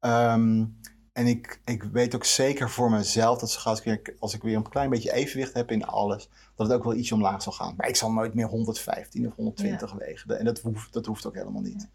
Um, 0.00 0.76
en 1.14 1.26
ik, 1.26 1.60
ik 1.64 1.82
weet 1.82 2.14
ook 2.14 2.24
zeker 2.24 2.70
voor 2.70 2.90
mezelf 2.90 3.38
dat 3.38 3.60
als 3.64 3.78
ik, 3.78 3.84
weer, 3.84 4.16
als 4.18 4.34
ik 4.34 4.42
weer 4.42 4.56
een 4.56 4.68
klein 4.68 4.90
beetje 4.90 5.12
evenwicht 5.12 5.54
heb 5.54 5.70
in 5.70 5.84
alles, 5.84 6.28
dat 6.56 6.66
het 6.66 6.76
ook 6.76 6.84
wel 6.84 6.94
ietsje 6.94 7.14
omlaag 7.14 7.42
zal 7.42 7.52
gaan. 7.52 7.74
Maar 7.76 7.88
ik 7.88 7.96
zal 7.96 8.12
nooit 8.12 8.34
meer 8.34 8.46
115 8.46 9.26
of 9.26 9.34
120 9.34 9.92
wegen. 9.92 10.38
En 10.38 10.44
dat 10.44 10.60
hoeft, 10.60 10.92
dat 10.92 11.06
hoeft 11.06 11.26
ook 11.26 11.34
helemaal 11.34 11.62
niet. 11.62 11.88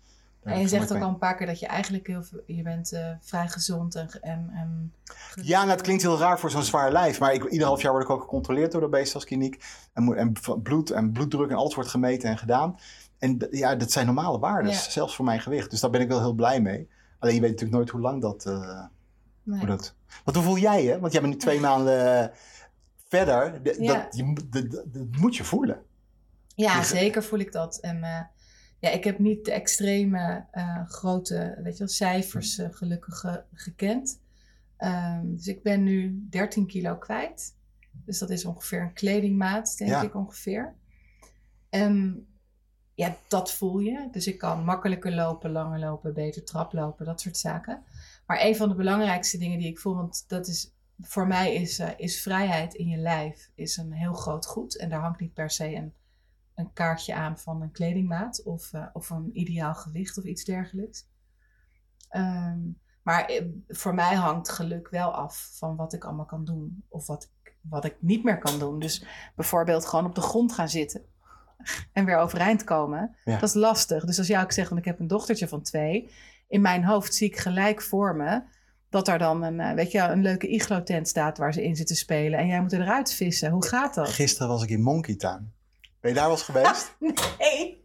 En 0.43 0.59
je 0.59 0.67
zegt 0.67 0.93
ook 0.93 1.01
al 1.01 1.09
een 1.09 1.17
paar 1.17 1.35
keer 1.35 1.47
dat 1.47 1.59
je 1.59 1.65
eigenlijk 1.65 2.07
heel 2.07 2.23
veel, 2.23 2.41
je 2.45 2.61
bent 2.61 2.93
uh, 2.93 3.09
vrij 3.19 3.47
gezond 3.47 3.95
en, 3.95 4.09
en, 4.21 4.49
en 4.53 4.93
Ja, 5.41 5.59
nou, 5.59 5.71
het 5.71 5.81
klinkt 5.81 6.01
heel 6.01 6.17
raar 6.17 6.39
voor 6.39 6.51
zo'n 6.51 6.63
zwaar 6.63 6.91
lijf. 6.91 7.19
Maar 7.19 7.33
ik, 7.33 7.43
ieder 7.43 7.67
half 7.67 7.81
jaar 7.81 7.91
word 7.91 8.03
ik 8.03 8.09
ook 8.09 8.21
gecontroleerd 8.21 8.71
door 8.71 8.81
de 8.81 8.89
beestelskliniek. 8.89 9.63
En, 9.93 10.17
en 10.17 10.33
bloed 10.63 10.89
en 10.89 11.11
bloeddruk 11.11 11.49
en 11.49 11.55
alles 11.55 11.75
wordt 11.75 11.89
gemeten 11.89 12.29
en 12.29 12.37
gedaan. 12.37 12.79
En 13.17 13.47
ja, 13.51 13.75
dat 13.75 13.91
zijn 13.91 14.05
normale 14.05 14.39
waarden, 14.39 14.73
zelfs 14.73 15.15
voor 15.15 15.25
mijn 15.25 15.41
gewicht. 15.41 15.69
Dus 15.69 15.79
daar 15.79 15.89
ben 15.89 16.01
ik 16.01 16.07
wel 16.07 16.19
heel 16.19 16.33
blij 16.33 16.61
mee. 16.61 16.89
Alleen 17.19 17.35
je 17.35 17.41
weet 17.41 17.49
natuurlijk 17.49 17.77
nooit 17.77 17.89
hoe 17.89 18.01
lang 18.01 18.21
dat... 18.21 18.45
Uh, 18.45 18.85
Nee. 19.49 19.65
dat, 19.65 19.95
want 20.23 20.37
hoe 20.37 20.45
voel 20.45 20.57
jij 20.57 20.83
je? 20.83 20.99
Want 20.99 21.11
jij 21.11 21.21
bent 21.21 21.33
nu 21.33 21.39
twee 21.39 21.59
maanden 21.69 22.31
verder. 23.07 23.63
dat, 23.63 23.75
je, 24.15 24.33
dat 24.49 25.05
moet 25.19 25.35
je 25.35 25.43
voelen. 25.43 25.81
Ja, 26.55 26.83
zeker 26.83 27.23
voel 27.23 27.39
ik 27.39 27.51
dat. 27.51 27.79
En 27.79 27.97
uh, 27.97 28.21
ja, 28.79 28.89
ik 28.89 29.03
heb 29.03 29.19
niet 29.19 29.45
de 29.45 29.51
extreme 29.51 30.45
uh, 30.53 30.87
grote 30.87 31.59
weet 31.63 31.73
je 31.73 31.79
wel, 31.79 31.87
cijfers 31.87 32.57
uh, 32.57 32.67
gelukkig 32.71 33.43
gekend. 33.53 34.21
Um, 34.77 35.35
dus 35.35 35.47
ik 35.47 35.63
ben 35.63 35.83
nu 35.83 36.25
13 36.29 36.67
kilo 36.67 36.95
kwijt. 36.95 37.55
Dus 38.05 38.19
dat 38.19 38.29
is 38.29 38.45
ongeveer 38.45 38.81
een 38.81 38.93
kledingmaat, 38.93 39.77
denk 39.77 39.89
ja. 39.89 40.01
ik 40.01 40.15
ongeveer. 40.15 40.75
En 41.69 42.25
ja, 42.95 43.15
dat 43.27 43.53
voel 43.53 43.79
je. 43.79 44.07
Dus 44.11 44.27
ik 44.27 44.37
kan 44.37 44.63
makkelijker 44.63 45.11
lopen, 45.11 45.51
langer 45.51 45.79
lopen, 45.79 46.13
beter 46.13 46.43
traplopen, 46.43 47.05
dat 47.05 47.21
soort 47.21 47.37
zaken. 47.37 47.83
Maar 48.29 48.41
een 48.41 48.55
van 48.55 48.69
de 48.69 48.75
belangrijkste 48.75 49.37
dingen 49.37 49.59
die 49.59 49.67
ik 49.67 49.79
voel, 49.79 49.95
want 49.95 50.23
dat 50.27 50.47
is 50.47 50.73
voor 51.01 51.27
mij 51.27 51.53
is, 51.53 51.79
uh, 51.79 51.89
is 51.97 52.21
vrijheid 52.21 52.73
in 52.73 52.87
je 52.87 52.97
lijf 52.97 53.51
is 53.55 53.77
een 53.77 53.91
heel 53.91 54.13
groot 54.13 54.45
goed. 54.45 54.77
En 54.77 54.89
daar 54.89 55.01
hangt 55.01 55.19
niet 55.19 55.33
per 55.33 55.49
se 55.49 55.75
een, 55.75 55.93
een 56.55 56.73
kaartje 56.73 57.13
aan 57.13 57.37
van 57.37 57.61
een 57.61 57.71
kledingmaat 57.71 58.43
of, 58.43 58.73
uh, 58.73 58.85
of 58.93 59.09
een 59.09 59.29
ideaal 59.33 59.73
gewicht 59.73 60.17
of 60.17 60.23
iets 60.23 60.43
dergelijks. 60.43 61.07
Um, 62.11 62.79
maar 63.03 63.25
eh, 63.25 63.45
voor 63.67 63.93
mij 63.93 64.15
hangt 64.15 64.49
geluk 64.49 64.89
wel 64.89 65.13
af 65.13 65.51
van 65.57 65.75
wat 65.75 65.93
ik 65.93 66.03
allemaal 66.03 66.25
kan 66.25 66.45
doen 66.45 66.83
of 66.87 67.07
wat 67.07 67.23
ik, 67.23 67.55
wat 67.61 67.85
ik 67.85 67.95
niet 67.99 68.23
meer 68.23 68.37
kan 68.37 68.59
doen. 68.59 68.79
Dus 68.79 69.03
bijvoorbeeld 69.35 69.85
gewoon 69.85 70.05
op 70.05 70.15
de 70.15 70.21
grond 70.21 70.53
gaan 70.53 70.69
zitten 70.69 71.05
en 71.93 72.05
weer 72.05 72.17
overeind 72.17 72.63
komen. 72.63 73.15
Dat 73.23 73.43
is 73.43 73.53
lastig. 73.53 74.05
Dus 74.05 74.17
als 74.17 74.27
jou 74.27 74.43
ik 74.43 74.51
zeg, 74.51 74.69
want 74.69 74.81
ik 74.81 74.87
heb 74.87 74.99
een 74.99 75.07
dochtertje 75.07 75.47
van 75.47 75.61
twee. 75.61 76.11
In 76.49 76.61
mijn 76.61 76.83
hoofd 76.83 77.15
zie 77.15 77.27
ik 77.27 77.37
gelijk 77.37 77.81
voor 77.81 78.15
me 78.15 78.41
dat 78.89 79.07
er 79.07 79.17
dan 79.17 79.43
een, 79.43 79.59
eh, 79.59 79.73
weet 79.73 79.91
je, 79.91 79.99
een 79.99 80.21
leuke 80.21 80.47
iglo-tent 80.47 81.07
staat 81.07 81.37
waar 81.37 81.53
ze 81.53 81.63
in 81.63 81.75
zitten 81.75 81.95
spelen. 81.95 82.39
En 82.39 82.47
jij 82.47 82.61
moet 82.61 82.73
eruit 82.73 83.13
vissen. 83.13 83.51
Hoe 83.51 83.65
gaat 83.65 83.93
dat? 83.93 84.09
Gisteren 84.09 84.47
was 84.47 84.63
ik 84.63 84.69
in 84.69 84.81
Monkey 84.81 85.15
Town. 85.15 85.53
Ben 86.01 86.11
je 86.11 86.17
daar 86.17 86.27
wel 86.27 86.35
eens 86.35 86.43
geweest? 86.43 86.95
nee, 86.99 87.83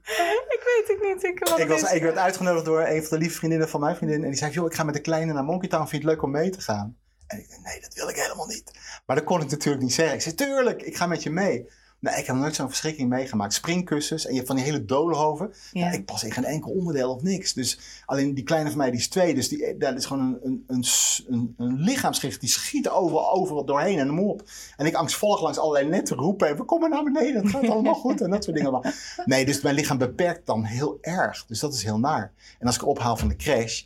ik 0.48 0.62
weet 0.64 0.84
het 0.86 1.14
niet. 1.14 1.24
Ik, 1.24 1.58
ik, 1.58 1.68
was, 1.68 1.92
ik 1.92 2.02
werd 2.02 2.16
uitgenodigd 2.16 2.64
door 2.64 2.80
een 2.80 3.00
van 3.02 3.10
de 3.10 3.18
lieve 3.18 3.36
vriendinnen 3.36 3.68
van 3.68 3.80
mijn 3.80 3.96
vriendin. 3.96 4.22
En 4.22 4.28
die 4.28 4.38
zei, 4.38 4.52
joh, 4.52 4.66
ik 4.66 4.74
ga 4.74 4.82
met 4.82 4.94
de 4.94 5.00
kleine 5.00 5.32
naar 5.32 5.44
Monkey 5.44 5.68
Town. 5.68 5.86
Vind 5.86 6.02
je 6.02 6.08
het 6.08 6.16
leuk 6.16 6.24
om 6.24 6.30
mee 6.30 6.50
te 6.50 6.60
gaan? 6.60 6.96
En 7.26 7.38
ik 7.38 7.48
dacht, 7.48 7.62
nee, 7.62 7.80
dat 7.80 7.94
wil 7.94 8.08
ik 8.08 8.16
helemaal 8.16 8.46
niet. 8.46 8.70
Maar 9.06 9.16
dat 9.16 9.24
kon 9.24 9.40
ik 9.40 9.50
natuurlijk 9.50 9.82
niet 9.82 9.94
zeggen. 9.94 10.14
Ik 10.14 10.22
zei, 10.22 10.34
tuurlijk, 10.34 10.82
ik 10.82 10.96
ga 10.96 11.06
met 11.06 11.22
je 11.22 11.30
mee. 11.30 11.68
Nee, 11.98 12.18
ik 12.18 12.26
heb 12.26 12.36
nooit 12.36 12.54
zo'n 12.54 12.68
verschrikking 12.68 13.08
meegemaakt. 13.08 13.52
Springkussens 13.52 14.24
en 14.24 14.30
je 14.30 14.36
hebt 14.36 14.46
van 14.46 14.56
die 14.56 14.64
hele 14.64 14.84
dolenhoven. 14.84 15.52
Ja. 15.72 15.90
ik 15.90 16.04
pas 16.04 16.24
in 16.24 16.32
geen 16.32 16.44
enkel 16.44 16.70
onderdeel 16.70 17.14
of 17.14 17.22
niks. 17.22 17.52
Dus 17.52 17.78
alleen 18.06 18.34
die 18.34 18.44
kleine 18.44 18.68
van 18.68 18.78
mij, 18.78 18.90
die 18.90 19.00
is 19.00 19.08
twee. 19.08 19.34
Dus 19.34 19.48
die, 19.48 19.76
dat 19.76 19.96
is 19.96 20.06
gewoon 20.06 20.38
een, 20.42 20.64
een, 20.66 20.84
een, 21.26 21.54
een 21.56 21.80
lichaamsgericht. 21.80 22.40
Die 22.40 22.48
schiet 22.48 22.88
overal, 22.88 23.32
overal 23.32 23.64
doorheen 23.64 23.98
en 23.98 24.06
hem 24.06 24.20
op. 24.20 24.42
En 24.76 24.86
ik 24.86 24.94
angstvallig 24.94 25.42
langs 25.42 25.58
allerlei 25.58 25.88
netten 25.88 26.16
roepen. 26.16 26.48
En 26.48 26.56
we 26.56 26.64
komen 26.64 26.90
naar 26.90 27.04
beneden, 27.04 27.42
het 27.42 27.50
gaat 27.50 27.68
allemaal 27.68 27.94
goed. 27.94 28.20
En 28.20 28.30
dat 28.30 28.44
soort 28.44 28.56
dingen. 28.56 28.94
Nee, 29.24 29.44
dus 29.44 29.60
mijn 29.60 29.74
lichaam 29.74 29.98
beperkt 29.98 30.46
dan 30.46 30.64
heel 30.64 30.98
erg. 31.00 31.46
Dus 31.46 31.60
dat 31.60 31.74
is 31.74 31.82
heel 31.82 31.98
naar. 31.98 32.32
En 32.58 32.66
als 32.66 32.76
ik 32.76 32.86
ophaal 32.86 33.16
van 33.16 33.28
de 33.28 33.36
crash 33.36 33.82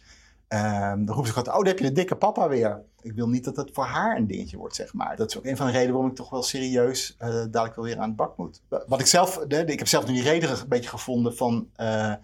Um, 0.54 1.04
dan 1.04 1.14
roepen 1.14 1.30
ze 1.30 1.36
altijd, 1.36 1.56
oh, 1.56 1.62
daar 1.62 1.72
heb 1.72 1.78
je 1.78 1.88
de 1.88 1.92
dikke 1.92 2.16
papa 2.16 2.48
weer. 2.48 2.82
Ik 3.02 3.12
wil 3.12 3.28
niet 3.28 3.44
dat 3.44 3.56
het 3.56 3.70
voor 3.72 3.84
haar 3.84 4.16
een 4.16 4.26
dingetje 4.26 4.56
wordt, 4.56 4.74
zeg 4.74 4.92
maar. 4.92 5.16
Dat 5.16 5.30
is 5.30 5.38
ook 5.38 5.44
een 5.44 5.56
van 5.56 5.66
de 5.66 5.72
redenen 5.72 5.92
waarom 5.92 6.10
ik 6.10 6.16
toch 6.16 6.30
wel 6.30 6.42
serieus 6.42 7.16
uh, 7.20 7.28
dadelijk 7.28 7.74
wel 7.74 7.84
weer 7.84 7.98
aan 7.98 8.08
het 8.08 8.16
bak 8.16 8.36
moet. 8.36 8.60
Wat 8.86 9.00
ik 9.00 9.06
zelf, 9.06 9.38
ik 9.48 9.78
heb 9.78 9.88
zelf 9.88 10.06
nu 10.06 10.12
die 10.12 10.22
reden 10.22 10.50
een 10.50 10.68
beetje 10.68 10.88
gevonden 10.88 11.36
van 11.36 11.68
uh, 11.76 12.14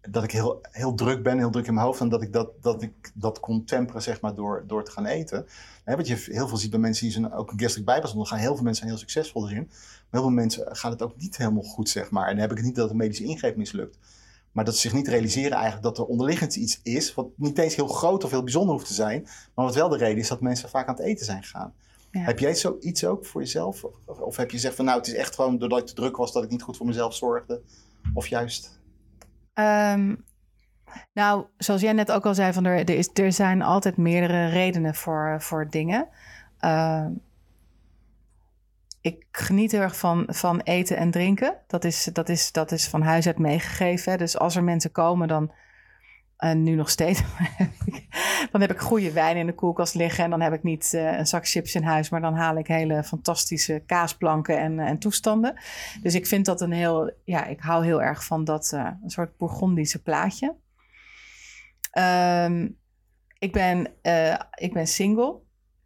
dat 0.00 0.24
ik 0.24 0.30
heel, 0.30 0.60
heel 0.70 0.94
druk 0.94 1.22
ben, 1.22 1.38
heel 1.38 1.50
druk 1.50 1.66
in 1.66 1.74
mijn 1.74 1.86
hoofd. 1.86 2.00
En 2.00 2.08
dat 2.08 2.22
ik 2.22 2.32
dat, 2.32 2.50
dat, 2.60 2.82
ik 2.82 3.12
dat 3.14 3.40
kon 3.40 3.64
temperen, 3.64 4.02
zeg 4.02 4.20
maar, 4.20 4.34
door, 4.34 4.64
door 4.66 4.84
te 4.84 4.90
gaan 4.90 5.06
eten. 5.06 5.46
He, 5.84 5.96
wat 5.96 6.06
je 6.06 6.24
heel 6.26 6.48
veel 6.48 6.56
ziet 6.56 6.70
bij 6.70 6.80
mensen 6.80 7.04
die 7.04 7.12
zijn, 7.12 7.32
ook 7.32 7.50
een 7.50 7.60
gastric 7.60 7.84
bypass 7.84 8.14
gaan 8.16 8.38
heel 8.38 8.54
veel 8.54 8.64
mensen 8.64 8.74
zijn 8.74 8.88
heel 8.88 8.98
succesvol 8.98 9.48
erin. 9.48 9.66
Maar 9.66 10.20
heel 10.20 10.20
veel 10.20 10.30
mensen 10.30 10.76
gaat 10.76 10.92
het 10.92 11.02
ook 11.02 11.16
niet 11.16 11.36
helemaal 11.36 11.62
goed, 11.62 11.88
zeg 11.88 12.10
maar. 12.10 12.26
En 12.26 12.32
dan 12.32 12.40
heb 12.40 12.50
ik 12.50 12.56
het 12.56 12.66
niet 12.66 12.74
dat 12.74 12.88
de 12.88 12.94
medische 12.94 13.24
ingreep 13.24 13.56
mislukt. 13.56 13.98
Maar 14.52 14.64
dat 14.64 14.74
ze 14.74 14.80
zich 14.80 14.92
niet 14.92 15.08
realiseren 15.08 15.52
eigenlijk 15.52 15.82
dat 15.82 15.98
er 15.98 16.04
onderliggend 16.04 16.56
iets 16.56 16.80
is, 16.82 17.14
wat 17.14 17.28
niet 17.36 17.58
eens 17.58 17.76
heel 17.76 17.86
groot 17.86 18.24
of 18.24 18.30
heel 18.30 18.42
bijzonder 18.42 18.74
hoeft 18.74 18.86
te 18.86 18.94
zijn, 18.94 19.22
maar 19.54 19.64
wat 19.64 19.74
wel 19.74 19.88
de 19.88 19.96
reden 19.96 20.18
is 20.18 20.28
dat 20.28 20.40
mensen 20.40 20.68
vaak 20.68 20.88
aan 20.88 20.94
het 20.94 21.04
eten 21.04 21.24
zijn 21.24 21.42
gegaan. 21.42 21.74
Heb 22.10 22.38
jij 22.38 22.54
zoiets 22.54 23.04
ook 23.04 23.26
voor 23.26 23.40
jezelf? 23.40 23.84
Of, 23.84 24.18
of, 24.18 24.36
heb 24.36 24.50
je 24.50 24.56
gezegd 24.56 24.74
van 24.74 24.84
nou, 24.84 24.98
het 24.98 25.06
is 25.06 25.14
echt 25.14 25.34
gewoon 25.34 25.58
doordat 25.58 25.78
ik 25.78 25.86
te 25.86 25.94
druk 25.94 26.16
was 26.16 26.32
dat 26.32 26.44
ik 26.44 26.50
niet 26.50 26.62
goed 26.62 26.76
voor 26.76 26.86
mezelf 26.86 27.14
zorgde? 27.14 27.62
Of 28.14 28.26
juist? 28.26 28.80
Um, 29.54 30.24
nou, 31.12 31.44
zoals 31.56 31.80
jij 31.80 31.92
net 31.92 32.12
ook 32.12 32.26
al 32.26 32.34
zei, 32.34 32.52
van 32.52 32.64
er, 32.64 32.78
er, 32.78 32.90
is, 32.90 33.10
er 33.12 33.32
zijn 33.32 33.62
altijd 33.62 33.96
meerdere 33.96 34.48
redenen 34.48 34.94
voor, 34.94 35.36
voor 35.38 35.68
dingen. 35.70 36.08
Uh, 36.60 37.06
ik 39.00 39.26
geniet 39.32 39.72
heel 39.72 39.80
erg 39.80 39.96
van, 39.96 40.24
van 40.28 40.60
eten 40.60 40.96
en 40.96 41.10
drinken. 41.10 41.56
Dat 41.66 41.84
is, 41.84 42.04
dat, 42.12 42.28
is, 42.28 42.52
dat 42.52 42.72
is 42.72 42.88
van 42.88 43.02
huis 43.02 43.26
uit 43.26 43.38
meegegeven. 43.38 44.18
Dus 44.18 44.38
als 44.38 44.56
er 44.56 44.64
mensen 44.64 44.92
komen, 44.92 45.28
dan. 45.28 45.52
En 46.36 46.62
nu 46.62 46.74
nog 46.74 46.90
steeds. 46.90 47.22
dan 48.52 48.60
heb 48.60 48.70
ik 48.70 48.78
goede 48.78 49.12
wijn 49.12 49.36
in 49.36 49.46
de 49.46 49.54
koelkast 49.54 49.94
liggen. 49.94 50.24
En 50.24 50.30
dan 50.30 50.40
heb 50.40 50.52
ik 50.52 50.62
niet 50.62 50.92
uh, 50.94 51.18
een 51.18 51.26
zak 51.26 51.48
chips 51.48 51.74
in 51.74 51.82
huis. 51.82 52.08
Maar 52.08 52.20
dan 52.20 52.34
haal 52.34 52.56
ik 52.56 52.66
hele 52.66 53.04
fantastische 53.04 53.82
kaasplanken 53.86 54.58
en, 54.58 54.78
en 54.78 54.98
toestanden. 54.98 55.60
Dus 56.02 56.14
ik 56.14 56.26
vind 56.26 56.44
dat 56.44 56.60
een 56.60 56.72
heel. 56.72 57.12
Ja, 57.24 57.44
ik 57.46 57.60
hou 57.60 57.84
heel 57.84 58.02
erg 58.02 58.24
van 58.24 58.44
dat. 58.44 58.72
Uh, 58.74 58.90
een 59.02 59.10
soort 59.10 59.36
Bourgondische 59.36 60.02
plaatje. 60.02 60.54
Um, 61.98 62.78
ik, 63.38 63.52
ben, 63.52 63.88
uh, 64.02 64.38
ik 64.54 64.72
ben 64.72 64.86
single. 64.86 65.40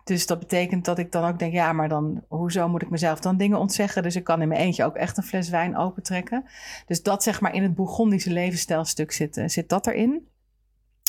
Dus 0.05 0.27
dat 0.27 0.39
betekent 0.39 0.85
dat 0.85 0.99
ik 0.99 1.13
dan 1.13 1.25
ook 1.25 1.39
denk, 1.39 1.53
ja, 1.53 1.73
maar 1.73 1.89
dan, 1.89 2.25
hoezo 2.29 2.69
moet 2.69 2.83
ik 2.83 2.91
mezelf 2.91 3.21
dan 3.21 3.37
dingen 3.37 3.59
ontzeggen? 3.59 4.03
Dus 4.03 4.17
ik 4.17 4.25
kan 4.25 4.43
in 4.43 4.49
mijn 4.49 4.61
eentje 4.61 4.85
ook 4.85 4.97
echt 4.97 5.17
een 5.17 5.23
fles 5.23 5.49
wijn 5.49 5.77
opentrekken. 5.77 6.45
Dus 6.87 7.03
dat 7.03 7.23
zeg 7.23 7.41
maar 7.41 7.55
in 7.55 7.63
het 7.63 7.75
Bourgondische 7.75 8.31
levensstijlstuk 8.31 9.13
zit, 9.13 9.37
uh, 9.37 9.49
zit 9.49 9.69
dat 9.69 9.87
erin. 9.87 10.29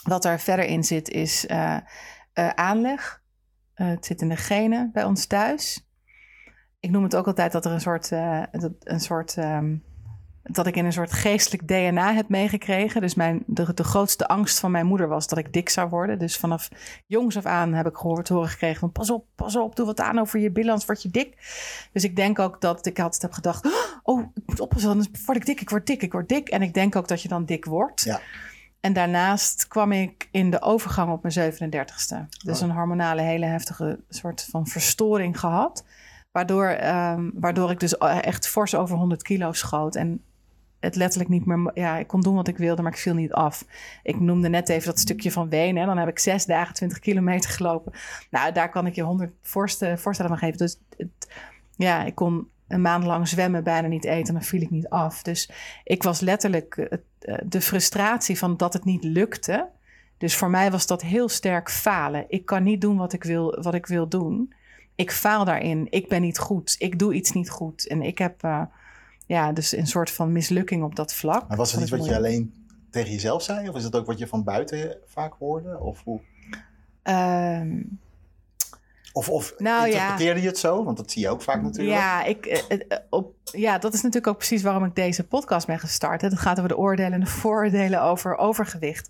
Wat 0.03 0.25
er 0.25 0.39
verder 0.39 0.65
in 0.65 0.84
zit 0.84 1.10
is 1.10 1.45
uh, 1.45 1.77
uh, 2.34 2.49
aanleg. 2.49 3.23
het 3.73 4.05
zit 4.05 4.21
in 4.21 4.29
de 4.29 4.36
genen 4.36 4.89
bij 4.93 5.03
ons 5.03 5.25
thuis. 5.25 5.89
Ik 6.79 6.89
noem 6.89 7.03
het 7.03 7.15
ook 7.15 7.27
altijd 7.27 7.51
dat 7.51 7.65
er 7.65 7.71
een 7.71 7.81
soort, 7.81 8.12
een 8.12 8.99
soort 8.99 9.38
um, 9.38 9.84
dat 10.51 10.67
ik 10.67 10.75
in 10.75 10.86
een 10.86 10.93
soort 10.93 11.12
geestelijk 11.12 11.67
DNA 11.67 12.13
heb 12.13 12.29
meegekregen. 12.29 13.01
Dus 13.01 13.15
mijn, 13.15 13.43
de, 13.45 13.73
de 13.73 13.84
grootste 13.84 14.27
angst 14.27 14.60
van 14.60 14.71
mijn 14.71 14.86
moeder 14.86 15.08
was 15.08 15.27
dat 15.27 15.38
ik 15.38 15.53
dik 15.53 15.69
zou 15.69 15.89
worden. 15.89 16.19
Dus 16.19 16.38
vanaf 16.38 16.69
jongs 17.05 17.38
af 17.38 17.45
aan 17.45 17.73
heb 17.73 17.88
ik 17.88 17.95
gehoord 17.95 18.29
horen 18.29 18.49
gekregen 18.49 18.79
van 18.79 18.91
pas 18.91 19.10
op, 19.10 19.25
pas 19.36 19.55
op, 19.55 19.75
doe 19.75 19.86
wat 19.86 19.99
aan 19.99 20.19
over 20.19 20.39
je 20.39 20.51
bilans, 20.51 20.86
word 20.86 21.01
je 21.01 21.10
dik. 21.10 21.36
Dus 21.91 22.03
ik 22.03 22.15
denk 22.15 22.39
ook 22.39 22.62
dat 22.62 22.86
ik 22.86 22.99
altijd 22.99 23.21
heb 23.21 23.31
gedacht, 23.31 23.67
oh, 24.03 24.21
ik 24.36 24.43
moet 24.45 24.60
oppassen, 24.60 24.89
anders 24.89 25.10
word 25.25 25.38
ik 25.38 25.45
dik, 25.45 25.62
ik 25.62 25.69
word 25.69 25.88
dik, 25.88 26.01
ik 26.01 26.12
word 26.12 26.29
dik. 26.29 26.49
En 26.49 26.62
ik 26.62 26.73
denk 26.73 26.95
ook 26.95 27.08
dat 27.08 27.21
je 27.21 27.27
dan 27.27 27.45
dik 27.45 27.65
wordt. 27.65 28.01
Ja. 28.01 28.19
En 28.79 28.93
daarnaast 28.93 29.67
kwam 29.67 29.91
ik 29.91 30.27
in 30.31 30.49
de 30.51 30.62
overgang 30.62 31.12
op 31.12 31.23
mijn 31.23 31.53
37ste. 31.53 32.38
Dus 32.43 32.62
oh. 32.62 32.67
een 32.67 32.75
hormonale 32.75 33.21
hele 33.21 33.45
heftige 33.45 33.99
soort 34.10 34.47
van 34.49 34.67
verstoring 34.67 35.39
gehad. 35.39 35.86
Waardoor, 36.31 36.69
um, 36.69 37.31
waardoor 37.36 37.71
ik 37.71 37.79
dus 37.79 37.97
echt 37.97 38.47
fors 38.47 38.75
over 38.75 38.97
100 38.97 39.23
kilo 39.23 39.51
schoot. 39.51 39.95
En 39.95 40.23
het 40.86 40.95
letterlijk 40.95 41.30
niet 41.30 41.45
meer. 41.45 41.71
Ja, 41.74 41.98
ik 41.98 42.08
kon 42.08 42.21
doen 42.21 42.36
wat 42.36 42.48
ik 42.48 42.58
wilde, 42.58 42.82
maar 42.82 42.91
ik 42.91 42.98
viel 42.98 43.13
niet 43.13 43.34
af. 43.34 43.65
Ik 44.04 44.19
noemde 44.19 44.50
net 44.50 44.69
even 44.69 44.86
dat 44.86 45.00
stukje 45.00 45.32
van 45.32 45.50
Wenen. 45.50 45.88
Dan 45.88 45.98
heb 45.98 46.08
ik 46.08 46.19
zes 46.19 46.45
dagen 46.45 46.74
20 46.74 47.00
kilometer 47.00 47.50
gelopen. 47.50 47.91
Nou, 48.30 48.52
daar 48.52 48.69
kan 48.69 48.86
ik 48.88 48.95
je 48.95 49.02
honderd 49.02 49.32
voorstellen 49.41 50.00
van 50.00 50.38
geven. 50.38 50.58
Dus 50.58 50.78
het, 50.98 51.34
ja, 51.76 52.04
ik 52.04 52.15
kon 52.15 52.50
een 52.67 52.82
maand 52.82 53.04
lang 53.04 53.28
zwemmen, 53.28 53.63
bijna 53.63 53.88
niet 53.88 54.06
eten. 54.06 54.34
Dan 54.34 54.43
viel 54.43 54.62
ik 54.62 54.69
niet 54.69 54.89
af. 54.89 55.21
Dus 55.21 55.50
ik 55.84 56.04
was 56.04 56.19
letterlijk 56.19 56.78
eh, 56.78 56.98
eh, 57.19 57.39
de 57.45 57.62
frustratie 57.62 58.38
van 58.38 58.58
dat 58.58 58.74
het 58.74 58.86
niet 58.86 59.04
lukte. 59.04 59.67
Dus 60.17 60.36
voor 60.36 60.50
mij 60.50 60.71
was 60.71 60.88
dat 60.88 61.02
heel 61.02 61.30
sterk 61.30 61.69
falen. 61.69 62.26
Ik 62.28 62.45
kan 62.45 62.63
niet 62.63 62.82
doen 62.82 62.98
wat 62.98 63.13
ik 63.13 63.24
wil, 63.24 63.62
wat 63.62 63.74
ik 63.74 63.86
wil 63.86 64.08
doen. 64.08 64.54
Ik 64.95 65.12
faal 65.12 65.45
daarin. 65.45 65.88
Ik 65.89 66.08
ben 66.08 66.21
niet 66.21 66.38
goed. 66.38 66.76
Ik 66.78 67.00
doe 67.00 67.13
iets 67.13 67.32
niet 67.32 67.50
goed. 67.50 67.88
En 67.88 68.02
ik 68.02 68.17
heb. 68.17 68.43
Uh, 68.43 68.62
ja, 69.25 69.51
dus 69.51 69.71
een 69.71 69.88
soort 69.88 70.11
van 70.11 70.31
mislukking 70.31 70.83
op 70.83 70.95
dat 70.95 71.13
vlak. 71.13 71.47
Maar 71.47 71.57
was 71.57 71.71
het 71.71 71.81
iets 71.81 71.91
wat 71.91 72.05
je 72.05 72.15
alleen 72.15 72.53
tegen 72.91 73.11
jezelf 73.11 73.43
zei? 73.43 73.69
Of 73.69 73.75
is 73.75 73.83
het 73.83 73.95
ook 73.95 74.05
wat 74.05 74.17
je 74.17 74.27
van 74.27 74.43
buiten 74.43 74.97
vaak 75.05 75.33
hoorde? 75.39 75.79
Of 75.79 76.03
hoe? 76.03 76.19
Um, 77.03 77.99
of 79.13 79.29
of 79.29 79.53
nou, 79.57 79.88
interpreteerde 79.88 80.41
je 80.41 80.47
het 80.47 80.57
zo? 80.57 80.83
Want 80.83 80.97
dat 80.97 81.11
zie 81.11 81.21
je 81.21 81.29
ook 81.29 81.41
vaak 81.41 81.61
natuurlijk. 81.61 81.97
Ja, 81.97 82.23
ik, 82.23 82.45
eh, 82.45 82.79
eh, 82.88 82.97
op, 83.09 83.33
ja, 83.43 83.77
dat 83.77 83.93
is 83.93 84.01
natuurlijk 84.01 84.27
ook 84.27 84.38
precies 84.38 84.61
waarom 84.61 84.85
ik 84.85 84.95
deze 84.95 85.23
podcast 85.23 85.67
ben 85.67 85.79
gestart. 85.79 86.21
Het 86.21 86.39
gaat 86.39 86.57
over 86.57 86.69
de 86.69 86.77
oordelen 86.77 87.13
en 87.13 87.19
de 87.19 87.25
vooroordelen 87.25 88.01
over 88.01 88.38
overgewicht. 88.38 89.09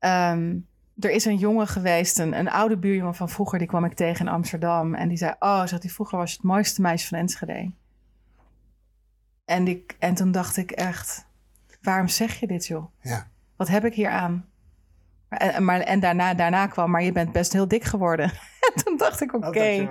Um, 0.00 0.66
er 0.98 1.10
is 1.10 1.24
een 1.24 1.36
jongen 1.36 1.66
geweest, 1.66 2.18
een, 2.18 2.38
een 2.38 2.50
oude 2.50 2.76
buurjongen 2.76 3.14
van 3.14 3.28
vroeger, 3.28 3.58
die 3.58 3.68
kwam 3.68 3.84
ik 3.84 3.94
tegen 3.94 4.26
in 4.26 4.32
Amsterdam. 4.32 4.94
En 4.94 5.08
die 5.08 5.18
zei: 5.18 5.34
Oh, 5.38 5.66
zegt 5.66 5.82
hij, 5.82 5.92
vroeger 5.92 6.18
was 6.18 6.30
je 6.30 6.36
het 6.36 6.46
mooiste 6.46 6.80
meisje 6.80 7.08
van 7.08 7.18
Enschede. 7.18 7.70
En, 9.46 9.68
ik, 9.68 9.96
en 9.98 10.14
toen 10.14 10.32
dacht 10.32 10.56
ik 10.56 10.70
echt, 10.70 11.26
waarom 11.82 12.08
zeg 12.08 12.40
je 12.40 12.46
dit 12.46 12.66
joh? 12.66 12.84
Ja. 13.00 13.26
Wat 13.56 13.68
heb 13.68 13.84
ik 13.84 13.94
hier 13.94 14.10
aan? 14.10 14.48
En, 15.28 15.64
maar, 15.64 15.80
en 15.80 16.00
daarna, 16.00 16.34
daarna 16.34 16.66
kwam, 16.66 16.90
maar 16.90 17.02
je 17.02 17.12
bent 17.12 17.32
best 17.32 17.52
heel 17.52 17.68
dik 17.68 17.84
geworden. 17.84 18.32
toen 18.84 18.96
dacht 18.96 19.20
ik, 19.20 19.34
oké. 19.34 19.46
Okay. 19.46 19.88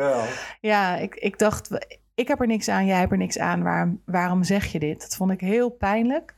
Ja, 0.61 0.95
ik, 0.95 1.15
ik 1.15 1.39
dacht, 1.39 1.87
ik 2.15 2.27
heb 2.27 2.41
er 2.41 2.47
niks 2.47 2.69
aan, 2.69 2.85
jij 2.85 2.99
hebt 2.99 3.11
er 3.11 3.17
niks 3.17 3.39
aan. 3.39 3.63
Waarom, 3.63 4.01
waarom 4.05 4.43
zeg 4.43 4.65
je 4.65 4.79
dit? 4.79 5.01
Dat 5.01 5.15
vond 5.15 5.31
ik 5.31 5.39
heel 5.39 5.69
pijnlijk. 5.69 6.35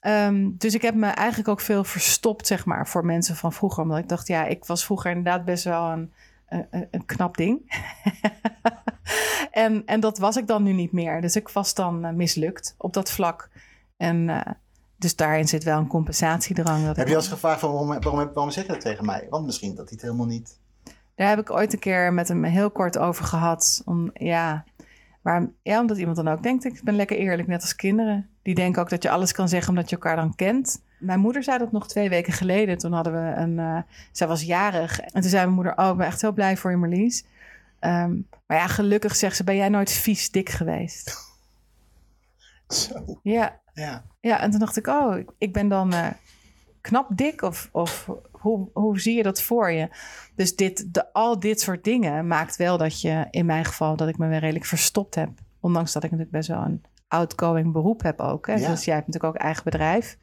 Ehm, 0.00 0.50
dus 0.52 0.74
ik 0.74 0.82
heb 0.82 0.94
me 0.94 1.06
eigenlijk 1.06 1.48
ook 1.48 1.60
veel 1.60 1.84
verstopt, 1.84 2.46
zeg 2.46 2.64
maar, 2.64 2.86
voor 2.86 3.04
mensen 3.04 3.36
van 3.36 3.52
vroeger. 3.52 3.82
Omdat 3.82 3.98
ik 3.98 4.08
dacht, 4.08 4.26
ja, 4.26 4.44
ik 4.44 4.64
was 4.64 4.84
vroeger 4.84 5.10
inderdaad 5.10 5.44
best 5.44 5.64
wel 5.64 5.90
een, 5.90 6.12
een, 6.48 6.88
een 6.90 7.04
knap 7.06 7.36
ding. 7.36 7.60
en, 9.50 9.82
en 9.86 10.00
dat 10.00 10.18
was 10.18 10.36
ik 10.36 10.46
dan 10.46 10.62
nu 10.62 10.72
niet 10.72 10.92
meer. 10.92 11.20
Dus 11.20 11.36
ik 11.36 11.48
was 11.48 11.74
dan 11.74 12.06
uh, 12.06 12.12
mislukt 12.12 12.74
op 12.78 12.92
dat 12.92 13.10
vlak. 13.10 13.48
En 13.96 14.28
uh, 14.28 14.40
dus 14.96 15.16
daarin 15.16 15.48
zit 15.48 15.64
wel 15.64 15.78
een 15.78 15.86
compensatiedrang. 15.86 16.86
Dat 16.86 16.96
heb 16.96 17.08
je 17.08 17.16
als 17.16 17.28
gevraagd 17.28 17.60
van 17.60 17.70
waarom, 17.70 17.88
waarom, 17.88 18.30
waarom 18.34 18.50
zeg 18.50 18.66
je 18.66 18.72
dat 18.72 18.80
tegen 18.80 19.04
mij? 19.04 19.26
Want 19.30 19.46
misschien 19.46 19.74
dat 19.74 19.84
hij 19.84 19.92
het 19.92 20.02
helemaal 20.02 20.26
niet... 20.26 20.58
Daar 21.14 21.28
heb 21.28 21.38
ik 21.38 21.50
ooit 21.50 21.72
een 21.72 21.78
keer 21.78 22.12
met 22.12 22.28
hem 22.28 22.44
heel 22.44 22.70
kort 22.70 22.98
over 22.98 23.24
gehad. 23.24 23.82
Om, 23.84 24.10
ja, 24.14 24.64
maar, 25.22 25.50
ja, 25.62 25.80
omdat 25.80 25.98
iemand 25.98 26.16
dan 26.16 26.28
ook 26.28 26.42
denkt, 26.42 26.64
ik 26.64 26.80
ben 26.82 26.96
lekker 26.96 27.16
eerlijk, 27.16 27.48
net 27.48 27.62
als 27.62 27.74
kinderen. 27.74 28.28
Die 28.42 28.54
denken 28.54 28.82
ook 28.82 28.90
dat 28.90 29.02
je 29.02 29.10
alles 29.10 29.32
kan 29.32 29.48
zeggen 29.48 29.68
omdat 29.68 29.90
je 29.90 29.96
elkaar 29.96 30.16
dan 30.16 30.34
kent. 30.34 30.82
Mijn 30.98 31.20
moeder 31.20 31.42
zei 31.42 31.58
dat 31.58 31.72
nog 31.72 31.88
twee 31.88 32.08
weken 32.08 32.32
geleden. 32.32 32.78
Toen 32.78 32.92
hadden 32.92 33.12
we 33.12 33.40
een... 33.40 33.58
Uh, 33.58 33.78
zij 34.12 34.26
was 34.26 34.42
jarig. 34.42 35.00
En 35.00 35.20
toen 35.20 35.30
zei 35.30 35.42
mijn 35.42 35.54
moeder, 35.54 35.76
oh, 35.76 35.88
ik 35.88 35.96
ben 35.96 36.06
echt 36.06 36.20
heel 36.20 36.32
blij 36.32 36.56
voor 36.56 36.70
je 36.70 36.76
Marlies. 36.76 37.24
Um, 37.80 38.28
maar 38.46 38.56
ja, 38.56 38.66
gelukkig 38.66 39.16
zegt 39.16 39.36
ze, 39.36 39.44
ben 39.44 39.56
jij 39.56 39.68
nooit 39.68 39.90
vies 39.90 40.30
dik 40.30 40.48
geweest? 40.48 41.16
Zo. 42.68 43.18
Ja. 43.22 43.60
Ja. 43.72 44.04
Ja, 44.20 44.40
en 44.40 44.50
toen 44.50 44.60
dacht 44.60 44.76
ik, 44.76 44.86
oh, 44.86 45.16
ik 45.38 45.52
ben 45.52 45.68
dan 45.68 45.94
uh, 45.94 46.08
knap 46.80 47.08
dik? 47.16 47.42
Of, 47.42 47.68
of 47.72 48.10
hoe, 48.30 48.68
hoe 48.72 49.00
zie 49.00 49.16
je 49.16 49.22
dat 49.22 49.42
voor 49.42 49.70
je? 49.70 49.88
Dus 50.34 50.56
dit, 50.56 50.94
de, 50.94 51.12
al 51.12 51.40
dit 51.40 51.60
soort 51.60 51.84
dingen 51.84 52.26
maakt 52.26 52.56
wel 52.56 52.78
dat 52.78 53.00
je, 53.00 53.26
in 53.30 53.46
mijn 53.46 53.64
geval, 53.64 53.96
dat 53.96 54.08
ik 54.08 54.18
me 54.18 54.28
weer 54.28 54.40
redelijk 54.40 54.64
verstopt 54.64 55.14
heb. 55.14 55.30
Ondanks 55.60 55.92
dat 55.92 56.04
ik 56.04 56.10
natuurlijk 56.10 56.36
best 56.36 56.48
wel 56.48 56.62
een 56.62 56.84
outgoing 57.08 57.72
beroep 57.72 58.02
heb 58.02 58.20
ook. 58.20 58.46
Hè? 58.46 58.54
Ja. 58.54 58.68
Dus 58.68 58.84
jij 58.84 58.94
hebt 58.94 59.06
natuurlijk 59.06 59.34
ook 59.34 59.42
eigen 59.42 59.64
bedrijf. 59.64 60.18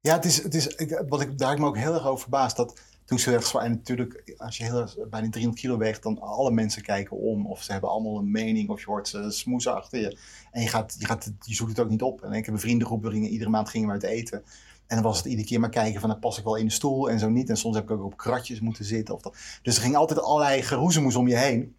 Ja, 0.00 0.14
het 0.14 0.24
is, 0.24 0.42
het 0.42 0.54
is, 0.54 0.66
ik, 0.66 1.02
wat 1.08 1.20
ik, 1.20 1.38
daar 1.38 1.48
heb 1.48 1.56
ik 1.56 1.62
me 1.62 1.68
ook 1.68 1.76
heel 1.76 1.94
erg 1.94 2.06
over 2.06 2.20
verbaasd. 2.20 2.56
Dat 2.56 2.80
toen 3.06 3.18
ze 3.18 3.30
werd 3.30 3.54
en 3.54 3.70
natuurlijk, 3.70 4.34
als 4.38 4.56
je 4.56 4.64
heel, 4.64 4.88
bijna 5.10 5.28
300 5.28 5.60
kilo 5.60 5.76
weegt, 5.78 6.02
dan 6.02 6.20
alle 6.20 6.50
mensen 6.50 6.82
kijken 6.82 7.16
om. 7.16 7.46
Of 7.46 7.62
ze 7.62 7.72
hebben 7.72 7.90
allemaal 7.90 8.18
een 8.18 8.30
mening, 8.30 8.68
of 8.68 8.80
je 8.80 8.86
hoort 8.86 9.08
ze 9.08 9.30
smoesen 9.30 9.74
achter 9.74 10.00
je. 10.00 10.18
En 10.50 10.62
je, 10.62 10.68
gaat, 10.68 10.96
je, 10.98 11.06
gaat, 11.06 11.32
je 11.40 11.54
zoekt 11.54 11.70
het 11.70 11.80
ook 11.80 11.88
niet 11.88 12.02
op. 12.02 12.22
En 12.22 12.32
ik 12.32 12.44
heb 12.44 12.54
een 12.54 12.60
vriendengroep, 12.60 13.12
iedere 13.12 13.50
maand 13.50 13.68
gingen 13.68 13.86
we 13.86 13.92
uit 13.92 14.02
eten. 14.02 14.42
En 14.86 14.96
dan 14.96 15.02
was 15.02 15.16
het 15.16 15.26
iedere 15.26 15.48
keer 15.48 15.60
maar 15.60 15.70
kijken 15.70 16.00
van, 16.00 16.08
dan 16.08 16.18
pas 16.18 16.38
ik 16.38 16.44
wel 16.44 16.56
in 16.56 16.66
de 16.66 16.72
stoel 16.72 17.10
en 17.10 17.18
zo 17.18 17.28
niet. 17.28 17.48
En 17.48 17.56
soms 17.56 17.74
heb 17.74 17.84
ik 17.84 17.90
ook 17.90 18.04
op 18.04 18.16
kratjes 18.16 18.60
moeten 18.60 18.84
zitten. 18.84 19.14
Of 19.14 19.22
dat. 19.22 19.36
Dus 19.62 19.76
er 19.76 19.82
ging 19.82 19.96
altijd 19.96 20.20
allerlei 20.20 20.62
geroezemoes 20.62 21.16
om 21.16 21.28
je 21.28 21.36
heen. 21.36 21.74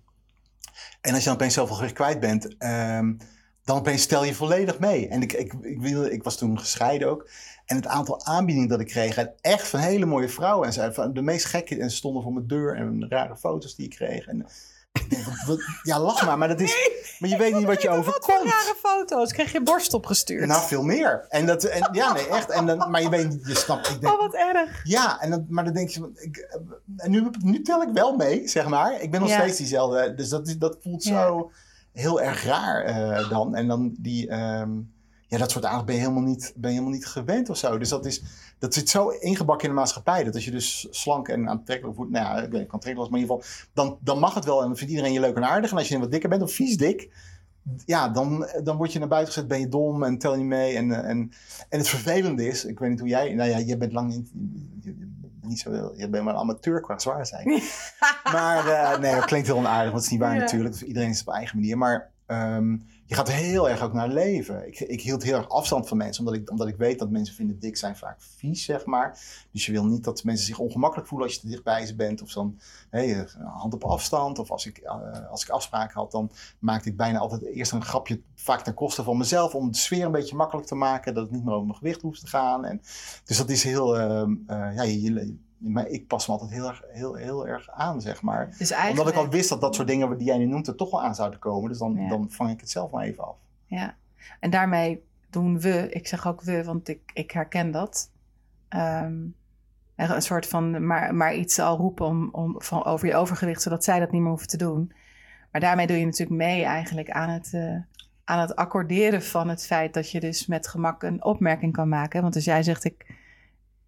En 1.02 1.14
als 1.14 1.20
je 1.20 1.26
dan 1.26 1.36
opeens 1.36 1.54
zoveel 1.54 1.76
gewicht 1.76 1.94
kwijt 1.94 2.20
bent, 2.20 2.58
ehm, 2.58 3.14
dan 3.68 3.78
opeens 3.78 4.02
stel 4.02 4.24
je 4.24 4.34
volledig 4.36 4.80
mee. 4.80 5.08
En 5.08 5.22
ik, 5.22 5.34
ik, 5.34 5.54
ik, 5.62 5.82
wilde, 5.82 6.12
ik 6.12 6.24
was 6.24 6.38
toen 6.38 6.60
gescheiden 6.60 7.10
ook. 7.10 7.30
En 7.66 7.76
het 7.76 7.88
aantal 7.88 8.26
aanbiedingen 8.26 8.70
dat 8.70 8.80
ik 8.80 8.88
kreeg, 8.88 9.18
echt 9.42 9.68
van 9.68 9.80
hele 9.80 10.06
mooie 10.06 10.30
vrouwen. 10.30 10.68
En 10.68 10.74
ze 10.74 10.94
van 10.94 11.14
de 11.14 11.22
meest 11.22 11.46
gekke, 11.46 11.78
en 11.80 11.90
ze 11.90 11.96
stonden 11.96 12.24
voor 12.24 12.34
mijn 12.34 12.48
deur 12.48 12.76
en 12.76 13.06
rare 13.10 13.38
foto's 13.38 13.76
die 13.76 13.86
ik 13.86 13.96
kreeg. 13.96 14.28
En 14.28 14.46
ik 14.94 15.10
denk, 15.10 15.24
wat- 15.26 15.44
wat- 15.48 15.62
ja, 15.84 16.00
lach 16.00 16.26
maar, 16.26 16.38
maar 16.38 16.48
dat 16.48 16.60
is, 16.60 16.76
maar 17.20 17.30
je 17.30 17.38
weet 17.38 17.56
niet 17.56 17.66
wat 17.66 17.82
je 17.82 17.88
Wat 17.88 17.98
voor 17.98 18.08
overkomt. 18.08 18.52
rare 18.52 18.76
foto's. 18.84 19.34
Kreeg 19.34 19.52
je 19.52 19.62
borst 19.64 19.94
opgestuurd? 19.94 20.48
Nou, 20.48 20.68
veel 20.68 20.84
meer. 20.84 21.26
En 21.30 21.46
dat, 21.46 21.64
en, 21.64 21.90
ja, 21.92 22.14
nee, 22.14 22.28
echt. 22.28 22.50
En 22.50 22.66
dan, 22.66 22.92
maar 22.92 23.02
je 23.02 23.10
weet 23.10 23.30
niet, 23.30 23.48
je 23.48 23.56
snapt. 23.56 23.90
Ik 23.90 24.02
denk, 24.02 24.14
oh, 24.14 24.20
wat 24.20 24.34
erg. 24.34 24.82
ja, 24.84 25.22
en 25.22 25.30
dan, 25.30 25.46
maar 25.50 25.64
dan 25.64 25.74
denk 25.74 25.90
je, 25.90 26.12
ik, 26.16 26.58
en 26.98 27.12
nu, 27.12 27.30
nu 27.44 27.62
tel 27.62 27.82
ik 27.82 27.90
wel 27.94 28.16
mee, 28.16 28.48
zeg 28.48 28.68
maar. 28.68 29.02
Ik 29.02 29.12
ben 29.12 29.20
nog 29.20 29.30
Ja. 29.30 29.40
steeds 29.40 29.58
diezelfde. 29.58 30.14
Dus 30.14 30.30
dat, 30.30 30.48
is- 30.48 30.58
dat 30.58 30.78
voelt 30.82 31.04
Ja. 31.04 31.26
zo 31.28 31.52
heel 31.98 32.22
erg 32.22 32.44
raar 32.44 32.84
eh, 32.84 33.30
dan. 33.30 33.56
En 33.56 33.68
dan 33.68 33.96
die, 34.00 34.28
ehm, 34.28 34.72
ja, 35.28 35.38
dat 35.38 35.52
soort 35.52 35.66
aandacht 35.66 35.86
ben 35.86 35.96
je 35.96 36.02
helemaal 36.02 36.24
niet, 36.24 36.54
ben 36.56 36.70
je 36.72 36.78
helemaal 36.78 36.98
niet 36.98 37.08
gewend 37.08 37.50
of 37.50 37.58
zo. 37.58 37.78
Dus 37.78 37.90
dat, 37.90 38.06
is, 38.06 38.24
dat 38.60 38.74
zit 38.74 38.90
zo 38.90 39.10
ingebakken 39.10 39.68
in 39.68 39.74
de 39.74 39.80
maatschappij. 39.80 40.24
Dat 40.24 40.34
als 40.34 40.46
je 40.46 40.52
dus 40.52 40.88
slank 40.90 41.28
en 41.28 41.50
aantrekkelijk 41.50 41.98
voelt, 41.98 42.10
nou 42.10 42.26
ja, 42.26 42.42
ik 42.42 42.52
weet 42.52 42.62
aantrekkelijk 42.62 42.98
was, 42.98 43.10
maar 43.10 43.20
in 43.20 43.26
ieder 43.26 43.44
geval, 43.44 43.70
dan, 43.74 43.98
dan 44.02 44.20
mag 44.20 44.34
het 44.34 44.46
wel. 44.46 44.62
En 44.62 44.68
dan 44.68 44.78
vindt 44.78 44.92
iedereen 44.92 45.14
je 45.14 45.20
leuk 45.20 45.36
en 45.36 45.48
aardig. 45.48 45.72
En 45.72 45.78
als 45.78 45.88
je 45.88 46.00
wat 46.00 46.12
dikker 46.12 46.30
bent 46.30 46.42
of 46.42 46.54
vies 46.54 46.78
dik, 46.78 47.10
ja, 47.86 48.10
dan, 48.10 48.48
dan 48.64 48.78
word 48.78 48.94
je 48.94 49.00
naar 49.00 49.08
buiten 49.08 49.34
gezet, 49.34 49.50
ben 49.50 49.60
je 49.60 49.70
dom 49.70 50.04
en 50.04 50.18
tel 50.18 50.36
je 50.36 50.44
mee. 50.44 50.76
En, 50.76 50.92
eh, 50.92 51.10
en, 51.10 51.32
en 51.70 51.78
het 51.78 51.88
vervelende 51.88 52.48
is, 52.48 52.66
ik 52.66 52.80
weet 52.80 52.90
niet 52.90 53.00
hoe 53.00 53.10
jij, 53.10 53.34
nou 53.34 53.50
ja, 53.50 53.60
jij 53.60 53.78
bent 53.78 53.94
lang 53.94 54.16
niet, 54.16 54.32
je, 54.82 54.96
je 54.98 55.08
niet 55.48 55.60
zo, 55.60 55.92
je 55.96 56.10
bent 56.10 56.24
maar 56.24 56.34
een 56.34 56.40
amateur 56.40 56.82
qua 56.82 57.00
zwaar 57.00 57.26
zijn. 57.26 57.46
maar 58.34 58.68
eh, 58.68 59.00
nee, 59.00 59.16
dat 59.16 59.26
klinkt 59.26 59.48
heel 59.48 59.58
onaardig, 59.58 59.92
want 59.92 59.96
het 59.96 60.04
is 60.04 60.10
niet 60.10 60.20
waar 60.20 60.34
Ja. 60.34 60.40
natuurlijk. 60.40 60.76
Iedereen 60.82 61.10
is 61.10 61.22
op 61.22 61.34
eigen 61.34 61.58
manier. 61.60 61.78
Maar 61.78 62.10
ehm, 62.26 62.78
je 63.08 63.16
gaat 63.16 63.32
heel 63.32 63.70
erg 63.70 63.82
ook 63.82 63.94
naar 63.94 64.08
leven. 64.08 64.68
Ik, 64.68 64.80
ik 64.80 65.02
hield 65.02 65.24
heel 65.24 65.38
erg 65.38 65.50
afstand 65.50 65.88
van 65.88 65.98
mensen, 65.98 66.26
omdat 66.26 66.42
ik, 66.42 66.50
omdat 66.52 66.68
ik 66.68 66.76
weet 66.78 67.00
dat 67.00 67.10
mensen 67.10 67.36
vinden 67.36 67.60
dik 67.60 67.78
zijn 67.78 67.96
vaak 67.98 68.22
vies, 68.22 68.64
zeg 68.64 68.86
maar. 68.86 69.20
Dus 69.52 69.66
je 69.66 69.72
wil 69.72 69.86
niet 69.86 70.04
dat 70.04 70.24
mensen 70.24 70.46
zich 70.46 70.60
ongemakkelijk 70.60 71.08
voelen 71.08 71.28
als 71.28 71.36
je 71.36 71.42
te 71.42 71.48
dichtbij 71.48 71.86
ze 71.86 71.96
bent. 71.96 72.22
Of 72.22 72.32
dan 72.34 72.60
hand 73.44 73.74
op 73.74 73.84
afstand. 73.84 74.40
Of 74.40 74.52
als 74.52 74.66
ik, 74.66 74.78
eh, 74.78 75.30
als 75.30 75.44
ik 75.44 75.50
afspraken 75.50 76.00
had, 76.00 76.12
dan 76.12 76.32
maakte 76.60 76.90
ik 76.90 76.98
bijna 76.98 77.20
altijd 77.20 77.42
eerst 77.42 77.72
een 77.72 77.86
grapje, 77.86 78.22
vaak 78.36 78.62
ten 78.62 78.74
koste 78.74 79.04
van 79.04 79.18
mezelf, 79.18 79.56
om 79.56 79.72
de 79.72 79.78
sfeer 79.78 80.06
een 80.06 80.12
beetje 80.12 80.36
makkelijk 80.36 80.68
te 80.68 80.76
maken, 80.76 81.14
dat 81.14 81.24
het 81.24 81.32
niet 81.34 81.44
meer 81.44 81.54
over 81.54 81.68
mijn 81.68 81.78
gewicht 81.78 82.02
hoeft 82.02 82.20
te 82.20 82.28
gaan. 82.28 82.66
En, 82.66 82.82
dus 83.26 83.38
dat 83.38 83.50
is 83.50 83.64
heel, 83.64 83.98
ehm, 83.98 84.36
eh, 84.48 84.76
ja, 84.76 84.84
je- 84.84 85.38
maar 85.58 85.88
ik 85.88 86.08
pas 86.08 86.28
me 86.28 86.34
altijd 86.34 86.52
heel 86.52 86.68
erg, 86.68 86.84
heel, 86.88 87.14
heel 87.14 87.48
erg 87.48 87.70
aan, 87.70 88.02
zeg 88.02 88.22
maar. 88.22 88.56
Dus 88.58 88.72
eigenlijk... 88.72 89.00
Omdat 89.00 89.14
ik 89.14 89.28
al 89.28 89.38
wist 89.38 89.50
dat 89.50 89.62
dat 89.62 89.76
soort 89.76 89.88
dingen 89.88 90.18
die 90.18 90.28
jij 90.28 90.38
nu 90.38 90.46
noemt 90.46 90.68
er 90.68 90.76
toch 90.76 90.92
wel 90.92 91.04
aan 91.04 91.16
zouden 91.16 91.40
komen. 91.40 91.70
Dus 91.70 91.78
dan, 91.78 91.96
Ja. 91.96 92.10
dan 92.10 92.32
vang 92.32 92.50
ik 92.50 92.60
het 92.60 92.70
zelf 92.70 92.92
maar 92.92 93.04
even 93.04 93.24
af. 93.28 93.36
Ja, 93.66 93.96
en 94.40 94.50
daarmee 94.50 95.04
doen 95.30 95.60
we, 95.60 95.90
ik 95.90 96.08
zeg 96.08 96.28
ook 96.28 96.42
we, 96.42 96.64
want 96.64 96.88
ik, 96.88 97.12
ik 97.14 97.32
herken 97.32 97.72
dat. 97.72 98.12
Ehm, 98.68 99.16
een 99.96 100.22
soort 100.22 100.48
van, 100.48 100.86
maar, 100.88 101.16
maar 101.16 101.36
iets 101.36 101.60
al 101.60 101.78
roepen 101.78 102.06
om, 102.06 102.30
om, 102.32 102.56
van, 102.62 102.86
over 102.86 103.08
je 103.08 103.16
overgewicht, 103.16 103.62
zodat 103.62 103.84
zij 103.84 104.00
dat 104.00 104.12
niet 104.12 104.22
meer 104.22 104.30
hoeven 104.30 104.48
te 104.48 104.58
doen. 104.58 104.92
Maar 105.52 105.62
daarmee 105.62 105.88
doe 105.88 105.98
je 106.00 106.06
natuurlijk 106.06 106.38
mee 106.38 106.64
eigenlijk 106.64 107.10
aan 107.10 107.30
het, 107.30 107.54
eh, 107.54 107.76
aan 108.24 108.40
het 108.40 108.56
accorderen 108.56 109.24
van 109.24 109.50
het 109.50 109.66
feit 109.66 109.94
dat 109.94 110.12
je 110.12 110.20
dus 110.20 110.46
met 110.46 110.68
gemak 110.68 111.04
een 111.04 111.24
opmerking 111.24 111.74
kan 111.74 111.90
maken. 111.90 112.22
Want 112.22 112.36
als 112.36 112.46
jij 112.46 112.64
zegt, 112.64 112.84
ik, 112.84 113.16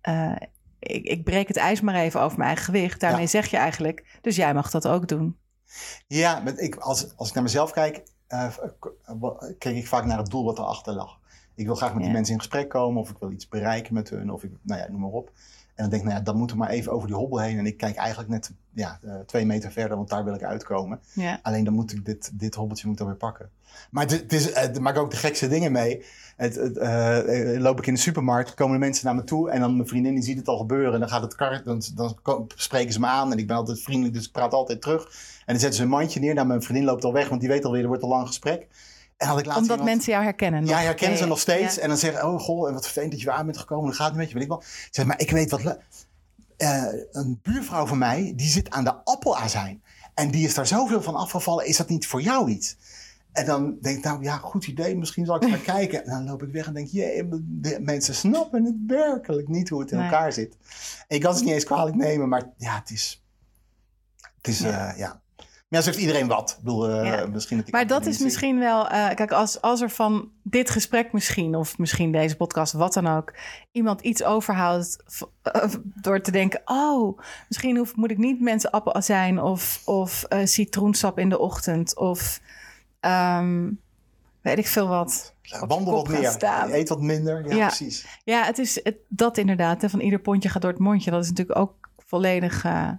eh, 0.02 0.36
ik, 0.80 1.04
ik 1.04 1.24
breek 1.24 1.48
het 1.48 1.58
ijs 1.58 1.82
maar 1.82 1.96
even 1.96 2.22
over 2.22 2.38
mijn 2.38 2.50
eigen 2.50 2.66
gewicht, 2.66 3.00
daarmee 3.00 3.22
Ja. 3.22 3.28
zeg 3.28 3.48
je 3.48 3.58
eigenlijk, 3.58 4.18
dus 4.22 4.36
jij 4.36 4.54
mag 4.54 4.70
dat 4.72 4.88
ook 4.88 5.08
doen. 5.08 5.38
Ja, 6.08 6.40
met, 6.40 6.60
ik, 6.62 6.76
als, 6.76 7.16
als 7.16 7.28
ik 7.28 7.34
naar 7.34 7.44
mezelf 7.44 7.72
kijk, 7.72 8.04
wa- 9.20 9.54
kijk 9.58 9.76
ik 9.76 9.88
vaak 9.88 10.06
naar 10.06 10.18
het 10.18 10.30
doel 10.30 10.44
wat 10.44 10.58
erachter 10.58 10.94
lag. 10.94 11.20
Ik 11.56 11.66
wil 11.66 11.76
graag 11.76 11.94
met 11.94 12.04
die 12.04 12.12
mensen 12.12 12.34
in 12.34 12.40
gesprek 12.40 12.70
komen, 12.70 13.02
of 13.02 13.10
ik 13.10 13.18
wil 13.20 13.32
iets 13.32 13.48
bereiken 13.48 13.94
met 13.94 14.10
hun, 14.10 14.32
of 14.32 14.44
ik, 14.44 14.52
nou 14.62 14.82
ja, 14.82 14.88
noem 14.92 15.00
maar 15.02 15.10
op. 15.10 15.32
En 15.80 15.86
dan 15.86 15.94
denk 15.94 16.02
ik, 16.04 16.08
nou 16.08 16.20
ja, 16.20 16.26
dan 16.32 16.38
moet 16.38 16.52
ik 16.52 16.58
maar 16.58 16.70
even 16.70 16.92
over 16.92 17.08
die 17.08 17.18
hobbel 17.18 17.40
heen. 17.40 17.58
En 17.58 17.66
ik 17.66 17.78
kijk 17.78 17.96
eigenlijk 17.96 18.30
net 18.30 18.52
ja, 18.74 19.00
eh, 19.04 19.14
twee 19.26 19.46
meter 19.46 19.72
verder, 19.72 19.98
want 19.98 20.10
daar 20.10 20.24
wil 20.24 20.34
ik 20.34 20.44
uitkomen. 20.44 21.00
Ja, 21.14 21.40
Alleen 21.42 21.64
dan 21.64 21.74
moet 21.74 21.92
ik 21.92 22.06
dit, 22.06 22.32
dit 22.34 22.56
hobbeltje 22.56 22.88
moet 22.88 22.98
dan 22.98 23.08
weer 23.08 23.16
pakken. 23.16 23.50
Maar 23.92 24.08
het, 24.08 24.34
is, 24.34 24.56
het 24.56 24.80
maakt 24.80 24.98
ook 24.98 25.12
de 25.12 25.18
gekste 25.18 25.48
dingen 25.48 25.72
mee. 25.72 26.06
Het, 26.36 26.56
het, 26.56 26.78
eh, 26.78 27.54
eh, 27.56 27.62
loop 27.62 27.80
ik 27.80 27.88
in 27.88 27.94
de 27.94 28.00
supermarkt, 28.00 28.54
komen 28.54 28.74
de 28.74 28.86
mensen 28.86 29.06
naar 29.06 29.16
me 29.16 29.24
toe 29.24 29.50
en 29.50 29.60
dan 29.60 29.76
mijn 29.76 29.88
vriendin 29.88 30.14
die 30.14 30.24
ziet 30.24 30.38
het 30.38 30.48
al 30.48 30.58
gebeuren. 30.58 30.94
En 30.94 31.00
dan 31.00 31.10
gaat 31.10 31.22
het 31.22 31.36
kar, 31.36 31.62
dan, 31.64 31.82
dan 31.96 32.18
spreken 32.56 32.94
ze 32.94 33.00
me 33.00 33.08
aan 33.08 33.32
en 33.32 33.38
ik 33.38 33.48
ben 33.48 33.56
altijd 33.56 33.82
vriendelijk, 33.82 34.16
dus 34.16 34.26
ik 34.26 34.32
praat 34.32 34.54
altijd 34.54 34.82
terug. 34.82 35.04
En 35.46 35.54
dan 35.54 35.60
zetten 35.60 35.78
ze 35.78 35.84
een 35.84 35.90
mandje 35.90 36.20
neer. 36.20 36.34
Nou, 36.34 36.48
mijn 36.48 36.62
vriendin 36.62 36.86
loopt 36.86 37.04
al 37.04 37.14
weg, 37.14 37.30
want 37.30 37.42
die 37.42 37.50
weet 37.50 37.66
alweer, 37.66 37.82
er 37.82 37.88
wordt 37.88 38.04
een 38.04 38.10
lang 38.10 38.28
gesprek. 38.28 38.68
En 39.20 39.28
had 39.28 39.40
ik 39.40 39.46
laatst 39.46 39.62
omdat 39.62 39.78
iemand- 39.78 39.96
mensen 39.96 40.12
jou 40.12 40.24
herkennen. 40.24 40.66
ja, 40.66 40.72
nog. 40.76 40.82
herkennen 40.84 41.18
ze 41.18 41.24
Ja, 41.24 41.30
nog 41.30 41.40
steeds. 41.40 41.76
ja. 41.76 41.82
En 41.82 41.88
dan 41.88 41.98
zeggen, 41.98 42.28
oh 42.28 42.40
goh, 42.40 42.68
en 42.68 42.74
wat 42.74 42.84
vervelend 42.84 43.12
dat 43.12 43.20
je 43.20 43.26
weer 43.26 43.36
aan 43.36 43.46
bent 43.46 43.58
gekomen. 43.58 43.86
Dan 43.86 43.94
gaat 43.96 44.08
het 44.08 44.18
met 44.18 44.28
je, 44.28 44.34
weet 44.34 44.44
ik 44.44 44.50
wel. 44.50 44.64
Zeg, 44.92 45.06
maar 45.06 45.20
ik 45.20 45.32
weet 45.32 45.52
wat... 45.52 45.78
eh, 46.58 46.84
een 47.12 47.40
buurvrouw 47.44 47.86
van 47.86 47.98
mij, 47.98 48.34
die 48.36 48.48
zit 48.50 48.70
aan 48.70 48.84
de 48.84 48.94
appelazijn. 49.04 49.84
En 50.14 50.32
die 50.32 50.46
is 50.48 50.54
daar 50.54 50.68
zoveel 50.68 51.02
van 51.02 51.16
afgevallen. 51.16 51.66
Is 51.66 51.78
dat 51.78 51.90
niet 51.90 52.08
voor 52.08 52.22
jou 52.22 52.50
iets? 52.50 52.78
En 53.32 53.46
dan 53.46 53.78
denk 53.82 53.98
ik, 53.98 54.04
nou 54.04 54.24
ja, 54.24 54.38
goed 54.38 54.68
idee. 54.68 54.96
Misschien 54.98 55.26
zal 55.26 55.36
ik 55.44 55.50
gaan 55.50 55.62
kijken. 55.76 56.04
En 56.06 56.10
dan 56.12 56.26
loop 56.26 56.44
ik 56.44 56.52
weg 56.52 56.68
en 56.68 56.74
denk, 56.74 56.88
jee, 56.88 57.28
de 57.46 57.78
mensen 57.82 58.16
snappen 58.16 58.64
het 58.66 58.76
werkelijk 58.88 59.48
niet 59.48 59.70
hoe 59.70 59.80
het 59.82 59.92
in 59.92 59.98
Nee. 59.98 60.06
elkaar 60.06 60.34
zit. 60.34 60.58
En 61.08 61.16
ik 61.16 61.22
kan 61.22 61.34
het 61.34 61.44
niet 61.44 61.54
eens 61.54 61.64
kwalijk 61.64 61.96
nemen, 61.96 62.30
maar 62.30 62.50
ja, 62.58 62.76
het 62.80 62.90
is... 62.90 63.24
Het 64.38 64.48
is, 64.48 64.60
Ja. 64.60 64.70
ja. 64.70 64.94
ja. 64.98 65.22
Maar 65.70 65.80
ja, 65.80 65.86
zo 65.86 65.92
heeft 65.92 66.02
iedereen 66.04 66.28
wat. 66.28 66.56
Ik 66.58 66.64
bedoel, 66.64 66.90
eh, 66.90 67.06
Ja. 67.06 67.26
misschien 67.28 67.58
dat 67.58 67.68
ik 67.68 67.74
Maar 67.74 67.88
dat 67.88 68.06
is 68.06 68.18
misschien 68.20 68.60
wel, 68.60 68.88
eh, 68.88 69.16
kijk, 69.16 69.32
als, 69.32 69.62
als 69.62 69.82
er 69.82 69.90
van 69.90 70.30
dit 70.44 70.70
gesprek 70.70 71.12
misschien, 71.12 71.56
of 71.56 71.78
misschien 71.78 72.12
deze 72.12 72.36
podcast, 72.36 72.74
wat 72.74 72.94
dan 72.94 73.08
ook, 73.08 73.34
iemand 73.72 74.02
iets 74.02 74.24
overhoudt 74.24 74.98
v- 75.06 75.22
eh, 75.42 75.74
door 76.02 76.22
te 76.22 76.32
denken: 76.32 76.62
oh, 76.66 77.20
misschien 77.48 77.78
hoef, 77.78 77.96
moet 77.96 78.12
ik 78.12 78.18
niet 78.18 78.42
mensen 78.42 78.72
appelazijn 78.72 79.42
of, 79.42 79.82
of 79.86 80.24
eh, 80.24 80.46
citroensap 80.46 81.20
in 81.20 81.30
de 81.30 81.40
ochtend, 81.40 81.98
of 81.98 82.40
ehm, 83.00 83.70
weet 84.42 84.58
ik 84.58 84.68
veel 84.68 84.88
wat. 84.88 85.34
Ja, 85.42 85.68
Wandel 85.68 85.94
wat 85.94 86.08
meer. 86.08 86.30
staan. 86.32 86.72
Eet 86.72 86.90
wat 86.90 87.02
minder. 87.02 87.48
Ja, 87.50 87.56
Ja. 87.56 87.66
precies. 87.68 88.06
Ja, 88.24 88.44
het 88.44 88.58
is 88.58 88.80
het, 88.84 88.96
dat 89.08 89.38
inderdaad, 89.38 89.82
hè, 89.82 89.90
van 89.90 90.00
ieder 90.00 90.20
pondje 90.20 90.50
gaat 90.50 90.62
door 90.62 90.72
het 90.72 90.80
mondje. 90.80 91.12
Dat 91.12 91.24
is 91.24 91.30
natuurlijk 91.30 91.60
ook 91.60 91.90
volledig, 92.06 92.64
eh, 92.66 92.90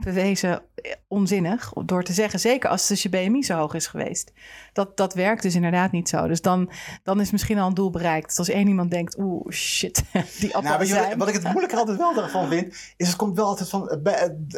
bewezen 0.00 0.62
onzinnig 1.08 1.72
door 1.84 2.02
te 2.02 2.12
zeggen. 2.12 2.40
Zeker 2.40 2.70
als 2.70 2.86
dus 2.86 3.02
je 3.02 3.08
BMI 3.08 3.42
zo 3.42 3.56
hoog 3.56 3.74
is 3.74 3.86
geweest. 3.86 4.32
Dat, 4.72 4.96
dat 4.96 5.14
werkt 5.14 5.42
dus 5.42 5.54
inderdaad 5.54 5.92
niet 5.92 6.08
zo. 6.08 6.26
Dus 6.26 6.40
dan, 6.40 6.70
dan 7.02 7.20
is 7.20 7.30
misschien 7.30 7.58
al 7.58 7.66
een 7.68 7.74
doel 7.74 7.90
bereikt. 7.90 8.28
Dus 8.28 8.38
als 8.38 8.48
één 8.48 8.68
iemand 8.68 8.90
denkt, 8.90 9.18
oeh, 9.18 9.50
shit, 9.50 10.02
die 10.40 10.56
appel 10.56 10.70
nou, 10.70 10.86
zijn. 10.86 11.18
Wat 11.18 11.28
ik 11.28 11.34
het 11.34 11.44
moeilijker 11.44 11.78
altijd 11.78 11.98
wel 11.98 12.22
ervan 12.22 12.48
vind, 12.48 12.74
is 12.96 13.06
het 13.06 13.16
komt 13.16 13.36
wel 13.36 13.46
altijd 13.46 13.68
van, 13.68 14.00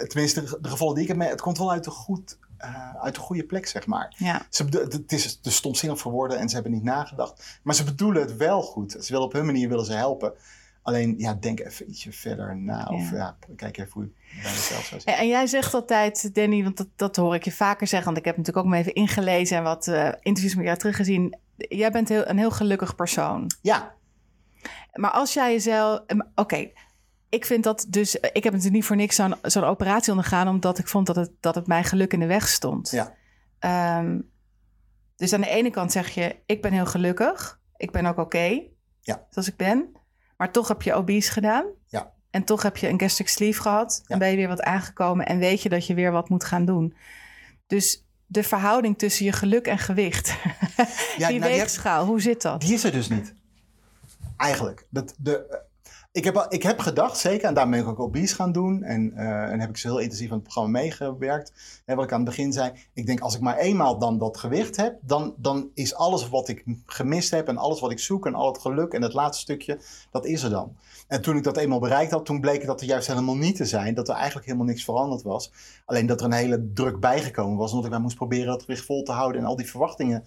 tenminste 0.08 0.42
de, 0.42 0.68
gevallen 0.68 0.94
die 0.94 1.02
ik 1.02 1.08
heb 1.08 1.20
het 1.30 1.40
komt 1.40 1.58
wel 1.58 1.70
uit 1.70 1.84
de 1.84 1.90
goed 1.90 2.38
uh, 2.64 2.94
uit 2.94 3.14
de 3.14 3.20
goede 3.20 3.44
plek, 3.44 3.66
zeg 3.66 3.86
maar. 3.86 4.14
Ja. 4.18 4.46
Ze, 4.50 4.64
het 4.64 5.12
is 5.12 5.40
de 5.40 5.50
stomzinnig 5.50 5.98
voor 5.98 6.12
woorden 6.12 6.38
en 6.38 6.48
ze 6.48 6.54
hebben 6.54 6.72
niet 6.72 6.82
nagedacht. 6.82 7.60
Maar 7.62 7.74
ze 7.74 7.84
bedoelen 7.84 8.22
het 8.22 8.36
wel 8.36 8.62
goed. 8.62 8.92
Ze 8.92 9.12
willen 9.12 9.26
op 9.26 9.32
hun 9.32 9.46
manier 9.46 9.68
willen 9.68 9.84
ze 9.84 9.92
helpen. 9.92 10.32
Alleen, 10.82 11.14
ja, 11.18 11.34
denk 11.34 11.60
even 11.60 11.90
ietsje 11.90 12.12
verder 12.12 12.56
na. 12.56 12.86
Of 12.86 13.10
ja, 13.10 13.36
kijk 13.56 13.78
even 13.78 13.92
hoe 13.92 14.02
je 14.02 14.40
bij 14.42 14.50
jezelf 14.50 14.84
zou 14.84 15.00
En, 15.04 15.16
en 15.16 15.28
jij 15.28 15.46
zegt 15.46 15.74
altijd, 15.74 16.34
Danny, 16.34 16.62
want 16.62 16.76
dat, 16.76 16.88
dat 16.96 17.16
hoor 17.16 17.34
ik 17.34 17.44
je 17.44 17.52
vaker 17.52 17.86
zeggen. 17.86 18.06
Want 18.06 18.18
ik 18.18 18.24
heb 18.24 18.36
natuurlijk 18.36 18.64
ook 18.66 18.70
maar 18.72 18.80
even 18.80 18.94
ingelezen 18.94 19.56
en 19.56 19.62
wat 19.62 19.86
uh, 19.86 20.12
interviews 20.20 20.54
met 20.54 20.64
jou 20.64 20.78
teruggezien. 20.78 21.38
Jij 21.56 21.90
bent 21.90 22.08
heel, 22.08 22.28
een 22.28 22.38
heel 22.38 22.50
gelukkig 22.50 22.94
persoon. 22.94 23.50
Ja. 23.60 23.94
Maar 24.92 25.10
als 25.10 25.32
jij 25.32 25.52
jezelf... 25.52 26.02
Oké, 26.34 26.70
ik 27.28 27.44
vind 27.44 27.64
dat 27.64 27.86
dus... 27.88 28.14
Ik 28.14 28.44
heb 28.44 28.44
natuurlijk 28.44 28.72
niet 28.72 28.84
voor 28.84 28.96
niks 28.96 29.16
zo'n 29.16 29.34
zo'n 29.42 29.64
operatie 29.64 30.12
ondergaan... 30.12 30.48
omdat 30.48 30.78
ik 30.78 30.88
vond 30.88 31.06
dat 31.06 31.16
het, 31.16 31.30
dat 31.40 31.54
het 31.54 31.66
mij 31.66 31.84
geluk 31.84 32.12
in 32.12 32.20
de 32.20 32.26
weg 32.26 32.48
stond. 32.48 32.90
Ja. 32.90 33.14
Um, 33.98 34.30
dus 35.16 35.32
aan 35.32 35.40
de 35.40 35.48
ene 35.48 35.70
kant 35.70 35.92
zeg 35.92 36.08
je... 36.08 36.36
ik 36.46 36.62
ben 36.62 36.72
heel 36.72 36.86
gelukkig. 36.86 37.60
Ik 37.76 37.90
ben 37.90 38.06
ook 38.06 38.18
oké. 38.18 38.62
ja. 39.00 39.26
Zoals 39.30 39.48
ik 39.48 39.56
ben. 39.56 40.00
Maar 40.42 40.52
toch 40.52 40.68
heb 40.68 40.82
je 40.82 40.94
obese 40.94 41.32
gedaan. 41.32 41.64
Ja. 41.86 42.12
En 42.30 42.44
toch 42.44 42.62
heb 42.62 42.76
je 42.76 42.88
een 42.88 43.00
gastric 43.00 43.28
sleeve 43.28 43.60
gehad. 43.60 44.02
En 44.06 44.18
ben 44.18 44.30
je 44.30 44.36
weer 44.36 44.48
wat 44.48 44.62
aangekomen. 44.62 45.26
En 45.26 45.38
weet 45.38 45.62
je 45.62 45.68
dat 45.68 45.86
je 45.86 45.94
weer 45.94 46.12
wat 46.12 46.28
moet 46.28 46.44
gaan 46.44 46.64
doen. 46.64 46.94
Dus 47.66 48.06
de 48.26 48.42
verhouding 48.42 48.98
tussen 48.98 49.24
je 49.24 49.32
geluk 49.32 49.66
en 49.66 49.78
gewicht. 49.78 50.34
Ja, 51.16 51.28
die 51.28 51.38
nou, 51.38 51.52
weegschaal, 51.52 52.06
hoe 52.06 52.20
zit 52.20 52.42
dat? 52.42 52.60
Die 52.60 52.74
is 52.74 52.84
er 52.84 52.92
dus 52.92 53.08
niet. 53.08 53.34
Eigenlijk. 54.36 54.86
Dat, 54.90 55.14
de, 55.18 55.62
ik, 56.12 56.24
heb, 56.24 56.46
ik 56.48 56.62
heb 56.62 56.78
gedacht, 56.78 57.18
zeker, 57.18 57.48
en 57.48 57.54
daarmee 57.54 57.82
ben 57.82 57.92
ik 57.92 57.98
ook 57.98 58.06
obese 58.06 58.34
gaan 58.34 58.52
doen. 58.52 58.82
En, 58.82 59.12
uh, 59.14 59.50
en 59.50 59.60
heb 59.60 59.68
ik 59.68 59.76
ze 59.76 59.86
heel 59.86 59.98
intensief 59.98 60.28
aan 60.28 60.34
het 60.34 60.42
programma 60.42 60.78
meegewerkt. 60.78 61.52
En 61.84 61.96
wat 61.96 62.04
ik 62.04 62.12
aan 62.12 62.20
het 62.20 62.28
begin 62.28 62.52
zei, 62.52 62.72
ik 62.92 63.06
denk 63.06 63.20
als 63.20 63.34
ik 63.34 63.40
maar 63.40 63.56
eenmaal 63.56 63.98
dan 63.98 64.18
dat 64.18 64.36
gewicht 64.36 64.76
heb, 64.76 64.98
dan, 65.00 65.34
dan 65.36 65.70
is 65.74 65.94
alles 65.94 66.28
wat 66.28 66.48
ik 66.48 66.64
gemist 66.86 67.30
heb 67.30 67.48
en 67.48 67.56
alles 67.56 67.80
wat 67.80 67.90
ik 67.90 67.98
zoek 67.98 68.26
en 68.26 68.34
al 68.34 68.46
het 68.52 68.58
geluk 68.60 68.92
en 68.92 69.02
het 69.02 69.12
laatste 69.12 69.42
stukje, 69.42 69.78
dat 70.10 70.26
is 70.26 70.42
er 70.42 70.50
dan. 70.50 70.76
En 71.08 71.22
toen 71.22 71.36
ik 71.36 71.44
dat 71.44 71.56
eenmaal 71.56 71.80
bereikt 71.80 72.12
had, 72.12 72.24
toen 72.24 72.40
bleek 72.40 72.66
dat 72.66 72.80
er 72.80 72.86
juist 72.86 73.06
helemaal 73.06 73.36
niet 73.36 73.56
te 73.56 73.64
zijn. 73.64 73.94
Dat 73.94 74.08
er 74.08 74.14
eigenlijk 74.14 74.46
helemaal 74.46 74.66
niks 74.66 74.84
veranderd 74.84 75.22
was. 75.22 75.52
Alleen 75.84 76.06
dat 76.06 76.20
er 76.20 76.26
een 76.26 76.32
hele 76.32 76.70
druk 76.72 77.00
bijgekomen 77.00 77.56
was. 77.56 77.70
Omdat 77.70 77.84
ik 77.84 77.92
maar 77.92 78.00
moest 78.00 78.16
proberen 78.16 78.46
dat 78.46 78.62
gewicht 78.62 78.84
vol 78.84 79.02
te 79.02 79.12
houden 79.12 79.40
en 79.40 79.46
al 79.46 79.56
die 79.56 79.70
verwachtingen 79.70 80.24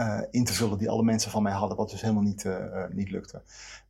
uh, 0.00 0.20
in 0.30 0.44
te 0.44 0.52
vullen 0.52 0.78
die 0.78 0.90
alle 0.90 1.02
mensen 1.02 1.30
van 1.30 1.42
mij 1.42 1.52
hadden. 1.52 1.76
Wat 1.76 1.90
dus 1.90 2.00
helemaal 2.00 2.22
niet, 2.22 2.44
uh, 2.44 2.84
niet 2.90 3.10
lukte. 3.10 3.42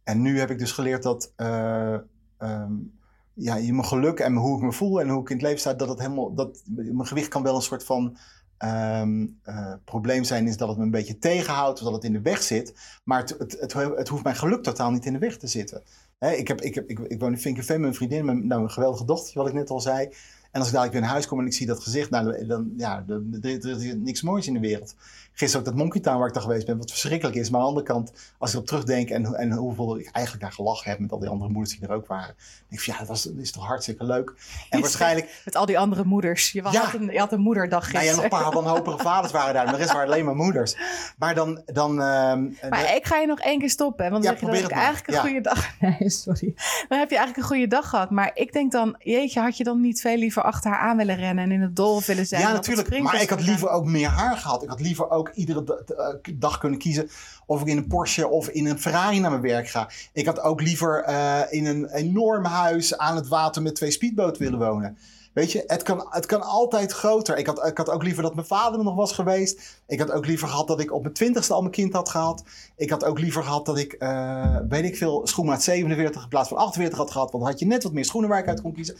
En 0.04 0.22
nu 0.22 0.38
heb 0.38 0.50
ik 0.50 0.58
dus 0.58 0.72
geleerd 0.72 1.02
dat 1.02 1.32
um, 1.36 2.98
ja, 3.34 3.54
mijn 3.54 3.84
geluk 3.84 4.18
en 4.18 4.34
hoe 4.34 4.56
ik 4.56 4.62
me 4.62 4.72
voel 4.72 5.00
en 5.00 5.08
hoe 5.08 5.20
ik 5.20 5.28
in 5.28 5.36
het 5.36 5.44
leven 5.44 5.60
sta, 5.60 5.74
dat 5.74 5.88
het 5.88 5.98
helemaal, 5.98 6.34
dat 6.34 6.62
mijn 6.66 7.06
gewicht 7.06 7.28
kan 7.28 7.42
wel 7.42 7.54
een 7.54 7.62
soort 7.62 7.84
van 7.84 8.16
uh, 8.64 9.72
probleem 9.84 10.24
zijn, 10.24 10.46
is 10.46 10.56
dat 10.56 10.68
het 10.68 10.78
me 10.78 10.84
een 10.84 10.90
beetje 10.90 11.18
tegenhoudt, 11.18 11.78
of 11.78 11.84
dat 11.84 11.94
het 11.94 12.04
in 12.04 12.12
de 12.12 12.20
weg 12.20 12.42
zit. 12.42 12.74
Maar 13.04 13.20
het, 13.20 13.36
het, 13.38 13.72
het, 13.72 14.08
hoeft 14.08 14.24
mijn 14.24 14.36
geluk 14.36 14.62
totaal 14.62 14.90
niet 14.90 15.06
in 15.06 15.12
de 15.12 15.18
weg 15.18 15.36
te 15.36 15.46
zitten. 15.46 15.82
Ik, 16.18 16.48
heb, 16.48 16.60
ik, 16.60 16.74
heb, 16.74 16.88
ik, 16.88 16.98
ik 16.98 17.20
woon 17.20 17.32
in 17.32 17.38
Vinkenveen 17.38 17.82
een 17.82 17.94
vriendin, 17.94 18.24
met 18.24 18.44
nou, 18.44 18.62
een 18.62 18.70
geweldige 18.70 19.04
dochter, 19.04 19.38
wat 19.38 19.48
ik 19.48 19.54
net 19.54 19.70
al 19.70 19.80
zei. 19.80 20.08
En 20.50 20.58
als 20.60 20.66
ik 20.68 20.72
dadelijk 20.74 20.92
weer 20.92 21.00
naar 21.02 21.10
huis 21.10 21.26
kom 21.26 21.38
en 21.38 21.46
ik 21.46 21.52
zie 21.52 21.66
dat 21.66 21.82
gezicht, 21.82 22.10
nou, 22.10 22.46
dan, 22.46 22.72
ja, 22.76 23.04
er 23.42 23.66
is 23.66 23.94
niks 23.96 24.22
moois 24.22 24.46
in 24.46 24.52
de 24.54 24.60
wereld. 24.60 24.94
Gisteren 25.32 25.66
ook 25.66 25.72
dat 25.72 25.82
Monkey 25.82 26.00
Town 26.00 26.18
waar 26.18 26.28
ik 26.28 26.34
daar 26.34 26.42
geweest 26.42 26.66
ben, 26.66 26.78
wat 26.78 26.90
verschrikkelijk 26.90 27.36
is. 27.36 27.50
Maar 27.50 27.60
aan 27.60 27.66
de 27.66 27.72
andere 27.72 27.92
kant, 27.92 28.12
als 28.38 28.48
ik 28.50 28.54
erop 28.54 28.66
terugdenk 28.68 29.08
en, 29.10 29.34
en 29.34 29.52
hoeveel 29.52 29.98
ik 29.98 30.08
eigenlijk 30.12 30.44
daar 30.44 30.52
gelachen 30.54 30.90
heb 30.90 30.98
met 30.98 31.12
al 31.12 31.18
die 31.18 31.28
andere 31.28 31.50
moeders 31.50 31.78
die 31.78 31.88
er 31.88 31.94
ook 31.94 32.06
waren. 32.06 32.34
denk 32.68 32.68
ik 32.68 32.80
van 32.80 32.92
ja, 32.92 32.98
dat, 32.98 33.08
was, 33.08 33.22
dat 33.22 33.32
is 33.36 33.50
toch 33.52 33.66
hartstikke 33.66 34.04
leuk. 34.04 34.32
En 34.70 34.80
waarschijnlijk... 34.80 35.40
Met 35.44 35.56
al 35.56 35.66
die 35.66 35.78
andere 35.78 36.04
moeders. 36.04 36.52
Je, 36.52 36.62
Ja. 36.62 36.70
had, 36.80 36.94
een, 36.94 37.06
je 37.12 37.18
had 37.18 37.32
een 37.32 37.40
moederdag 37.40 37.92
Nou 37.92 38.04
ja, 38.04 38.10
gisteren. 38.10 38.30
nog 38.30 38.38
een 38.40 38.44
paar 38.52 38.62
wanhopige 38.62 38.98
vaders 38.98 39.32
waren 39.32 39.54
daar. 39.54 39.64
Maar 39.64 39.72
de 39.72 39.78
rest 39.78 39.92
waren 39.92 40.06
alleen 40.06 40.24
maar 40.24 40.34
moeders. 40.36 40.76
Maar 41.18 41.34
dan... 41.34 41.62
dan 41.66 41.90
ehm, 42.02 42.48
Maar 42.70 42.94
ik 42.96 43.06
ga 43.06 43.18
je 43.18 43.26
nog 43.26 43.40
één 43.40 43.58
keer 43.58 43.70
stoppen. 43.70 44.04
hè, 44.04 44.10
Want 44.10 44.24
dan 44.24 44.32
Ja, 44.32 44.38
zeg 44.40 44.48
je 44.50 44.60
dat 44.62 44.70
ik 44.70 44.76
eigenlijk 44.76 45.08
een 45.08 45.14
Ja. 45.14 45.20
goede 45.20 45.40
dag... 45.40 45.68
Nee, 45.98 46.10
sorry. 46.10 46.54
Dan 46.88 46.98
heb 46.98 47.10
je 47.10 47.16
eigenlijk 47.16 47.36
een 47.36 47.56
goede 47.56 47.66
dag 47.66 47.88
gehad. 47.88 48.10
Maar 48.10 48.30
ik 48.34 48.52
denk 48.52 48.72
dan, 48.72 48.94
jeetje, 48.98 49.40
had 49.40 49.56
je 49.56 49.64
dan 49.64 49.80
niet 49.80 50.00
veel 50.00 50.16
liever 50.16 50.39
achter 50.42 50.70
haar 50.70 50.80
aan 50.80 50.96
willen 50.96 51.16
rennen... 51.16 51.44
en 51.44 51.52
in 51.52 51.60
het 51.60 51.76
dol 51.76 52.02
willen 52.06 52.26
zijn? 52.26 52.42
Ja, 52.42 52.52
natuurlijk. 52.52 53.00
Maar 53.00 53.22
ik 53.22 53.30
had 53.30 53.42
liever 53.42 53.68
ook 53.68 53.84
meer 53.84 54.08
haar 54.08 54.36
gehad. 54.36 54.62
Ik 54.62 54.68
had 54.68 54.80
liever 54.80 55.10
ook 55.10 55.30
iedere 55.34 55.64
da- 55.64 56.18
dag 56.34 56.58
kunnen 56.58 56.78
kiezen 56.78 57.10
of 57.46 57.60
ik 57.60 57.66
in 57.66 57.76
een 57.76 57.86
Porsche 57.86 58.28
of 58.28 58.48
in 58.48 58.66
een 58.66 58.80
Ferrari 58.80 59.20
naar 59.20 59.30
mijn 59.30 59.42
werk 59.42 59.68
ga. 59.68 59.90
Ik 60.12 60.26
had 60.26 60.40
ook 60.40 60.60
liever 60.60 61.02
eh, 61.02 61.40
in 61.50 61.66
een 61.66 61.88
enorm 61.88 62.44
huis 62.44 62.98
aan 62.98 63.16
het 63.16 63.28
water 63.28 63.62
met 63.62 63.74
twee 63.74 63.90
speedboten 63.90 64.42
willen 64.42 64.58
wonen. 64.58 64.98
Weet 65.32 65.52
je, 65.52 65.64
het 65.66 65.82
kan, 65.82 66.06
het 66.10 66.26
kan 66.26 66.42
altijd 66.42 66.92
groter. 66.92 67.38
Ik 67.38 67.46
had, 67.46 67.66
ik 67.66 67.76
had 67.76 67.90
ook 67.90 68.02
liever 68.02 68.22
dat 68.22 68.34
mijn 68.34 68.46
vader 68.46 68.78
er 68.78 68.84
nog 68.84 68.94
was 68.94 69.12
geweest. 69.12 69.80
Ik 69.86 69.98
had 69.98 70.10
ook 70.10 70.26
liever 70.26 70.48
gehad 70.48 70.66
dat 70.66 70.80
ik 70.80 70.92
op 70.92 71.02
mijn 71.02 71.14
twintigste 71.14 71.52
al 71.52 71.60
mijn 71.60 71.72
kind 71.72 71.92
had 71.92 72.08
gehad. 72.08 72.42
Ik 72.76 72.90
had 72.90 73.04
ook 73.04 73.18
liever 73.18 73.42
gehad 73.42 73.66
dat 73.66 73.78
ik, 73.78 73.92
eh, 73.92 74.56
weet 74.68 74.84
ik 74.84 74.96
veel, 74.96 75.26
schoenmaat 75.26 75.62
47 75.62 76.22
in 76.22 76.28
plaats 76.28 76.48
van 76.48 76.58
48 76.58 76.98
had 76.98 77.10
gehad. 77.10 77.30
Want 77.30 77.42
dan 77.42 77.52
had 77.52 77.60
je 77.60 77.66
net 77.66 77.82
wat 77.82 77.92
meer 77.92 78.04
schoenen 78.04 78.30
waar 78.30 78.38
ik 78.38 78.48
uit 78.48 78.60
kon 78.60 78.72
kiezen. 78.72 78.96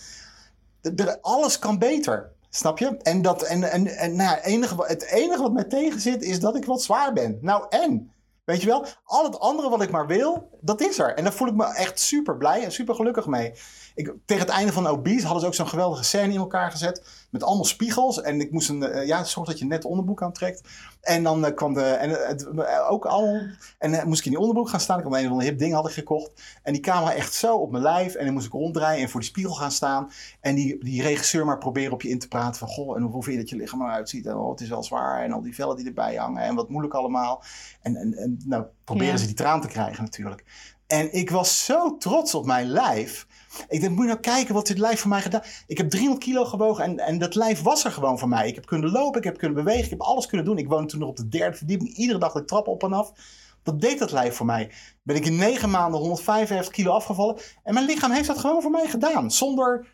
Alles 1.21 1.59
kan 1.59 1.79
beter. 1.79 2.33
Snap 2.51 2.79
je? 2.79 2.97
En, 2.97 3.23
dat, 3.23 3.43
en, 3.43 3.71
en, 3.71 3.87
en 3.87 4.17
nou 4.17 4.31
het 4.31 4.45
enige, 4.45 4.85
het 4.87 5.05
enige 5.05 5.43
wat 5.43 5.53
mij 5.53 5.65
tegen 5.65 6.01
zit 6.01 6.23
is 6.23 6.41
dat 6.41 6.57
ik 6.57 6.65
wat 6.65 6.83
zwaar 6.83 7.13
ben. 7.13 7.39
Nou 7.41 7.67
en? 7.69 8.13
Weet 8.45 8.61
je 8.61 8.67
wel? 8.67 8.87
Al 9.05 9.25
het 9.25 9.39
andere 9.39 9.69
wat 9.69 9.83
ik 9.83 9.91
maar 9.91 10.07
wil, 10.07 10.59
dat 10.61 10.81
is 10.81 10.99
er. 10.99 11.15
En 11.15 11.25
daar 11.25 11.33
voel 11.33 11.49
ik 11.49 11.55
me 11.55 11.75
echt 11.75 12.01
super 12.01 12.37
blij 12.37 12.65
en 12.65 12.73
super 12.73 12.95
gelukkig 12.95 13.27
mee. 13.27 13.53
Ik, 14.01 14.13
tegen 14.25 14.47
het 14.47 14.53
einde 14.55 14.73
van 14.73 14.87
Obese 14.87 15.23
hadden 15.23 15.41
ze 15.41 15.47
ook 15.47 15.55
zo'n 15.55 15.69
geweldige 15.69 16.05
scène 16.05 16.33
in 16.33 16.39
elkaar 16.39 16.71
gezet. 16.71 17.27
Met 17.31 17.43
allemaal 17.43 17.65
spiegels. 17.65 18.21
En 18.21 18.41
ik 18.41 18.53
moest 18.53 18.69
een, 18.69 18.83
eh, 18.83 19.07
ja, 19.07 19.25
zorg 19.25 19.49
dat 19.49 19.59
je 19.59 19.65
net 19.65 19.85
onderbroek 19.85 20.23
aantrekt. 20.23 20.69
En 21.01 21.23
dan 21.23 21.45
eh, 21.45 21.55
kwam 21.55 21.75
de, 21.75 21.83
en 21.83 22.11
eh, 22.11 22.29
het, 22.29 22.47
ook 22.89 23.07
al, 23.07 23.41
en 23.79 24.09
moest 24.09 24.19
ik 24.19 24.25
in 24.25 24.31
die 24.31 24.41
onderbroek 24.41 24.69
gaan 24.69 24.81
staan. 24.81 24.99
Ik 24.99 25.05
had 25.05 25.15
een 25.15 25.25
of 25.25 25.31
ander 25.31 25.47
hip 25.47 25.59
ding 25.59 25.75
had 25.75 25.87
ik 25.89 25.93
gekocht. 25.93 26.43
En 26.63 26.73
die 26.73 26.83
camera 26.83 27.15
echt 27.15 27.35
zo 27.35 27.57
op 27.57 27.71
mijn 27.71 27.83
lijf. 27.83 28.15
En 28.15 28.25
dan 28.25 28.35
moest 28.35 28.47
ik 28.47 28.53
ronddraaien 28.53 29.03
en 29.03 29.09
voor 29.09 29.21
die 29.21 29.29
spiegel 29.29 29.55
gaan 29.55 29.71
staan. 29.71 30.11
En 30.41 30.55
die, 30.55 30.85
die 30.85 31.03
regisseur 31.03 31.45
maar 31.45 31.59
proberen 31.59 31.93
op 31.93 32.03
je 32.03 32.09
in 32.09 32.19
te 32.19 32.29
praten 32.29 32.59
van... 32.59 32.69
Goh, 32.69 32.97
en 32.97 33.03
hoe 33.03 33.23
vind 33.23 33.35
je 33.35 33.41
dat 33.41 33.51
je 33.51 33.57
lichaam 33.57 33.83
eruit 33.83 34.09
ziet? 34.09 34.27
En 34.27 34.37
oh, 34.37 34.51
het 34.51 34.61
is 34.61 34.69
wel 34.69 34.83
zwaar. 34.83 35.23
En 35.23 35.33
al 35.33 35.43
die 35.43 35.55
vellen 35.55 35.77
die 35.77 35.87
erbij 35.87 36.15
hangen. 36.15 36.43
En 36.43 36.55
wat 36.55 36.69
moeilijk 36.69 36.95
allemaal. 36.95 37.43
En, 37.83 37.97
en, 37.97 38.15
en 38.15 38.41
nou, 38.45 38.65
proberen 38.85 39.13
Ja. 39.13 39.19
ze 39.19 39.27
die 39.27 39.35
traan 39.35 39.61
te 39.61 39.69
krijgen 39.69 40.05
natuurlijk. 40.05 40.45
En 40.91 41.13
ik 41.13 41.31
was 41.31 41.65
zo 41.65 41.97
trots 41.97 42.35
op 42.35 42.47
mijn 42.47 42.67
lijf. 42.67 43.27
Ik 43.69 43.81
dacht, 43.81 43.93
moet 43.93 44.05
je 44.05 44.11
nou 44.11 44.21
kijken 44.21 44.55
wat 44.55 44.67
dit 44.67 44.79
lijf 44.79 45.01
voor 45.01 45.09
mij 45.09 45.21
gedaan 45.21 45.43
Ik 45.67 45.79
heb 45.79 45.91
300 45.91 46.25
kilo 46.25 46.45
gewogen 46.45 46.85
en, 46.85 46.99
en 46.99 47.19
dat 47.19 47.35
lijf 47.35 47.63
was 47.63 47.85
er 47.85 47.93
gewoon 47.93 48.19
voor 48.19 48.29
mij. 48.29 48.49
Ik 48.49 48.55
heb 48.55 48.67
kunnen 48.67 48.91
lopen, 48.91 49.19
ik 49.19 49.25
heb 49.25 49.39
kunnen 49.39 49.65
bewegen, 49.65 49.85
ik 49.85 49.91
heb 49.91 50.01
alles 50.01 50.27
kunnen 50.27 50.47
doen. 50.47 50.59
Ik 50.59 50.69
woonde 50.69 50.89
toen 50.89 51.01
nog 51.01 51.09
op 51.09 51.17
de 51.17 51.29
derde 51.29 51.57
verdieping. 51.57 51.97
Iedere 51.97 52.19
dag 52.19 52.33
de 52.33 52.45
trap 52.45 52.69
op 52.69 52.83
en 52.83 52.93
af. 52.93 53.13
Dat 53.63 53.81
deed 53.81 53.99
dat 53.99 54.13
lijf 54.13 54.37
voor 54.37 54.47
mij. 54.47 54.71
Ben 55.03 55.17
ik 55.17 55.27
in 55.27 55.37
negen 55.37 55.71
maanden 55.71 56.01
155 56.01 56.73
kilo 56.73 56.93
afgevallen. 56.93 57.37
En 57.63 57.75
mijn 57.75 57.87
lichaam 57.87 58.11
heeft 58.11 58.27
dat 58.27 58.39
gewoon 58.39 58.63
voor 58.63 58.71
mij 58.71 58.87
gedaan. 58.87 59.31
Zonder 59.31 59.87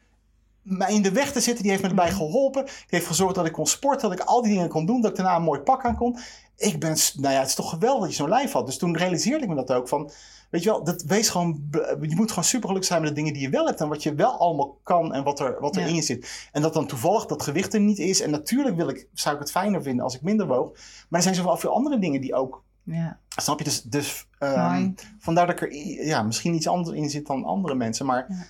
mij 0.62 0.92
in 0.92 1.02
de 1.02 1.12
weg 1.12 1.32
te 1.32 1.40
zitten. 1.40 1.62
Die 1.62 1.70
heeft 1.70 1.82
me 1.82 1.88
erbij 1.88 2.12
geholpen. 2.12 2.64
Die 2.64 2.74
heeft 2.86 3.06
gezorgd 3.06 3.34
dat 3.34 3.46
ik 3.46 3.52
kon 3.52 3.66
sporten. 3.66 4.08
Dat 4.08 4.20
ik 4.20 4.26
al 4.26 4.42
die 4.42 4.52
dingen 4.52 4.68
kon 4.68 4.86
doen. 4.86 5.00
Dat 5.00 5.10
ik 5.10 5.16
daarna 5.16 5.36
een 5.36 5.42
mooi 5.42 5.60
pak 5.60 5.84
aan 5.84 5.96
kon. 5.96 6.18
Ik 6.56 6.80
ben, 6.80 6.96
nou 7.16 7.34
ja, 7.34 7.40
het 7.40 7.48
is 7.48 7.54
toch 7.54 7.70
geweldig 7.70 8.00
dat 8.00 8.10
je 8.10 8.16
zo'n 8.16 8.28
lijf 8.28 8.52
had. 8.52 8.66
Dus 8.66 8.78
toen 8.78 8.96
realiseerde 8.96 9.44
ik 9.44 9.48
me 9.48 9.54
dat 9.54 9.72
ook. 9.72 9.88
Van, 9.88 10.10
weet 10.50 10.62
je 10.62 10.70
wel, 10.70 10.84
dat 10.84 11.02
wees 11.02 11.28
gewoon, 11.28 11.68
je 12.00 12.14
moet 12.16 12.28
gewoon 12.28 12.44
super 12.44 12.66
gelukkig 12.66 12.88
zijn 12.90 13.00
met 13.00 13.08
de 13.10 13.14
dingen 13.16 13.32
die 13.32 13.42
je 13.42 13.48
wel 13.48 13.66
hebt. 13.66 13.80
En 13.80 13.88
wat 13.88 14.02
je 14.02 14.14
wel 14.14 14.38
allemaal 14.38 14.78
kan 14.82 15.14
en 15.14 15.24
wat 15.24 15.40
er, 15.40 15.56
wat 15.60 15.76
er 15.76 15.82
Ja. 15.82 15.88
in 15.88 15.94
je 15.94 16.02
zit. 16.02 16.48
En 16.52 16.62
dat 16.62 16.72
dan 16.74 16.86
toevallig 16.86 17.26
dat 17.26 17.42
gewicht 17.42 17.74
er 17.74 17.80
niet 17.80 17.98
is. 17.98 18.20
En 18.20 18.30
natuurlijk 18.30 18.76
wil 18.76 18.88
ik, 18.88 19.08
zou 19.12 19.34
ik 19.34 19.40
het 19.40 19.50
fijner 19.50 19.82
vinden 19.82 20.04
als 20.04 20.14
ik 20.14 20.22
minder 20.22 20.46
woog. 20.46 20.70
Maar 20.72 21.18
er 21.18 21.22
zijn 21.22 21.34
zoveel 21.34 21.56
veel 21.56 21.74
andere 21.74 21.98
dingen 21.98 22.20
die 22.20 22.34
ook 22.34 22.64
Ja. 22.82 23.18
Snap 23.36 23.58
je? 23.58 23.64
Dus, 23.64 23.82
dus 23.82 24.26
Mooi. 24.38 24.94
vandaar 25.18 25.46
dat 25.46 25.54
ik 25.54 25.62
er 25.62 25.74
ja, 26.06 26.22
misschien 26.22 26.54
iets 26.54 26.68
anders 26.68 26.96
in 26.96 27.10
zit 27.10 27.26
dan 27.26 27.44
andere 27.44 27.74
mensen. 27.74 28.06
Maar, 28.06 28.26
Ja. 28.28 28.46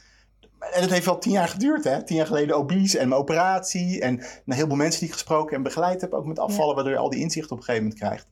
En 0.72 0.82
het 0.82 0.90
heeft 0.90 1.04
wel 1.04 1.18
tien 1.18 1.32
jaar 1.32 1.48
geduurd. 1.48 1.84
Hè? 1.84 2.02
Tien 2.04 2.16
jaar 2.16 2.26
geleden 2.26 2.56
obese 2.56 2.98
en 2.98 3.08
mijn 3.08 3.20
operatie. 3.20 4.00
En 4.00 4.20
heel 4.46 4.66
veel 4.66 4.76
mensen 4.76 5.00
die 5.00 5.08
ik 5.08 5.14
gesproken 5.14 5.56
en 5.56 5.62
begeleid 5.62 6.00
heb. 6.00 6.12
Ook 6.12 6.26
met 6.26 6.38
afvallen, 6.38 6.74
waardoor 6.74 6.92
je 6.92 6.98
al 6.98 7.10
die 7.10 7.20
inzichten 7.20 7.52
op 7.52 7.58
een 7.58 7.64
gegeven 7.64 7.88
moment 7.88 8.02
krijgt. 8.04 8.26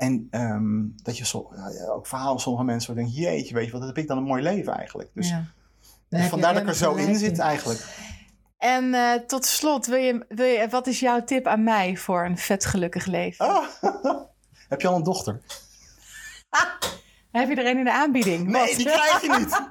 En 0.00 0.28
ehm, 0.30 1.02
dat 1.02 1.18
je 1.18 1.26
zo, 1.26 1.50
ook 1.88 2.06
verhalen 2.06 2.32
van 2.32 2.40
sommige 2.40 2.64
mensen 2.64 2.94
denkt, 2.94 3.16
jeetje, 3.16 3.54
weet 3.54 3.66
je 3.66 3.70
wat, 3.70 3.80
dat 3.80 3.88
heb 3.88 3.98
ik 3.98 4.08
dan 4.08 4.16
een 4.16 4.24
mooi 4.24 4.42
leven 4.42 4.74
eigenlijk. 4.74 5.10
Dus, 5.14 5.28
ja. 5.28 5.44
dus 6.08 6.26
vandaar 6.26 6.52
dat 6.52 6.62
ik 6.62 6.68
er 6.68 6.74
zo 6.74 6.94
in 6.94 7.16
zit 7.16 7.38
eigenlijk. 7.38 7.84
En 8.58 8.94
eh, 8.94 9.12
tot 9.26 9.44
slot, 9.44 9.86
wil 9.86 9.98
je, 9.98 10.24
wil 10.28 10.46
je, 10.46 10.68
wat 10.68 10.86
is 10.86 11.00
jouw 11.00 11.24
tip 11.24 11.46
aan 11.46 11.64
mij 11.64 11.96
voor 11.96 12.24
een 12.24 12.38
vet 12.38 12.64
gelukkig 12.64 13.06
leven? 13.06 13.46
Ah, 13.46 13.66
heb 14.68 14.80
je 14.80 14.88
al 14.88 14.96
een 14.96 15.02
dochter? 15.02 15.40
Heb 17.30 17.48
je 17.48 17.54
er 17.54 17.66
een 17.66 17.78
in 17.78 17.84
de 17.84 17.92
aanbieding? 17.92 18.48
Nee, 18.48 18.66
Wat? 18.66 18.76
die 18.76 18.86
krijg 18.86 19.20
je 19.20 19.36
niet. 19.38 19.60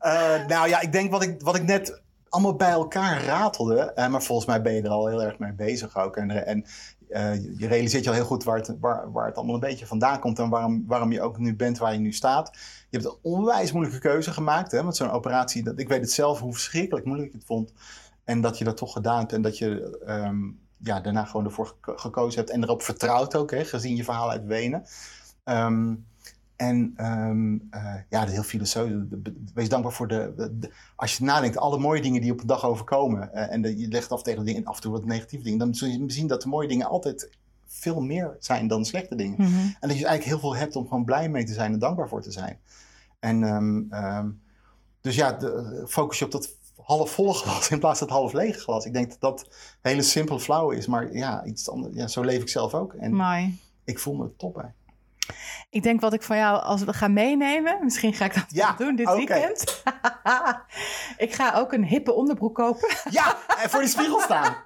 Eh, 0.00 0.46
nou 0.46 0.68
ja, 0.68 0.80
ik 0.80 0.92
denk 0.92 1.10
wat 1.10 1.22
ik, 1.22 1.40
wat 1.40 1.56
ik 1.56 1.62
net 1.62 2.02
allemaal 2.28 2.56
bij 2.56 2.70
elkaar 2.70 3.24
ratelde. 3.24 3.92
Uh, 3.96 4.08
maar 4.08 4.22
volgens 4.22 4.46
mij 4.46 4.62
ben 4.62 4.72
je 4.72 4.82
er 4.82 4.90
al 4.90 5.06
heel 5.06 5.22
erg 5.22 5.38
mee 5.38 5.52
bezig 5.52 5.96
ook. 5.96 6.16
En, 6.16 6.46
en 6.46 6.64
uh, 7.10 7.58
je 7.58 7.66
realiseert 7.66 8.04
je 8.04 8.10
al 8.10 8.16
heel 8.16 8.24
goed 8.24 8.44
waar 8.44 8.56
het, 8.56 8.76
waar, 8.80 9.12
waar 9.12 9.26
het 9.26 9.36
allemaal 9.36 9.54
een 9.54 9.60
beetje 9.60 9.86
vandaan 9.86 10.20
komt. 10.20 10.38
En 10.38 10.48
waarom, 10.48 10.84
waarom 10.86 11.12
je 11.12 11.22
ook 11.22 11.38
nu 11.38 11.56
bent 11.56 11.78
waar 11.78 11.92
je 11.92 11.98
nu 11.98 12.12
staat. 12.12 12.50
Je 12.90 12.98
hebt 12.98 13.04
een 13.04 13.18
onwijs 13.22 13.72
moeilijke 13.72 14.00
keuze 14.00 14.32
gemaakt. 14.32 14.72
Hè, 14.72 14.82
met 14.82 14.96
zo'n 14.96 15.10
operatie. 15.10 15.62
Dat, 15.62 15.78
ik 15.78 15.88
weet 15.88 16.00
het 16.00 16.12
zelf 16.12 16.40
hoe 16.40 16.52
verschrikkelijk 16.52 17.06
moeilijk 17.06 17.28
ik 17.28 17.38
het 17.38 17.46
vond. 17.46 17.72
En 18.24 18.40
dat 18.40 18.58
je 18.58 18.64
dat 18.64 18.76
toch 18.76 18.92
gedaan 18.92 19.18
hebt. 19.18 19.32
En 19.32 19.42
dat 19.42 19.58
je 19.58 20.00
um, 20.06 20.60
ja, 20.76 21.00
daarna 21.00 21.24
gewoon 21.24 21.44
ervoor 21.44 21.76
gekozen 21.80 22.38
hebt. 22.38 22.52
En 22.52 22.62
erop 22.62 22.82
vertrouwd 22.82 23.36
ook, 23.36 23.50
hè, 23.50 23.64
gezien 23.64 23.96
je 23.96 24.04
verhaal 24.04 24.30
uit 24.30 24.44
Wenen. 24.44 24.84
Um, 25.44 26.06
en 26.60 26.94
um, 26.98 27.68
uh, 27.74 27.94
ja, 28.08 28.26
heel 28.26 28.42
filosofisch. 28.42 28.94
Wees 29.54 29.68
dankbaar 29.68 29.92
voor 29.92 30.08
de, 30.08 30.32
de, 30.36 30.72
Als 30.96 31.16
je 31.16 31.24
nadenkt, 31.24 31.56
alle 31.56 31.78
mooie 31.78 32.02
dingen 32.02 32.20
die 32.20 32.32
op 32.32 32.40
een 32.40 32.46
dag 32.46 32.64
overkomen. 32.64 33.30
Uh, 33.34 33.52
en 33.52 33.62
de, 33.62 33.78
je 33.78 33.88
legt 33.88 34.12
af 34.12 34.22
tegen 34.22 34.38
de 34.38 34.46
dingen, 34.46 34.64
af 34.64 34.76
en 34.76 34.82
toe 34.82 34.92
wat 34.92 35.04
negatieve 35.04 35.44
dingen. 35.44 35.58
Dan 35.58 35.74
zul 35.74 35.88
je 35.88 36.04
zien 36.06 36.26
dat 36.26 36.42
de 36.42 36.48
mooie 36.48 36.68
dingen 36.68 36.86
altijd 36.86 37.30
veel 37.66 38.00
meer 38.00 38.36
zijn 38.38 38.68
dan 38.68 38.84
slechte 38.84 39.14
dingen. 39.14 39.34
Mm 39.38 39.46
-hmm. 39.46 39.76
En 39.80 39.88
dat 39.88 39.98
je 39.98 40.06
eigenlijk 40.06 40.24
heel 40.24 40.38
veel 40.38 40.56
hebt 40.56 40.76
om 40.76 40.88
gewoon 40.88 41.04
blij 41.04 41.28
mee 41.28 41.44
te 41.44 41.52
zijn 41.52 41.72
en 41.72 41.78
dankbaar 41.78 42.08
voor 42.08 42.22
te 42.22 42.32
zijn. 42.32 42.58
En 43.18 43.42
um, 43.42 43.88
um, 43.92 44.40
dus 45.00 45.14
ja, 45.14 45.38
focus 45.86 46.18
je 46.18 46.24
op 46.24 46.30
dat 46.30 46.56
halfvolle 46.82 47.34
glas 47.34 47.70
in 47.70 47.78
plaats 47.78 47.98
van 47.98 48.08
het 48.08 48.16
half 48.16 48.32
lege 48.32 48.60
glas. 48.60 48.84
Ik 48.84 48.92
denk 48.92 49.10
dat 49.10 49.20
dat 49.20 49.48
hele 49.80 50.02
simpel 50.02 50.38
flauw 50.38 50.70
is. 50.70 50.86
Maar 50.86 51.12
ja, 51.12 51.44
iets 51.44 51.70
anders, 51.70 51.94
ja, 51.94 52.06
zo 52.06 52.22
leef 52.22 52.40
ik 52.40 52.48
zelf 52.48 52.74
ook. 52.74 52.94
En 52.94 53.12
Mooi. 53.12 53.58
ik 53.84 53.98
voel 53.98 54.14
me 54.14 54.36
top 54.36 54.54
bij. 54.54 54.74
Ik 55.70 55.82
denk 55.82 56.00
wat 56.00 56.12
ik 56.12 56.22
van 56.22 56.36
jou, 56.36 56.62
als 56.62 56.84
we 56.84 56.92
gaan 56.92 57.12
meenemen, 57.12 57.78
misschien 57.82 58.14
ga 58.14 58.24
ik 58.24 58.34
dat 58.34 58.44
ja, 58.48 58.72
doen 58.72 58.96
dit 58.96 59.06
okay. 59.06 59.16
weekend. 59.16 59.82
ik 61.26 61.34
ga 61.34 61.54
ook 61.54 61.72
een 61.72 61.84
hippe 61.84 62.12
onderbroek 62.12 62.54
kopen. 62.54 62.88
ja, 63.10 63.36
en 63.62 63.70
voor 63.70 63.80
die 63.80 63.88
spiegel 63.88 64.20
staan. 64.20 64.56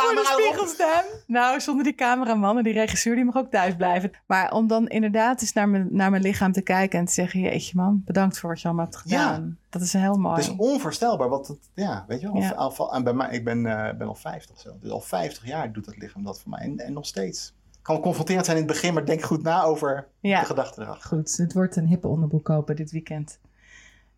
voor 0.00 0.14
de 0.14 0.38
spiegel 0.40 0.66
staan. 0.66 1.04
Nou, 1.26 1.60
zonder 1.60 1.84
die 1.84 1.94
cameraman 1.94 2.58
en 2.58 2.64
die 2.64 2.72
regisseur, 2.72 3.14
die 3.14 3.24
mag 3.24 3.36
ook 3.36 3.50
thuis 3.50 3.76
blijven. 3.76 4.10
Maar 4.26 4.52
om 4.52 4.66
dan 4.66 4.88
inderdaad 4.88 5.40
eens 5.40 5.52
naar 5.52 5.68
mijn, 5.68 5.88
naar 5.90 6.10
mijn 6.10 6.22
lichaam 6.22 6.52
te 6.52 6.62
kijken 6.62 6.98
en 6.98 7.04
te 7.04 7.12
zeggen: 7.12 7.40
Jeetje, 7.40 7.76
man, 7.76 8.02
bedankt 8.04 8.38
voor 8.38 8.50
wat 8.50 8.60
je 8.60 8.66
allemaal 8.66 8.84
hebt 8.84 8.96
gedaan. 8.96 9.42
Ja. 9.42 9.68
Dat 9.70 9.82
is 9.82 9.92
heel 9.92 10.16
mooi. 10.16 10.34
Het 10.34 10.44
is 10.44 10.56
onvoorstelbaar. 10.56 11.28
Wat 11.28 11.48
het, 11.48 11.58
ja, 11.74 12.04
weet 12.06 12.20
je 12.20 12.32
wel. 12.32 12.42
Ja. 12.42 12.50
Al, 12.50 12.92
en 12.92 13.04
bij 13.04 13.12
mij, 13.12 13.30
ik 13.30 13.44
ben, 13.44 13.58
uh, 13.58 13.90
ben 13.98 14.08
al 14.08 14.14
50 14.14 14.60
zo. 14.60 14.76
Dus 14.80 14.90
al 14.90 15.00
50 15.00 15.46
jaar 15.46 15.72
doet 15.72 15.86
het 15.86 15.96
lichaam 15.96 16.24
dat 16.24 16.40
voor 16.40 16.50
mij. 16.50 16.60
En, 16.60 16.78
en 16.78 16.92
nog 16.92 17.06
steeds 17.06 17.54
kan 17.86 18.00
confronterend 18.00 18.44
zijn 18.44 18.56
in 18.56 18.62
het 18.62 18.72
begin, 18.72 18.94
maar 18.94 19.04
denk 19.04 19.22
goed 19.22 19.42
na 19.42 19.62
over 19.62 20.08
ja. 20.20 20.40
de 20.40 20.46
gedachten 20.46 20.82
erachter. 20.82 21.08
Goed, 21.08 21.36
het 21.36 21.52
wordt 21.52 21.76
een 21.76 21.86
hippe 21.86 22.08
onderbroek 22.08 22.44
kopen 22.44 22.76
dit 22.76 22.90
weekend. 22.90 23.38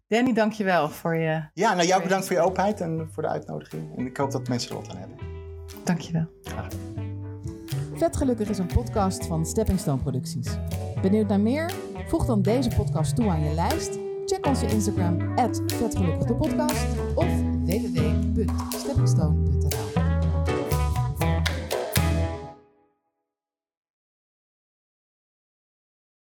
Danny, 0.06 0.32
dankjewel 0.32 0.88
voor 0.88 1.14
je... 1.16 1.42
Ja, 1.54 1.74
nou 1.74 1.86
jou 1.86 2.02
bedankt 2.02 2.26
voor 2.26 2.36
je 2.36 2.42
openheid 2.42 2.80
en 2.80 3.08
voor 3.12 3.22
de 3.22 3.28
uitnodiging. 3.28 3.96
En 3.96 4.06
ik 4.06 4.16
hoop 4.16 4.30
dat 4.30 4.48
mensen 4.48 4.70
er 4.70 4.76
wat 4.76 4.90
aan 4.90 4.96
hebben. 4.96 5.16
Dankjewel. 5.84 6.26
Graag 6.42 6.66
Vet 7.94 8.16
Gelukkig 8.16 8.48
is 8.48 8.58
een 8.58 8.66
podcast 8.66 9.26
van 9.26 9.46
Stepping 9.46 9.78
Stone 9.78 10.02
Producties. 10.02 10.56
Benieuwd 11.02 11.28
naar 11.28 11.40
meer? 11.40 11.72
Voeg 12.06 12.26
dan 12.26 12.42
deze 12.42 12.68
podcast 12.76 13.16
toe 13.16 13.28
aan 13.28 13.44
je 13.44 13.54
lijst. 13.54 13.98
Check 14.26 14.46
onze 14.46 14.66
Instagram, 14.66 15.36
@vetgelukkigdepodcast 15.66 16.86
of 17.14 17.26